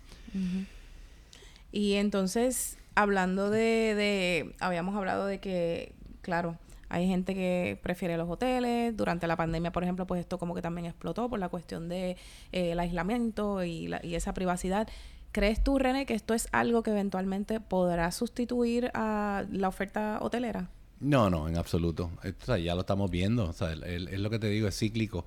Y 1.71 1.93
entonces, 1.93 2.77
hablando 2.95 3.49
de, 3.49 3.95
de, 3.95 4.55
habíamos 4.59 4.93
hablado 4.97 5.25
de 5.25 5.39
que, 5.39 5.93
claro, 6.21 6.57
hay 6.89 7.07
gente 7.07 7.33
que 7.33 7.79
prefiere 7.81 8.17
los 8.17 8.29
hoteles. 8.29 8.97
Durante 8.97 9.25
la 9.25 9.37
pandemia, 9.37 9.71
por 9.71 9.83
ejemplo, 9.83 10.05
pues 10.05 10.19
esto 10.19 10.37
como 10.37 10.53
que 10.53 10.61
también 10.61 10.85
explotó 10.85 11.29
por 11.29 11.39
la 11.39 11.47
cuestión 11.47 11.87
de 11.87 12.17
eh, 12.51 12.71
el 12.71 12.79
aislamiento 12.81 13.63
y, 13.63 13.87
la- 13.87 14.01
y 14.05 14.15
esa 14.15 14.33
privacidad. 14.33 14.85
¿Crees 15.31 15.63
tú, 15.63 15.79
René, 15.79 16.05
que 16.05 16.13
esto 16.13 16.33
es 16.33 16.49
algo 16.51 16.83
que 16.83 16.91
eventualmente 16.91 17.61
podrá 17.61 18.11
sustituir 18.11 18.91
a 18.95 19.45
la 19.49 19.69
oferta 19.69 20.17
hotelera? 20.21 20.67
No, 20.99 21.29
no, 21.29 21.47
en 21.47 21.55
absoluto. 21.55 22.11
Esto, 22.23 22.43
o 22.43 22.45
sea, 22.47 22.57
ya 22.57 22.75
lo 22.75 22.81
estamos 22.81 23.09
viendo. 23.09 23.47
O 23.47 23.53
sea, 23.53 23.71
el- 23.71 23.85
el- 23.85 24.07
es 24.09 24.19
lo 24.19 24.29
que 24.29 24.39
te 24.39 24.47
digo, 24.49 24.67
es 24.67 24.77
cíclico. 24.77 25.23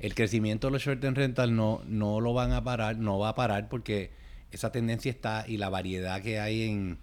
El 0.00 0.14
crecimiento 0.14 0.66
de 0.68 0.72
los 0.72 0.82
short 0.82 1.00
term 1.00 1.14
rental 1.14 1.54
no, 1.56 1.80
no 1.86 2.20
lo 2.20 2.34
van 2.34 2.52
a 2.52 2.62
parar, 2.62 2.96
no 2.98 3.18
va 3.18 3.30
a 3.30 3.34
parar 3.34 3.68
porque 3.68 4.10
esa 4.52 4.70
tendencia 4.72 5.10
está 5.10 5.44
y 5.48 5.56
la 5.56 5.68
variedad 5.70 6.20
que 6.22 6.38
hay 6.38 6.62
en, 6.64 6.98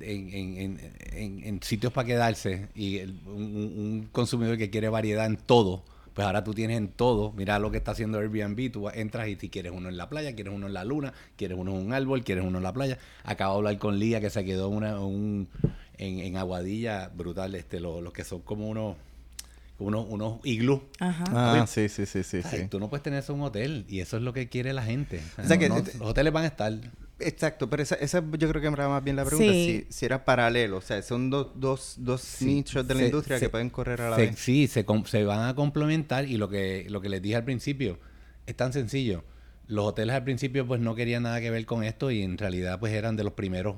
en, 0.00 0.32
en- 0.34 0.80
en- 1.12 1.42
en- 1.44 1.62
sitios 1.62 1.92
para 1.92 2.06
quedarse 2.06 2.68
y 2.74 3.00
un, 3.26 4.08
consumidor 4.12 4.58
que 4.58 4.70
quiere 4.70 4.88
variedad 4.88 5.26
en 5.26 5.36
todo, 5.36 5.82
pues 6.12 6.26
ahora 6.26 6.44
tú 6.44 6.54
tienes 6.54 6.76
en 6.76 6.88
todo, 6.88 7.32
mira 7.32 7.58
lo 7.58 7.70
que 7.70 7.78
está 7.78 7.90
haciendo 7.92 8.18
Airbnb, 8.18 8.70
tú 8.70 8.88
entras 8.88 9.26
y 9.28 9.36
si 9.36 9.48
quieres 9.48 9.72
uno 9.74 9.88
en 9.88 9.96
la 9.96 10.08
playa, 10.08 10.34
quieres 10.34 10.52
uno 10.54 10.66
en 10.68 10.74
la 10.74 10.84
luna, 10.84 11.12
quieres 11.36 11.58
uno 11.58 11.72
en 11.72 11.86
un 11.86 11.92
árbol, 11.92 12.22
quieres 12.22 12.44
uno 12.44 12.58
en 12.58 12.64
la 12.64 12.72
playa. 12.72 12.98
Acabo 13.24 13.54
de 13.54 13.58
hablar 13.58 13.78
con 13.78 13.98
Lía 13.98 14.20
que 14.20 14.30
se 14.30 14.44
quedó 14.44 14.68
una, 14.68 15.00
un, 15.00 15.48
en, 15.98 16.36
Aguadilla, 16.36 17.08
brutal, 17.08 17.54
este, 17.56 17.80
los 17.80 18.12
que 18.12 18.22
son 18.22 18.42
como 18.42 18.68
unos 18.68 18.96
unos, 19.84 20.06
unos 20.08 20.38
iglú. 20.44 20.82
Ajá. 21.00 21.24
Ah, 21.28 21.66
sí, 21.66 21.88
sí, 21.88 22.06
sí, 22.06 22.22
sí, 22.22 22.40
Ay, 22.44 22.58
sí. 22.62 22.66
Tú 22.68 22.78
no 22.80 22.88
puedes 22.90 23.02
tener 23.02 23.20
eso 23.20 23.32
en 23.32 23.40
un 23.40 23.46
hotel 23.46 23.84
y 23.88 24.00
eso 24.00 24.16
es 24.16 24.22
lo 24.22 24.32
que 24.32 24.48
quiere 24.48 24.72
la 24.72 24.82
gente. 24.82 25.20
O 25.42 25.46
sea 25.46 25.58
que- 25.58 25.68
No- 25.68 25.76
los 25.78 26.00
hoteles 26.00 26.32
van 26.32 26.44
a 26.44 26.48
estar. 26.48 26.72
Exacto, 27.20 27.70
pero 27.70 27.82
esa, 27.82 27.94
esa 27.94 28.18
yo 28.38 28.48
creo 28.48 28.60
que 28.60 28.66
era 28.66 28.88
más 28.88 29.02
bien 29.04 29.14
la 29.16 29.24
pregunta, 29.24 29.52
Sí. 29.52 29.86
si, 29.88 29.92
si 29.92 30.04
era 30.04 30.24
paralelo, 30.24 30.78
o 30.78 30.80
sea, 30.80 31.00
son 31.00 31.30
dos 31.30 31.52
dos, 31.54 31.94
dos 31.98 32.20
Sí. 32.20 32.44
nichos 32.46 32.86
de 32.88 32.94
la 32.94 33.00
Se- 33.00 33.06
industria 33.06 33.38
se- 33.38 33.46
que 33.46 33.50
pueden 33.50 33.70
correr 33.70 34.00
a 34.00 34.10
la 34.10 34.16
se- 34.16 34.26
vez. 34.26 34.38
Sí, 34.38 34.66
se, 34.66 34.84
com- 34.84 35.04
se 35.04 35.22
van 35.24 35.48
a 35.48 35.54
complementar 35.54 36.28
y 36.28 36.36
lo 36.38 36.48
que, 36.48 36.86
lo 36.90 37.00
que 37.00 37.08
les 37.08 37.22
dije 37.22 37.36
al 37.36 37.44
principio 37.44 38.00
es 38.46 38.56
tan 38.56 38.72
sencillo. 38.72 39.22
Los 39.68 39.86
hoteles 39.86 40.14
al 40.16 40.24
principio 40.24 40.66
pues 40.66 40.80
no 40.80 40.94
querían 40.96 41.22
nada 41.22 41.40
que 41.40 41.50
ver 41.50 41.64
con 41.66 41.84
esto 41.84 42.10
y 42.10 42.22
en 42.22 42.36
realidad 42.36 42.80
pues 42.80 42.92
eran 42.92 43.14
de 43.16 43.22
los 43.24 43.32
primeros 43.34 43.76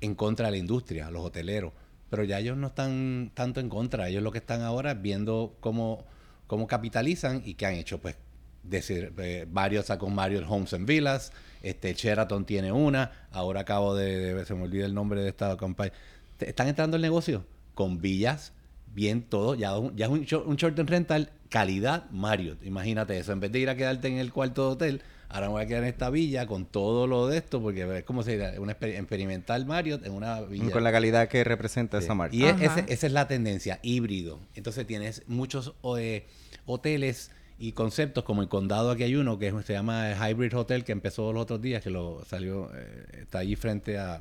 en 0.00 0.14
contra 0.16 0.46
de 0.46 0.52
la 0.52 0.58
industria, 0.58 1.10
los 1.10 1.24
hoteleros. 1.24 1.72
Pero 2.14 2.24
ya 2.28 2.38
ellos 2.38 2.56
no 2.56 2.68
están 2.68 3.32
tanto 3.34 3.58
en 3.58 3.68
contra, 3.68 4.08
ellos 4.08 4.22
lo 4.22 4.30
que 4.30 4.38
están 4.38 4.62
ahora 4.62 4.92
es 4.92 5.02
viendo 5.02 5.56
cómo, 5.58 6.04
cómo 6.46 6.68
capitalizan 6.68 7.42
y 7.44 7.54
qué 7.54 7.66
han 7.66 7.74
hecho. 7.74 7.98
Pues 7.98 8.14
decir, 8.62 9.12
eh, 9.18 9.46
varios 9.50 9.86
sacó 9.86 10.08
Marriott 10.08 10.44
Homes 10.48 10.72
and 10.74 10.86
Villas, 10.86 11.32
este 11.60 11.92
Sheraton 11.94 12.44
tiene 12.44 12.70
una, 12.70 13.10
ahora 13.32 13.62
acabo 13.62 13.94
de, 13.96 14.34
de- 14.34 14.44
se 14.46 14.54
me 14.54 14.62
olvida 14.62 14.86
el 14.86 14.94
nombre 14.94 15.22
de 15.22 15.28
esta 15.30 15.56
compañía. 15.56 15.92
Te- 16.38 16.48
Están 16.48 16.68
entrando 16.68 16.94
al 16.96 17.02
negocio 17.02 17.44
con 17.74 18.00
villas, 18.00 18.52
bien 18.94 19.22
todo, 19.22 19.56
ya, 19.56 19.72
ya 19.96 20.06
es 20.06 20.10
un, 20.12 20.26
un 20.46 20.56
short 20.56 20.76
term 20.76 20.86
rental, 20.86 21.30
calidad 21.48 22.08
Marriott. 22.10 22.62
Imagínate 22.64 23.18
eso, 23.18 23.32
en 23.32 23.40
vez 23.40 23.50
de 23.50 23.58
ir 23.58 23.68
a 23.68 23.74
quedarte 23.76 24.06
en 24.06 24.18
el 24.18 24.32
cuarto 24.32 24.62
de 24.68 24.72
hotel, 24.72 25.02
ahora 25.28 25.46
me 25.48 25.52
voy 25.54 25.62
a 25.62 25.66
quedar 25.66 25.82
en 25.82 25.88
esta 25.88 26.10
villa 26.10 26.46
con 26.46 26.66
todo 26.66 27.06
lo 27.06 27.26
de 27.28 27.38
esto, 27.38 27.60
porque 27.60 27.98
es 27.98 28.04
como 28.04 28.22
se 28.22 28.32
diría, 28.32 28.54
una 28.60 28.78
exper- 28.78 28.98
experimental 28.98 29.66
Marriott 29.66 30.04
en 30.06 30.12
una 30.12 30.40
villa. 30.42 30.70
Con 30.70 30.84
la 30.84 30.92
calidad 30.92 31.28
que 31.28 31.42
representa 31.44 31.98
Sí. 31.98 32.04
esa 32.04 32.14
marca. 32.14 32.34
Y 32.36 32.44
es- 32.44 32.60
ese- 32.60 32.84
esa 32.92 33.06
es 33.06 33.12
la 33.12 33.26
tendencia, 33.28 33.78
híbrido. 33.82 34.40
Entonces 34.54 34.86
tienes 34.86 35.22
muchos 35.26 35.74
eh, 35.98 36.26
hoteles 36.66 37.30
y 37.58 37.72
conceptos, 37.72 38.24
como 38.24 38.42
el 38.42 38.48
condado 38.48 38.90
aquí 38.90 39.02
hay 39.04 39.14
uno 39.14 39.38
que 39.38 39.48
es- 39.48 39.64
se 39.64 39.72
llama 39.72 40.12
Hybrid 40.28 40.56
Hotel, 40.56 40.84
que 40.84 40.92
empezó 40.92 41.32
los 41.32 41.42
otros 41.42 41.60
días, 41.62 41.82
que 41.82 41.90
lo 41.90 42.24
salió, 42.24 42.70
eh, 42.74 43.20
está 43.22 43.38
allí 43.40 43.54
frente 43.56 43.98
a, 43.98 44.20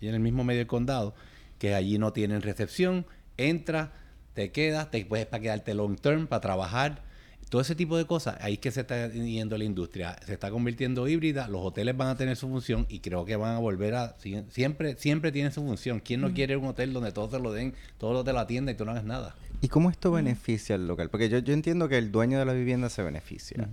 y 0.00 0.08
en 0.08 0.14
el 0.14 0.20
mismo 0.20 0.44
medio 0.44 0.58
del 0.58 0.66
condado, 0.66 1.14
que 1.58 1.74
allí 1.74 1.98
no 1.98 2.12
tienen 2.12 2.42
recepción, 2.42 3.06
entras, 3.36 3.90
te 4.34 4.52
quedas, 4.52 4.90
te 4.90 5.04
puedes 5.04 5.26
para 5.26 5.42
quedarte 5.42 5.74
long 5.74 5.96
term, 5.96 6.26
para 6.26 6.40
trabajar. 6.40 7.02
Todo 7.50 7.60
ese 7.60 7.74
tipo 7.74 7.98
de 7.98 8.06
cosas, 8.06 8.36
ahí 8.40 8.54
es 8.54 8.58
que 8.60 8.70
se 8.70 8.80
está 8.80 9.08
yendo 9.08 9.58
la 9.58 9.64
industria. 9.64 10.16
Se 10.24 10.32
está 10.32 10.50
convirtiendo 10.50 11.06
híbrida, 11.08 11.48
los 11.48 11.60
hoteles 11.62 11.94
van 11.96 12.08
a 12.08 12.16
tener 12.16 12.36
su 12.36 12.48
función 12.48 12.86
y 12.88 13.00
creo 13.00 13.24
que 13.26 13.36
van 13.36 13.56
a 13.56 13.58
volver 13.58 13.94
a... 13.96 14.16
sie- 14.18 14.44
Siempre 14.50 14.96
siempre 14.96 15.32
tienen 15.32 15.50
su 15.52 15.60
función. 15.62 16.00
¿Quién 16.00 16.20
no 16.22 16.32
quiere 16.32 16.56
un 16.56 16.66
hotel 16.66 16.92
donde 16.94 17.10
todos 17.12 17.32
te 17.32 17.38
lo 17.40 17.52
den, 17.52 17.74
todos 17.98 18.24
te 18.24 18.32
lo 18.32 18.38
atienden 18.38 18.74
y 18.74 18.78
tú 18.78 18.84
no 18.86 18.92
hagas 18.92 19.04
nada? 19.04 19.34
¿Y 19.60 19.68
cómo 19.68 19.90
esto 19.90 20.10
beneficia 20.12 20.76
al 20.76 20.86
local? 20.86 21.10
Porque 21.10 21.28
yo, 21.28 21.38
yo 21.40 21.52
entiendo 21.52 21.88
que 21.88 21.98
el 21.98 22.10
dueño 22.12 22.38
de 22.38 22.44
la 22.46 22.52
vivienda 22.54 22.88
se 22.88 23.02
beneficia. 23.02 23.68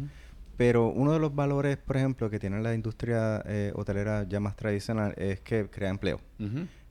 Pero 0.57 0.87
uno 0.89 1.13
de 1.13 1.19
los 1.19 1.35
valores, 1.35 1.77
por 1.77 1.97
ejemplo, 1.97 2.31
que 2.31 2.39
tiene 2.39 2.59
la 2.63 2.73
industria 2.73 3.43
eh, 3.45 3.71
hotelera 3.75 4.25
ya 4.27 4.39
más 4.39 4.55
tradicional 4.55 5.13
es 5.17 5.39
que 5.41 5.69
crea 5.69 5.89
empleo. 5.91 6.19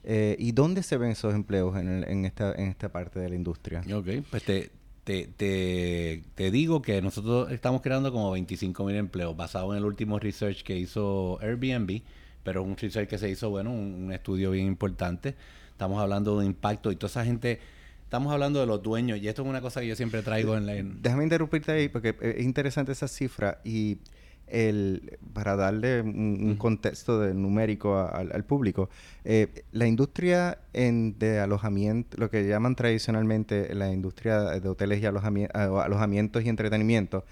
Eh, 0.05 0.37
¿Y 0.39 0.53
dónde 0.53 0.83
se 0.83 0.95
ven 0.95 1.11
esos 1.11 1.33
empleos 1.35 1.75
en, 1.77 1.89
el- 1.89 2.03
en, 2.05 2.23
esta, 2.23 2.53
en 2.53 2.69
esta 2.69 2.87
parte 2.89 3.19
de 3.19 3.27
la 3.27 3.35
industria? 3.35 3.81
Ok, 3.93 4.07
pues 4.31 4.43
te, 4.43 4.71
te, 5.07 5.25
te, 5.37 6.21
te 6.35 6.51
digo 6.51 6.81
que 6.81 7.01
nosotros 7.01 7.49
estamos 7.53 7.81
creando 7.81 8.11
como 8.11 8.29
25 8.31 8.83
mil 8.83 8.97
empleos 8.97 9.37
basado 9.37 9.71
en 9.71 9.77
el 9.77 9.85
último 9.85 10.19
research 10.19 10.63
que 10.63 10.75
hizo 10.75 11.39
Airbnb, 11.39 12.01
pero 12.43 12.61
un 12.61 12.75
research 12.75 13.07
que 13.07 13.17
se 13.17 13.29
hizo, 13.29 13.49
bueno, 13.49 13.71
un, 13.71 14.11
estudio 14.11 14.51
bien 14.51 14.67
importante. 14.67 15.33
Estamos 15.71 16.01
hablando 16.01 16.37
de 16.37 16.45
impacto 16.45 16.91
y 16.91 16.97
toda 16.97 17.09
esa 17.09 17.23
gente, 17.23 17.61
estamos 18.03 18.33
hablando 18.33 18.59
de 18.59 18.65
los 18.65 18.83
dueños 18.83 19.17
y 19.19 19.29
esto 19.29 19.43
es 19.43 19.47
una 19.47 19.61
cosa 19.61 19.79
que 19.79 19.87
yo 19.87 19.95
siempre 19.95 20.21
traigo 20.23 20.57
en 20.57 20.65
la... 20.65 20.73
Déjame 20.73 21.23
interrumpirte 21.23 21.71
ahí 21.71 21.87
porque 21.87 22.13
es 22.19 22.43
interesante 22.43 22.91
esa 22.91 23.07
cifra 23.07 23.61
y 23.63 23.99
el, 24.47 25.17
para 25.33 25.55
darle 25.55 26.01
un, 26.01 26.09
un 26.49 26.55
contexto 26.57 27.19
de 27.19 27.33
numérico 27.33 27.95
a- 27.97 28.09
al, 28.09 28.31
al 28.33 28.43
público, 28.45 28.89
eh, 29.23 29.63
la 29.71 29.87
industria 29.87 30.59
en, 30.73 31.17
de 31.19 31.39
alojamiento, 31.39 32.17
lo 32.17 32.29
que 32.29 32.47
llaman 32.47 32.75
tradicionalmente 32.75 33.73
la 33.75 33.91
industria 33.91 34.39
de 34.41 34.67
hoteles 34.69 34.99
y 35.01 35.03
alojami- 35.05 35.49
alojamientos 35.53 36.43
y 36.43 36.49
entretenimiento, 36.49 37.25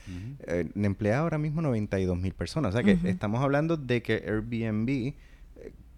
eh, 0.48 0.70
emplea 0.76 1.20
ahora 1.20 1.38
mismo 1.38 1.62
92 1.62 2.18
mil 2.20 2.34
personas. 2.34 2.76
O 2.76 2.78
sea 2.78 2.84
que 2.84 3.10
estamos 3.10 3.42
hablando 3.42 3.78
de 3.78 4.02
que 4.02 4.24
Airbnb 4.28 5.14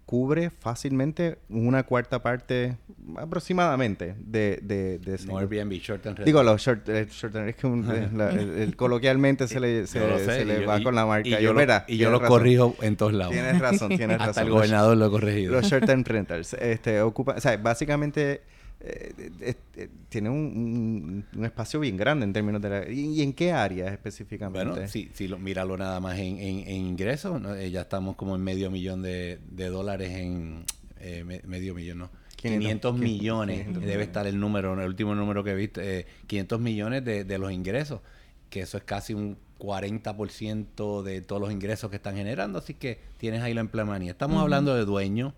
cubre 0.08 0.48
fácilmente 0.48 1.36
una 1.50 1.82
cuarta 1.82 2.22
parte 2.22 2.78
aproximadamente 3.18 4.14
de, 4.18 4.58
de, 4.62 4.98
de 4.98 5.18
no 5.26 5.36
Airbnb, 5.36 5.72
short 5.82 6.06
and 6.06 6.24
Digo, 6.24 6.42
los 6.42 6.62
short, 6.62 6.88
eh, 6.88 7.06
short 7.10 7.34
term, 7.34 7.46
es 7.46 7.56
que 7.56 7.66
un- 7.66 7.86
eh, 7.90 8.08
la- 8.16 8.30
el, 8.30 8.50
el- 8.58 8.76
coloquialmente 8.84 9.46
se 9.48 9.60
le, 9.60 9.86
se, 9.86 10.00
sé, 10.24 10.46
le 10.46 10.62
yo- 10.62 10.66
va 10.66 10.80
y- 10.80 10.82
con 10.82 10.94
la 10.94 11.04
marca. 11.04 11.28
Y 11.28 11.32
Yo, 11.32 11.40
yo, 11.40 11.52
lo, 11.52 11.60
mira, 11.60 11.84
y 11.86 11.98
yo 11.98 12.10
lo 12.10 12.20
razón. 12.20 12.28
corrijo 12.38 12.74
en 12.80 12.96
todos 12.96 13.12
lados. 13.12 13.34
Tienes 13.34 13.58
razón, 13.58 13.88
tienes 13.90 14.16
razón. 14.16 14.28
Hasta 14.30 14.40
el 14.40 14.48
Los- 14.48 14.56
gobernador 14.56 14.96
lo 14.96 15.04
ha 15.04 15.10
corregido. 15.10 15.52
Los 15.52 15.66
short 15.66 15.84
term 15.84 16.04
rentals 16.06 16.54
este, 16.54 17.02
ocupa, 17.02 17.34
o 17.36 17.40
sea, 17.42 17.58
básicamente 17.58 18.40
eh, 18.80 19.30
eh, 19.40 19.54
eh, 19.76 19.88
tiene 20.08 20.30
un, 20.30 20.36
un- 20.36 21.24
un 21.38 21.44
espacio 21.44 21.80
bien 21.80 21.96
grande 21.96 22.24
en 22.24 22.32
términos 22.32 22.62
de 22.62 22.68
la... 22.70 22.88
¿Y, 22.90 23.14
y 23.14 23.22
en 23.22 23.32
qué 23.32 23.52
áreas 23.52 23.92
específicamente? 23.92 24.70
Bueno, 24.70 24.88
si, 24.88 25.10
si 25.14 25.26
lo, 25.28 25.38
míralo 25.38 25.76
nada 25.76 25.98
más 26.00 26.18
en, 26.18 26.38
en- 26.38 26.60
en 26.68 26.86
ingresos, 26.86 27.40
¿no? 27.40 27.54
Eh, 27.54 27.70
ya 27.70 27.82
estamos 27.82 28.14
como 28.16 28.36
en 28.36 28.42
medio 28.42 28.70
millón 28.70 29.02
de, 29.02 29.38
de 29.50 29.68
dólares 29.68 30.12
en 30.12 30.64
eh, 31.00 31.24
me- 31.24 31.42
medio 31.44 31.74
millón, 31.74 31.98
¿no? 31.98 32.10
500, 32.36 32.60
500 32.60 32.98
millones, 32.98 33.56
500 33.64 33.82
debe 33.84 34.04
estar 34.04 34.26
el 34.28 34.38
número, 34.38 34.80
el 34.80 34.86
último 34.88 35.14
número 35.16 35.42
que 35.42 35.54
viste, 35.56 36.00
eh, 36.00 36.06
500 36.28 36.60
millones 36.60 37.04
de, 37.04 37.24
de 37.24 37.38
los 37.38 37.50
ingresos, 37.50 38.00
que 38.48 38.60
eso 38.60 38.76
es 38.78 38.84
casi 38.84 39.12
un 39.12 39.36
40% 39.58 41.02
de 41.02 41.20
todos 41.22 41.40
los 41.42 41.52
ingresos 41.52 41.90
que 41.90 41.96
están 41.96 42.14
generando, 42.16 42.58
así 42.58 42.74
que 42.74 43.00
tienes 43.16 43.42
ahí 43.42 43.54
la 43.54 43.60
empleomanía. 43.60 44.12
Estamos 44.12 44.40
hablando 44.40 44.74
de 44.74 44.84
dueño, 44.84 45.34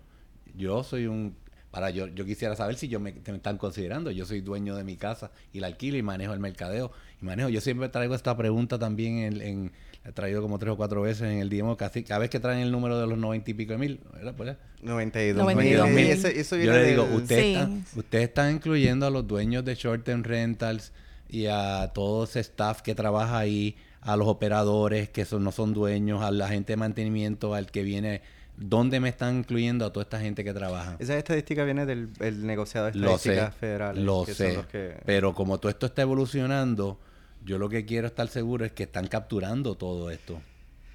yo 0.55 0.83
soy 0.83 1.07
un, 1.07 1.35
para 1.71 1.89
yo, 1.89 2.07
yo 2.07 2.25
quisiera 2.25 2.55
saber 2.55 2.75
si 2.75 2.87
yo 2.89 2.99
me, 2.99 3.09
están 3.25 3.57
considerando, 3.57 4.11
yo 4.11 4.25
soy 4.25 4.41
dueño 4.41 4.75
de 4.75 4.83
mi 4.83 4.97
casa 4.97 5.31
y 5.53 5.59
la 5.61 5.67
alquilo 5.67 5.97
y 5.97 6.01
manejo 6.03 6.33
el 6.33 6.39
mercadeo 6.39 6.91
y 7.21 7.25
manejo, 7.25 7.49
yo 7.49 7.61
siempre 7.61 7.87
traigo 7.89 8.13
esta 8.13 8.35
pregunta 8.37 8.77
también 8.77 9.17
en, 9.19 9.41
en- 9.41 9.71
la 10.03 10.09
he 10.09 10.13
traído 10.13 10.41
como 10.41 10.57
tres 10.57 10.73
o 10.73 10.77
cuatro 10.77 11.03
veces 11.03 11.21
en 11.23 11.37
el 11.37 11.49
DMO, 11.49 11.77
casi, 11.77 12.03
cada 12.03 12.19
vez 12.19 12.29
que 12.31 12.39
traen 12.39 12.59
el 12.59 12.71
número 12.71 12.99
de 12.99 13.05
los 13.05 13.17
90 13.19 13.51
y 13.51 13.53
pico 13.53 13.73
de 13.73 13.77
mil, 13.77 13.99
¿verdad? 14.13 14.33
Pues, 14.35 14.55
92 14.81 15.39
92 15.43 15.89
mil. 15.91 16.07
Ese- 16.07 16.39
eso 16.39 16.57
yo 16.57 16.71
le 16.73 16.85
digo, 16.87 17.03
del- 17.05 17.15
ustedes, 17.17 17.43
Sí. 17.43 17.53
están, 17.53 17.85
ustedes 17.95 18.23
están 18.29 18.55
incluyendo 18.55 19.05
a 19.05 19.11
los 19.11 19.27
dueños 19.27 19.63
de 19.63 19.75
short 19.75 20.03
term 20.03 20.23
rentals 20.23 20.91
y 21.29 21.45
a 21.45 21.91
todo 21.93 22.23
ese 22.23 22.39
staff 22.39 22.81
que 22.81 22.95
trabaja 22.95 23.37
ahí, 23.37 23.75
a 24.01 24.15
los 24.17 24.27
operadores 24.27 25.07
que 25.09 25.23
son, 25.23 25.43
no 25.43 25.51
son 25.51 25.71
dueños, 25.73 26.23
a 26.23 26.31
la 26.31 26.47
gente 26.47 26.73
de 26.73 26.77
mantenimiento, 26.77 27.53
al 27.53 27.67
que 27.71 27.83
viene. 27.83 28.21
¿Dónde 28.63 28.99
me 28.99 29.09
están 29.09 29.37
incluyendo 29.39 29.85
a 29.85 29.91
toda 29.91 30.03
esta 30.03 30.19
gente 30.19 30.43
que 30.43 30.53
trabaja? 30.53 30.95
Esa 30.99 31.17
estadística 31.17 31.63
viene 31.63 31.85
del 31.85 32.09
el 32.19 32.45
negociado 32.45 32.87
de 32.91 32.93
Lo 32.97 33.17
sé, 33.17 33.29
estadísticas 33.31 33.55
federales. 33.55 34.03
lo 34.03 34.23
que 34.25 34.33
son 34.33 34.47
sé. 34.47 34.53
los 34.55 34.65
que- 34.67 34.97
Pero 35.05 35.33
como 35.33 35.57
todo 35.59 35.69
esto 35.71 35.87
está 35.87 36.03
evolucionando, 36.03 36.99
yo 37.43 37.57
lo 37.57 37.69
que 37.69 37.85
quiero 37.85 38.05
estar 38.07 38.27
seguro 38.27 38.63
es 38.65 38.71
que 38.71 38.83
están 38.83 39.07
capturando 39.07 39.75
todo 39.75 40.11
esto. 40.11 40.39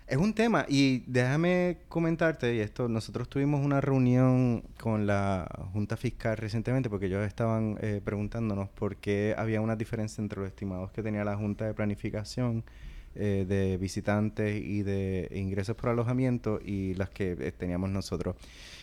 Es 0.07 0.19
un 0.19 0.35
tema 0.35 0.65
y 0.69 0.99
déjame 1.09 1.79
comentarte, 1.89 2.55
y 2.55 2.61
esto, 2.61 2.89
nosotros 2.89 3.29
tuvimos 3.29 3.65
una 3.65 3.81
reunión 3.81 4.63
con 4.79 5.05
la 5.09 5.49
Junta 5.73 5.97
Fiscal 5.97 6.37
recientemente 6.37 6.89
porque 6.89 7.07
ellos 7.07 7.27
estaban 7.27 7.77
eh, 7.81 8.01
preguntándonos 8.05 8.69
por 8.69 8.95
qué 8.99 9.35
había 9.37 9.61
una 9.61 9.75
diferencia 9.75 10.23
entre 10.23 10.39
los 10.39 10.49
estimados 10.49 10.93
que 10.93 11.03
tenía 11.03 11.25
la 11.25 11.35
Junta 11.37 11.65
de 11.67 11.75
Planificación 11.75 12.63
eh, 13.19 13.45
de 13.49 13.77
visitantes 13.79 14.63
y 14.63 14.83
de 14.83 15.29
ingresos 15.35 15.77
por 15.77 15.91
alojamiento 15.91 16.61
y 16.65 16.95
las 16.95 17.11
que 17.11 17.33
eh, 17.39 17.53
teníamos 17.53 17.91
nosotros. 17.91 18.37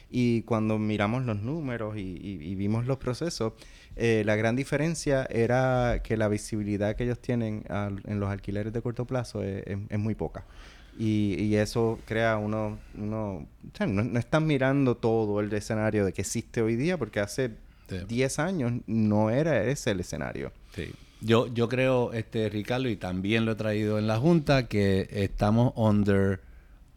Y 0.10 0.44
cuando 0.44 0.78
miramos 0.78 1.26
los 1.26 1.42
números 1.42 1.98
y, 1.98 2.02
y- 2.02 2.40
y 2.52 2.56
vimos 2.56 2.86
los 2.86 2.98
procesos, 2.98 3.54
eh, 3.96 4.24
la 4.26 4.36
gran 4.36 4.56
diferencia 4.56 5.26
era 5.30 6.02
que 6.04 6.18
la 6.18 6.28
visibilidad 6.28 6.96
que 6.96 7.04
ellos 7.06 7.20
tienen 7.20 7.64
en 7.70 8.20
los 8.20 8.30
alquileres 8.30 8.74
de 8.74 8.82
corto 8.82 9.06
plazo 9.06 9.44
es, 9.44 9.64
es- 9.66 9.80
es 9.90 10.00
muy 10.00 10.14
poca. 10.16 10.46
Y, 11.00 11.36
y 11.40 11.56
eso 11.56 12.00
crea 12.06 12.38
uno, 12.38 12.78
uno 12.96 13.34
o 13.38 13.48
sea, 13.76 13.88
no, 13.88 14.04
no 14.04 14.20
están 14.20 14.46
mirando 14.46 14.96
todo 14.98 15.40
el 15.40 15.52
escenario 15.52 16.06
de 16.06 16.14
que 16.14 16.22
existe 16.22 16.62
hoy 16.62 16.76
día, 16.76 16.98
porque 16.98 17.20
hace 17.20 17.52
Sí. 17.90 17.98
10 18.08 18.40
años 18.40 18.72
no 18.88 19.30
era 19.30 19.64
ese 19.66 19.92
el 19.92 20.00
escenario. 20.00 20.52
Sí. 20.74 20.92
Yo, 21.26 21.48
yo 21.48 21.70
creo, 21.70 22.12
este 22.12 22.50
Ricardo, 22.50 22.90
y 22.90 22.98
también 22.98 23.46
lo 23.46 23.54
he 23.54 23.56
traído 23.56 23.98
en 23.98 24.08
la 24.08 24.18
Junta, 24.18 24.68
que 24.68 25.08
estamos 25.10 25.72
under, 25.78 26.42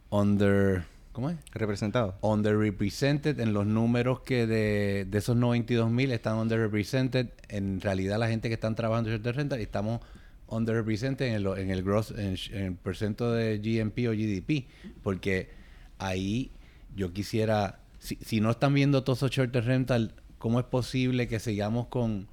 under, 0.09 0.83
¿cómo 1.13 1.29
es? 1.29 1.37
Representado. 1.53 2.17
Underrepresented 2.19 3.39
en 3.39 3.53
los 3.53 3.65
números 3.65 4.19
que 4.21 4.45
de, 4.45 5.05
de 5.09 5.17
esos 5.17 5.37
92 5.37 5.89
mil 5.89 6.11
están 6.11 6.39
underrepresented. 6.39 7.29
En 7.47 7.79
realidad 7.79 8.19
la 8.19 8.27
gente 8.27 8.49
que 8.49 8.55
están 8.55 8.75
trabajando 8.75 9.13
en 9.13 9.23
de 9.23 9.31
renta 9.31 9.57
estamos 9.57 10.01
underrepresented 10.47 11.27
en 11.27 11.33
el, 11.33 11.47
en 11.57 11.71
el 11.71 11.81
gross, 11.81 12.11
en, 12.11 12.35
en 12.51 12.65
el 12.65 12.75
porcentaje 12.75 13.31
de 13.31 13.59
GNP 13.59 14.09
o 14.09 14.11
GDP, 14.11 14.67
porque 15.03 15.51
ahí 15.99 16.51
yo 16.97 17.13
quisiera, 17.13 17.79
si, 17.99 18.17
si 18.17 18.41
no 18.41 18.51
están 18.51 18.73
viendo 18.73 19.05
todos 19.05 19.19
esos 19.19 19.31
short 19.31 19.55
rental, 19.55 20.15
¿cómo 20.37 20.59
es 20.59 20.65
posible 20.65 21.29
que 21.29 21.39
sigamos 21.39 21.87
con... 21.87 22.27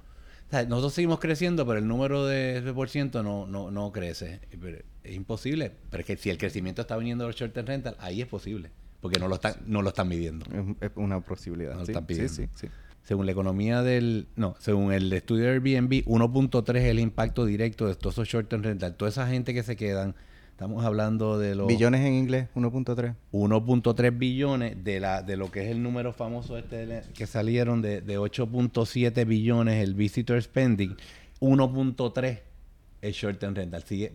sea, 0.55 0.65
nosotros 0.65 0.93
seguimos 0.93 1.19
creciendo, 1.19 1.65
pero 1.65 1.79
el 1.79 1.87
número 1.87 2.25
de 2.25 2.57
ese 2.57 2.73
por 2.73 2.89
ciento 2.89 3.23
no, 3.23 3.45
no, 3.47 3.71
no 3.71 3.91
crece. 3.91 4.39
Pero 4.59 4.79
es 5.03 5.15
imposible. 5.15 5.71
Pero 5.89 6.01
es 6.01 6.07
que 6.07 6.17
si 6.17 6.29
el 6.29 6.37
crecimiento 6.37 6.81
está 6.81 6.97
viniendo 6.97 7.23
de 7.23 7.29
los 7.29 7.35
short 7.35 7.55
rental, 7.55 7.95
ahí 7.99 8.21
es 8.21 8.27
posible. 8.27 8.71
Porque 9.01 9.19
no 9.19 9.27
lo 9.27 9.35
están, 9.35 9.55
no 9.67 9.81
lo 9.81 9.89
están 9.89 10.07
midiendo. 10.07 10.45
Es, 10.81 10.91
una 10.95 11.19
posibilidad. 11.21 11.73
No 11.73 11.79
lo 11.79 11.85
sí, 11.85 11.91
están 11.91 12.03
sí, 12.03 12.07
pidiendo. 12.07 12.33
sí, 12.33 12.47
sí. 12.55 12.67
Según 13.03 13.27
la 13.27 13.33
economía 13.33 13.83
del... 13.83 14.27
No, 14.35 14.55
según 14.59 14.91
el 14.91 15.13
estudio 15.13 15.43
de 15.43 15.51
Airbnb, 15.51 16.05
1.3 16.05 16.75
es 16.77 16.83
el 16.85 16.99
impacto 16.99 17.45
directo 17.45 17.87
de 17.87 17.93
todos 17.93 18.15
esos 18.15 18.27
short 18.27 18.51
rental. 18.51 18.95
Toda 18.95 19.09
esa 19.09 19.27
gente 19.27 19.53
que 19.53 19.61
se 19.61 19.75
quedan, 19.75 20.15
estamos 20.55 20.85
hablando 20.85 21.37
de 21.37 21.53
los... 21.53 21.67
Billones 21.67 21.99
en 22.05 22.13
inglés, 22.13 22.47
1.3. 22.55 23.13
1.3 23.33 24.17
billones 24.17 24.81
de 24.85 24.99
la 25.01 25.21
de 25.21 25.35
lo 25.35 25.51
que 25.51 25.63
es 25.65 25.69
el 25.71 25.83
número 25.83 26.13
famoso 26.13 26.57
este 26.57 26.85
de 26.85 27.01
que 27.13 27.27
salieron 27.27 27.81
de, 27.81 27.99
de 28.01 28.17
8.7 28.17 29.25
billones 29.27 29.83
el 29.83 29.95
visitor 29.95 30.41
spending 30.41 30.95
1.3 31.41 32.39
el 33.01 33.11
short 33.13 33.37
term 33.37 33.53
rental 33.53 33.83
sigue 33.83 34.13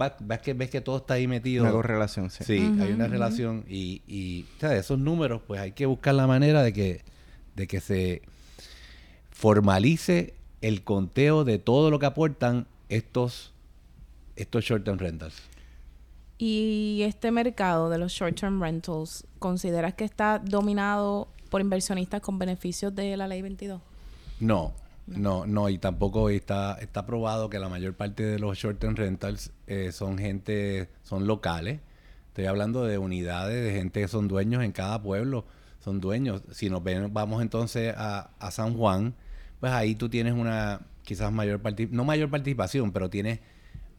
va- 0.00 0.16
ves 0.20 0.38
que 0.38 0.54
ves 0.54 0.70
que 0.70 0.80
todo 0.80 0.98
está 0.98 1.14
ahí 1.14 1.26
metido 1.26 1.64
Una 1.64 1.72
correlación, 1.72 2.30
sí. 2.30 2.44
sí 2.44 2.58
hay 2.80 2.92
una 2.92 3.08
relación 3.08 3.64
y, 3.68 4.02
y 4.06 4.46
o 4.56 4.60
sea, 4.60 4.76
esos 4.76 4.98
números 4.98 5.42
pues 5.46 5.60
hay 5.60 5.72
que 5.72 5.86
buscar 5.86 6.14
la 6.14 6.26
manera 6.28 6.62
de 6.62 6.72
que 6.72 7.02
de 7.56 7.66
que 7.66 7.80
se 7.80 8.22
formalice 9.30 10.34
el 10.60 10.82
conteo 10.84 11.44
de 11.44 11.58
todo 11.58 11.90
lo 11.90 11.98
que 11.98 12.06
aportan 12.06 12.66
estos 12.88 13.52
estos 14.36 14.64
short 14.64 14.84
term 14.84 14.98
rentals 14.98 15.34
Y 16.42 17.02
este 17.02 17.30
mercado 17.30 17.90
de 17.90 17.98
los 17.98 18.12
short-term 18.12 18.62
rentals, 18.62 19.26
¿consideras 19.38 19.92
que 19.92 20.04
está 20.04 20.38
dominado 20.38 21.28
por 21.50 21.60
inversionistas 21.60 22.22
con 22.22 22.38
beneficios 22.38 22.94
de 22.94 23.14
la 23.18 23.28
ley 23.28 23.42
22? 23.42 23.78
No, 24.40 24.72
no, 25.06 25.44
no, 25.44 25.68
y 25.68 25.76
tampoco 25.76 26.30
está, 26.30 26.78
está 26.80 27.04
probado 27.04 27.50
que 27.50 27.58
la 27.58 27.68
mayor 27.68 27.92
parte 27.92 28.22
de 28.22 28.38
los 28.38 28.56
short-term 28.56 28.96
rentals 28.96 29.52
eh, 29.66 29.92
son 29.92 30.16
gente, 30.16 30.88
son 31.02 31.26
locales. 31.26 31.80
Estoy 32.28 32.46
hablando 32.46 32.84
de 32.86 32.96
unidades, 32.96 33.62
de 33.62 33.72
gente 33.72 34.00
que 34.00 34.08
son 34.08 34.26
dueños 34.26 34.64
en 34.64 34.72
cada 34.72 35.02
pueblo, 35.02 35.44
son 35.84 36.00
dueños. 36.00 36.40
Si 36.52 36.70
nos 36.70 36.82
ven, 36.82 37.12
vamos 37.12 37.42
entonces 37.42 37.92
a, 37.94 38.30
a 38.38 38.50
San 38.50 38.78
Juan, 38.78 39.12
pues 39.60 39.72
ahí 39.72 39.94
tú 39.94 40.08
tienes 40.08 40.32
una 40.32 40.80
quizás 41.02 41.30
mayor 41.32 41.60
participación, 41.60 41.98
no 41.98 42.04
mayor 42.06 42.30
participación, 42.30 42.92
pero 42.92 43.10
tienes 43.10 43.40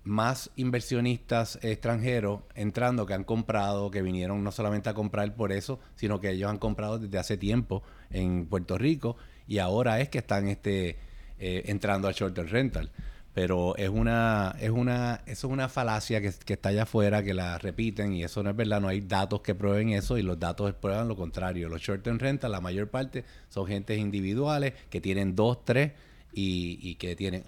más 0.04 0.50
inversionistas 0.56 1.60
extranjeros 1.62 2.42
entrando 2.56 3.06
que 3.06 3.14
han 3.14 3.24
comprado, 3.24 3.92
que 3.92 4.02
vinieron 4.02 4.44
no 4.44 4.52
solamente 4.52 4.90
a 4.90 4.94
comprar 4.94 5.36
por 5.36 5.52
eso, 5.52 5.80
sino 5.96 6.20
que 6.20 6.32
ellos 6.32 6.50
han 6.50 6.58
comprado 6.58 6.98
desde 6.98 7.20
hace 7.20 7.38
tiempo 7.38 7.84
en 8.10 8.48
Puerto 8.48 8.78
Rico 8.78 9.16
y 9.48 9.60
ahora 9.60 10.00
es 10.00 10.10
que 10.10 10.18
están 10.18 10.48
este 10.48 10.98
eh, 11.40 11.64
entrando 11.66 12.08
al 12.08 12.14
short 12.14 12.34
term 12.34 12.48
rental. 12.48 12.92
Pero 13.34 13.78
es 13.78 13.88
una, 13.88 14.56
es 14.60 14.72
una, 14.72 15.22
eso 15.26 15.48
es 15.48 15.54
una 15.54 15.70
falacia 15.70 16.20
que, 16.20 16.34
que 16.46 16.54
está 16.54 16.70
allá 16.70 16.84
afuera, 16.84 17.24
que 17.24 17.34
la 17.34 17.58
repiten 17.58 18.14
y 18.14 18.26
eso 18.26 18.44
no 18.44 18.50
es 18.50 18.56
verdad, 18.58 18.82
no 18.82 18.90
hay 18.90 19.00
datos 19.00 19.40
que 19.40 19.56
prueben 19.56 19.90
eso 19.92 20.18
y 20.18 20.22
los 20.22 20.38
datos 20.38 20.74
prueban 20.74 21.08
lo 21.08 21.16
contrario. 21.16 21.70
Los 21.70 21.82
short 21.82 22.04
term 22.04 22.20
rental, 22.20 22.52
la 22.52 22.60
mayor 22.60 22.90
parte 22.90 23.24
son 23.48 23.68
gentes 23.68 23.98
individuales 24.00 24.74
que 24.90 25.00
tienen 25.00 25.34
dos, 25.36 25.64
tres 25.64 25.94
y, 26.34 26.78
y 26.82 26.96
que 26.96 27.16
tienen, 27.16 27.46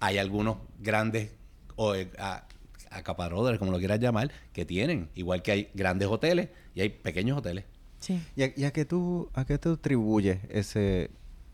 hay 0.00 0.16
algunos 0.16 0.56
grandes 0.78 1.32
o 1.76 1.94
eh, 1.94 2.10
a- 2.18 2.46
acaparadores, 2.90 3.58
como 3.58 3.72
lo 3.72 3.78
quieras 3.78 4.00
llamar, 4.00 4.30
que 4.52 4.64
tienen, 4.64 5.08
igual 5.14 5.42
que 5.42 5.52
hay 5.52 5.68
grandes 5.74 6.08
hoteles 6.08 6.48
y 6.74 6.80
hay 6.80 6.88
pequeños 6.88 7.38
hoteles. 7.38 7.64
Sí. 7.98 8.20
¿Y 8.36 8.42
a, 8.44 8.52
y 8.56 8.64
a 8.64 8.72
qué 8.72 8.84
tú, 8.84 9.28
a 9.34 9.44
qué 9.44 9.58
tú 9.58 9.72
atribuyes 9.72 10.38
ese, 10.50 11.10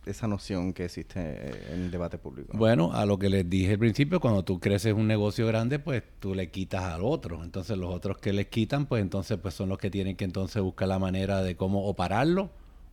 esa 0.07 0.27
noción 0.27 0.73
que 0.73 0.85
existe 0.87 1.21
eh, 1.21 1.67
en 1.73 1.83
el 1.85 1.91
debate 1.91 2.19
público? 2.19 2.57
Bueno, 2.57 2.93
a 2.93 3.07
lo 3.07 3.19
que 3.19 3.29
les 3.29 3.49
dije 3.49 3.73
al 3.73 3.79
principio, 3.79 4.21
cuando 4.21 4.45
tú 4.45 4.61
creces 4.61 4.93
un 4.93 5.07
negocio 5.07 5.47
grande, 5.47 5.79
pues 5.79 6.03
tú 6.21 6.35
le 6.35 6.51
quitas 6.51 6.83
al 6.85 7.03
otro. 7.05 7.43
Entonces 7.43 7.77
los 7.79 7.95
otros 7.95 8.19
que 8.19 8.33
les 8.33 8.47
quitan, 8.49 8.87
pues 8.87 9.03
entonces 9.03 9.39
pues 9.41 9.55
son 9.55 9.69
los 9.69 9.79
que 9.79 9.91
tienen 9.91 10.17
que 10.17 10.25
entonces 10.25 10.61
buscar 10.63 10.89
la 10.89 10.99
manera 10.99 11.43
de 11.43 11.57
cómo 11.57 11.87
o 11.87 11.95
pararlo 11.95 12.51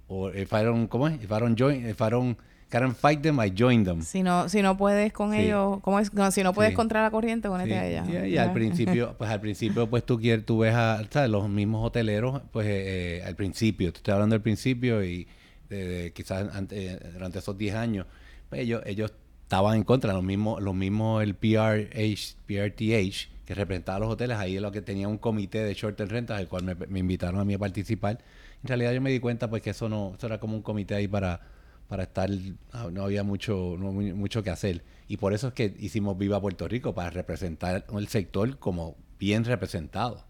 o 0.07 0.29
if 0.29 0.51
I 0.53 0.63
don't, 0.63 0.89
¿cómo 0.89 1.07
es? 1.07 1.15
If 1.23 1.29
I 1.31 1.39
don't 1.39 1.59
join, 1.59 1.87
if 1.87 1.99
I 2.01 2.09
don't 2.09 2.37
can't 2.69 2.95
fight 2.95 3.21
them, 3.21 3.39
I 3.39 3.51
join 3.55 3.83
them. 3.83 4.01
Si 4.01 4.21
no, 4.23 4.47
si 4.49 4.61
no 4.61 4.77
puedes 4.77 5.11
con 5.11 5.33
Sí. 5.33 5.41
ellos, 5.41 5.79
¿cómo 5.81 5.99
es? 5.99 6.13
No, 6.13 6.29
si 6.31 6.43
no 6.43 6.53
puedes 6.53 6.71
Sí. 6.71 6.75
contra 6.75 7.01
la 7.01 7.11
corriente, 7.11 7.47
ponete 7.49 7.71
Sí, 7.71 7.75
a 7.75 7.87
ella. 7.87 8.25
Y, 8.27 8.33
y 8.33 8.37
al 8.37 8.53
principio, 8.53 9.15
pues 9.17 9.29
al 9.29 9.41
principio, 9.41 9.89
pues 9.89 10.05
tú 10.05 10.19
quieres, 10.19 10.45
tú 10.45 10.59
ves 10.59 10.73
a 10.75 11.03
¿sabes? 11.09 11.29
los 11.29 11.49
mismos 11.49 11.85
hoteleros, 11.85 12.41
pues 12.51 12.67
eh, 12.67 13.17
eh, 13.19 13.23
al 13.25 13.35
principio, 13.35 13.91
te 13.91 13.97
estoy 13.97 14.13
hablando 14.13 14.33
del 14.35 14.41
principio 14.41 15.03
y 15.03 15.27
de 15.69 16.11
quizás 16.15 16.55
ante- 16.55 16.93
eh, 16.93 16.99
durante 17.13 17.39
esos 17.39 17.57
10 17.57 17.75
años, 17.75 18.05
pues 18.49 18.61
ellos, 18.61 18.81
ellos 18.85 19.11
estaban 19.43 19.75
en 19.75 19.83
contra, 19.83 20.13
los 20.13 20.23
mismos, 20.23 20.61
los 20.61 20.73
mismos 20.75 21.21
el 21.23 21.35
PRH, 21.35 22.35
PRTH, 22.45 23.29
que 23.45 23.55
representaba 23.55 23.99
los 23.99 24.09
hoteles, 24.09 24.37
ahí 24.37 24.59
lo 24.59 24.71
que 24.71 24.81
tenía 24.81 25.07
un 25.07 25.17
comité 25.17 25.63
de 25.63 25.73
short 25.73 25.95
term 25.97 26.09
rentas, 26.09 26.39
el 26.39 26.47
cual 26.47 26.63
me, 26.63 26.75
me 26.75 26.99
invitaron 26.99 27.39
a 27.39 27.45
mí 27.45 27.53
a 27.55 27.57
participar. 27.59 28.19
En 28.63 28.67
realidad 28.67 28.91
yo 28.93 29.01
me 29.01 29.09
di 29.09 29.19
cuenta 29.19 29.49
pues 29.49 29.61
que 29.63 29.71
eso 29.71 29.89
no, 29.89 30.13
eso 30.17 30.27
era 30.27 30.39
como 30.39 30.55
un 30.55 30.61
comité 30.61 30.93
ahí 30.95 31.07
para, 31.07 31.41
para 31.89 32.03
estar, 32.03 32.29
ah, 32.71 32.87
no 32.91 33.03
había 33.03 33.23
mucho, 33.23 33.75
no 33.77 33.91
mu- 33.91 34.15
mucho 34.15 34.43
que 34.43 34.51
hacer. 34.51 34.83
Y 35.07 35.17
por 35.17 35.33
eso 35.33 35.49
es 35.49 35.53
que 35.53 35.75
hicimos 35.79 36.17
Viva 36.17 36.39
Puerto 36.39 36.67
Rico, 36.67 36.93
para 36.93 37.09
representar 37.09 37.85
el 37.97 38.07
sector 38.07 38.57
como 38.59 38.95
bien 39.19 39.43
representado. 39.43 40.23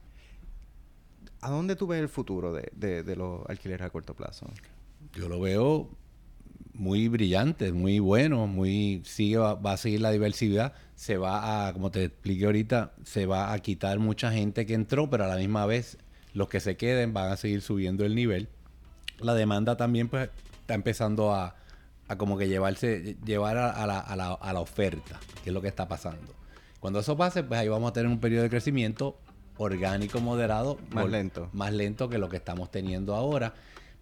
¿A 1.42 1.50
dónde 1.50 1.76
tú 1.76 1.88
ves 1.88 2.02
el 2.02 2.10
futuro 2.10 2.54
de, 2.54 2.72
de- 2.76 3.04
de 3.04 3.16
los 3.16 3.42
alquileres 3.48 3.86
a 3.86 3.90
corto 3.90 4.14
plazo? 4.16 4.48
Yo 5.14 5.30
lo 5.30 5.40
veo 5.40 5.90
muy 6.74 7.08
brillante, 7.10 7.72
muy 7.74 8.00
bueno, 8.00 8.48
muy 8.48 9.02
sigue 9.06 9.38
va, 9.38 9.54
va 9.56 9.74
a 9.74 9.78
seguir 9.78 10.00
la 10.02 10.12
diversidad, 10.12 10.74
se 10.96 11.18
va 11.18 11.68
a, 11.68 11.74
como 11.74 11.92
te 11.92 12.06
expliqué 12.06 12.46
ahorita, 12.46 12.94
se 13.04 13.26
va 13.26 13.52
a 13.54 13.60
quitar 13.60 14.00
mucha 14.00 14.32
gente 14.32 14.66
que 14.66 14.74
entró, 14.76 15.10
pero 15.10 15.26
a 15.26 15.28
la 15.28 15.36
misma 15.36 15.66
vez 15.66 15.98
los 16.34 16.48
que 16.48 16.60
se 16.62 16.78
queden 16.78 17.14
van 17.14 17.32
a 17.32 17.38
seguir 17.38 17.62
subiendo 17.62 18.06
el 18.06 18.16
nivel. 18.16 18.48
La 19.20 19.34
demanda 19.34 19.76
también 19.76 20.08
pues 20.08 20.30
está 20.70 20.76
empezando 20.76 21.34
a, 21.34 21.56
a 22.08 22.16
como 22.20 22.38
que 22.38 22.48
llevarse 22.48 23.18
llevar 23.26 23.58
a, 23.58 23.72
a 23.72 23.88
la, 23.88 24.00
a 24.00 24.16
la- 24.16 24.34
a 24.34 24.54
la 24.54 24.60
oferta, 24.60 25.20
que 25.44 25.50
es 25.50 25.54
lo 25.54 25.62
que 25.64 25.68
está 25.68 25.88
pasando. 25.88 26.36
Cuando 26.80 27.00
eso 27.00 27.18
pase, 27.18 27.42
pues 27.44 27.60
ahí 27.60 27.68
vamos 27.68 27.90
a 27.90 27.94
tener 27.94 28.08
un 28.12 28.20
periodo 28.20 28.44
de 28.44 28.52
crecimiento 28.52 29.18
orgánico 29.58 30.20
moderado, 30.22 30.78
Más 30.92 31.04
por- 31.06 31.12
lento. 31.12 31.50
más 31.54 31.74
lento 31.74 32.08
que 32.08 32.20
lo 32.20 32.30
que 32.30 32.38
estamos 32.38 32.70
teniendo 32.70 33.16
ahora, 33.16 33.56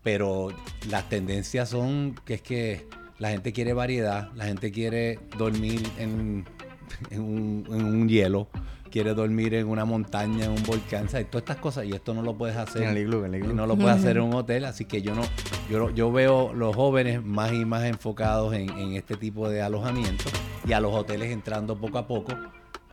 pero 0.03 0.49
las 0.89 1.07
tendencias 1.07 1.69
son 1.69 2.15
que 2.25 2.33
es 2.35 2.41
que 2.41 2.85
la 3.17 3.29
gente 3.29 3.53
quiere 3.53 3.71
variedad, 3.71 4.29
la 4.35 4.45
gente 4.45 4.71
quiere 4.73 5.19
dormir 5.37 5.81
en, 5.97 6.45
en 7.11 7.21
un, 7.21 7.65
en 7.69 7.85
un 7.85 8.09
hielo, 8.09 8.47
quiere 8.91 9.13
dormir 9.13 9.53
en 9.53 9.67
una 9.67 9.85
montaña, 9.85 10.45
en 10.45 10.51
un 10.51 10.63
volcán, 10.63 11.09
¿sabes? 11.09 11.29
todas 11.29 11.41
estas 11.43 11.57
cosas 11.57 11.85
y 11.85 11.91
esto 11.93 12.13
no 12.13 12.21
lo 12.21 12.37
puedes 12.37 12.55
hacer. 12.55 12.83
En 12.83 12.89
el 12.89 12.97
iglú, 12.99 13.25
en 13.25 13.33
el 13.33 13.41
iglú. 13.43 13.53
No 13.53 13.67
lo 13.67 13.75
puedes 13.75 13.97
hacer 13.97 14.17
en 14.17 14.23
un 14.23 14.33
hotel, 14.33 14.65
así 14.65 14.85
que 14.85 15.01
yo 15.01 15.13
no, 15.13 15.23
yo, 15.69 15.89
yo 15.91 16.11
veo 16.11 16.53
los 16.53 16.75
jóvenes 16.75 17.23
más 17.23 17.51
y 17.53 17.65
más 17.65 17.83
enfocados 17.85 18.53
en, 18.53 18.69
en 18.69 18.93
este 18.93 19.15
tipo 19.17 19.49
de 19.49 19.61
alojamientos 19.61 20.31
y 20.67 20.73
a 20.73 20.79
los 20.79 20.93
hoteles 20.93 21.31
entrando 21.31 21.77
poco 21.77 21.97
a 21.97 22.07
poco 22.07 22.33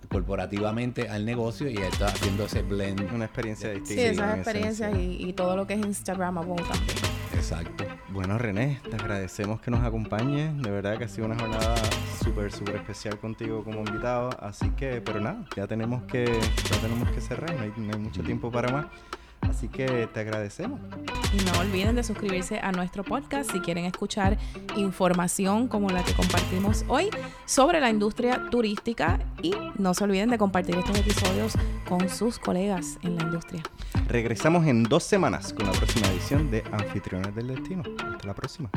corporativamente 0.09 1.09
al 1.09 1.24
negocio 1.24 1.68
y 1.68 1.76
está 1.76 2.07
haciendo 2.07 2.45
ese 2.45 2.62
blend. 2.62 3.11
Una 3.12 3.24
experiencia 3.24 3.72
Sí, 3.72 3.80
distinta. 3.80 4.03
esas 4.11 4.32
en 4.34 4.40
experiencias 4.40 4.95
y, 4.99 5.28
y 5.28 5.32
todo 5.32 5.57
lo 5.57 5.66
que 5.66 5.74
es 5.74 5.80
Instagramable 5.84 6.55
también. 6.57 7.03
Exacto. 7.45 7.84
Bueno, 8.09 8.38
René, 8.38 8.80
te 8.88 8.97
agradecemos 8.97 9.61
que 9.61 9.70
nos 9.70 9.84
acompañes. 9.84 10.57
De 10.62 10.70
verdad 10.70 10.97
que 10.97 11.05
ha 11.05 11.09
sido 11.09 11.26
una 11.26 11.38
jornada 11.38 11.74
súper, 12.24 12.51
súper 12.51 12.76
especial 12.76 13.18
contigo 13.18 13.62
como 13.62 13.80
invitado. 13.80 14.30
Así 14.40 14.70
que, 14.70 15.03
pero 15.03 15.20
nada, 15.20 15.45
ya 15.55 15.66
tenemos 15.66 16.05
que, 16.05 16.24
ya 16.24 16.80
tenemos 16.80 17.07
que 17.11 17.20
cerrar. 17.20 17.55
No 17.55 17.61
hay, 17.61 17.72
no 17.76 17.92
hay 17.92 17.99
mucho 17.99 18.22
tiempo 18.22 18.51
para 18.51 18.72
más. 18.72 18.86
Así 19.49 19.68
que 19.68 20.09
te 20.12 20.20
agradecemos. 20.20 20.80
Y 21.32 21.45
no 21.45 21.59
olviden 21.61 21.97
de 21.97 22.03
suscribirse 22.03 22.59
a 22.61 22.72
nuestro 22.72 23.05
podcast 23.05 23.51
si 23.51 23.61
quieren 23.61 23.84
escuchar 23.84 24.38
información 24.76 25.68
como 25.68 25.90
la 25.90 26.03
que 26.05 26.12
compartimos 26.12 26.84
hoy 26.88 27.11
sobre 27.45 27.80
la 27.80 27.90
industria 27.90 28.49
turística 28.51 29.20
y 29.42 29.55
no 29.78 29.95
se 29.95 30.05
olviden 30.05 30.30
de 30.30 30.38
compartir 30.38 30.76
estos 30.76 30.99
episodios 30.99 31.55
con 31.88 32.09
sus 32.09 32.38
colegas 32.38 32.99
en 33.03 33.16
la 33.16 33.24
industria. 33.24 33.62
Regresamos 34.09 34.66
en 34.66 34.84
dos 34.84 35.05
semanas 35.05 35.53
con 35.53 35.66
la 35.66 35.72
próxima 35.72 36.07
edición 36.09 36.51
de 36.51 36.62
Anfitriones 36.72 37.34
del 37.34 37.49
Destino. 37.49 37.82
Hasta 37.99 38.26
la 38.26 38.34
próxima. 38.34 38.70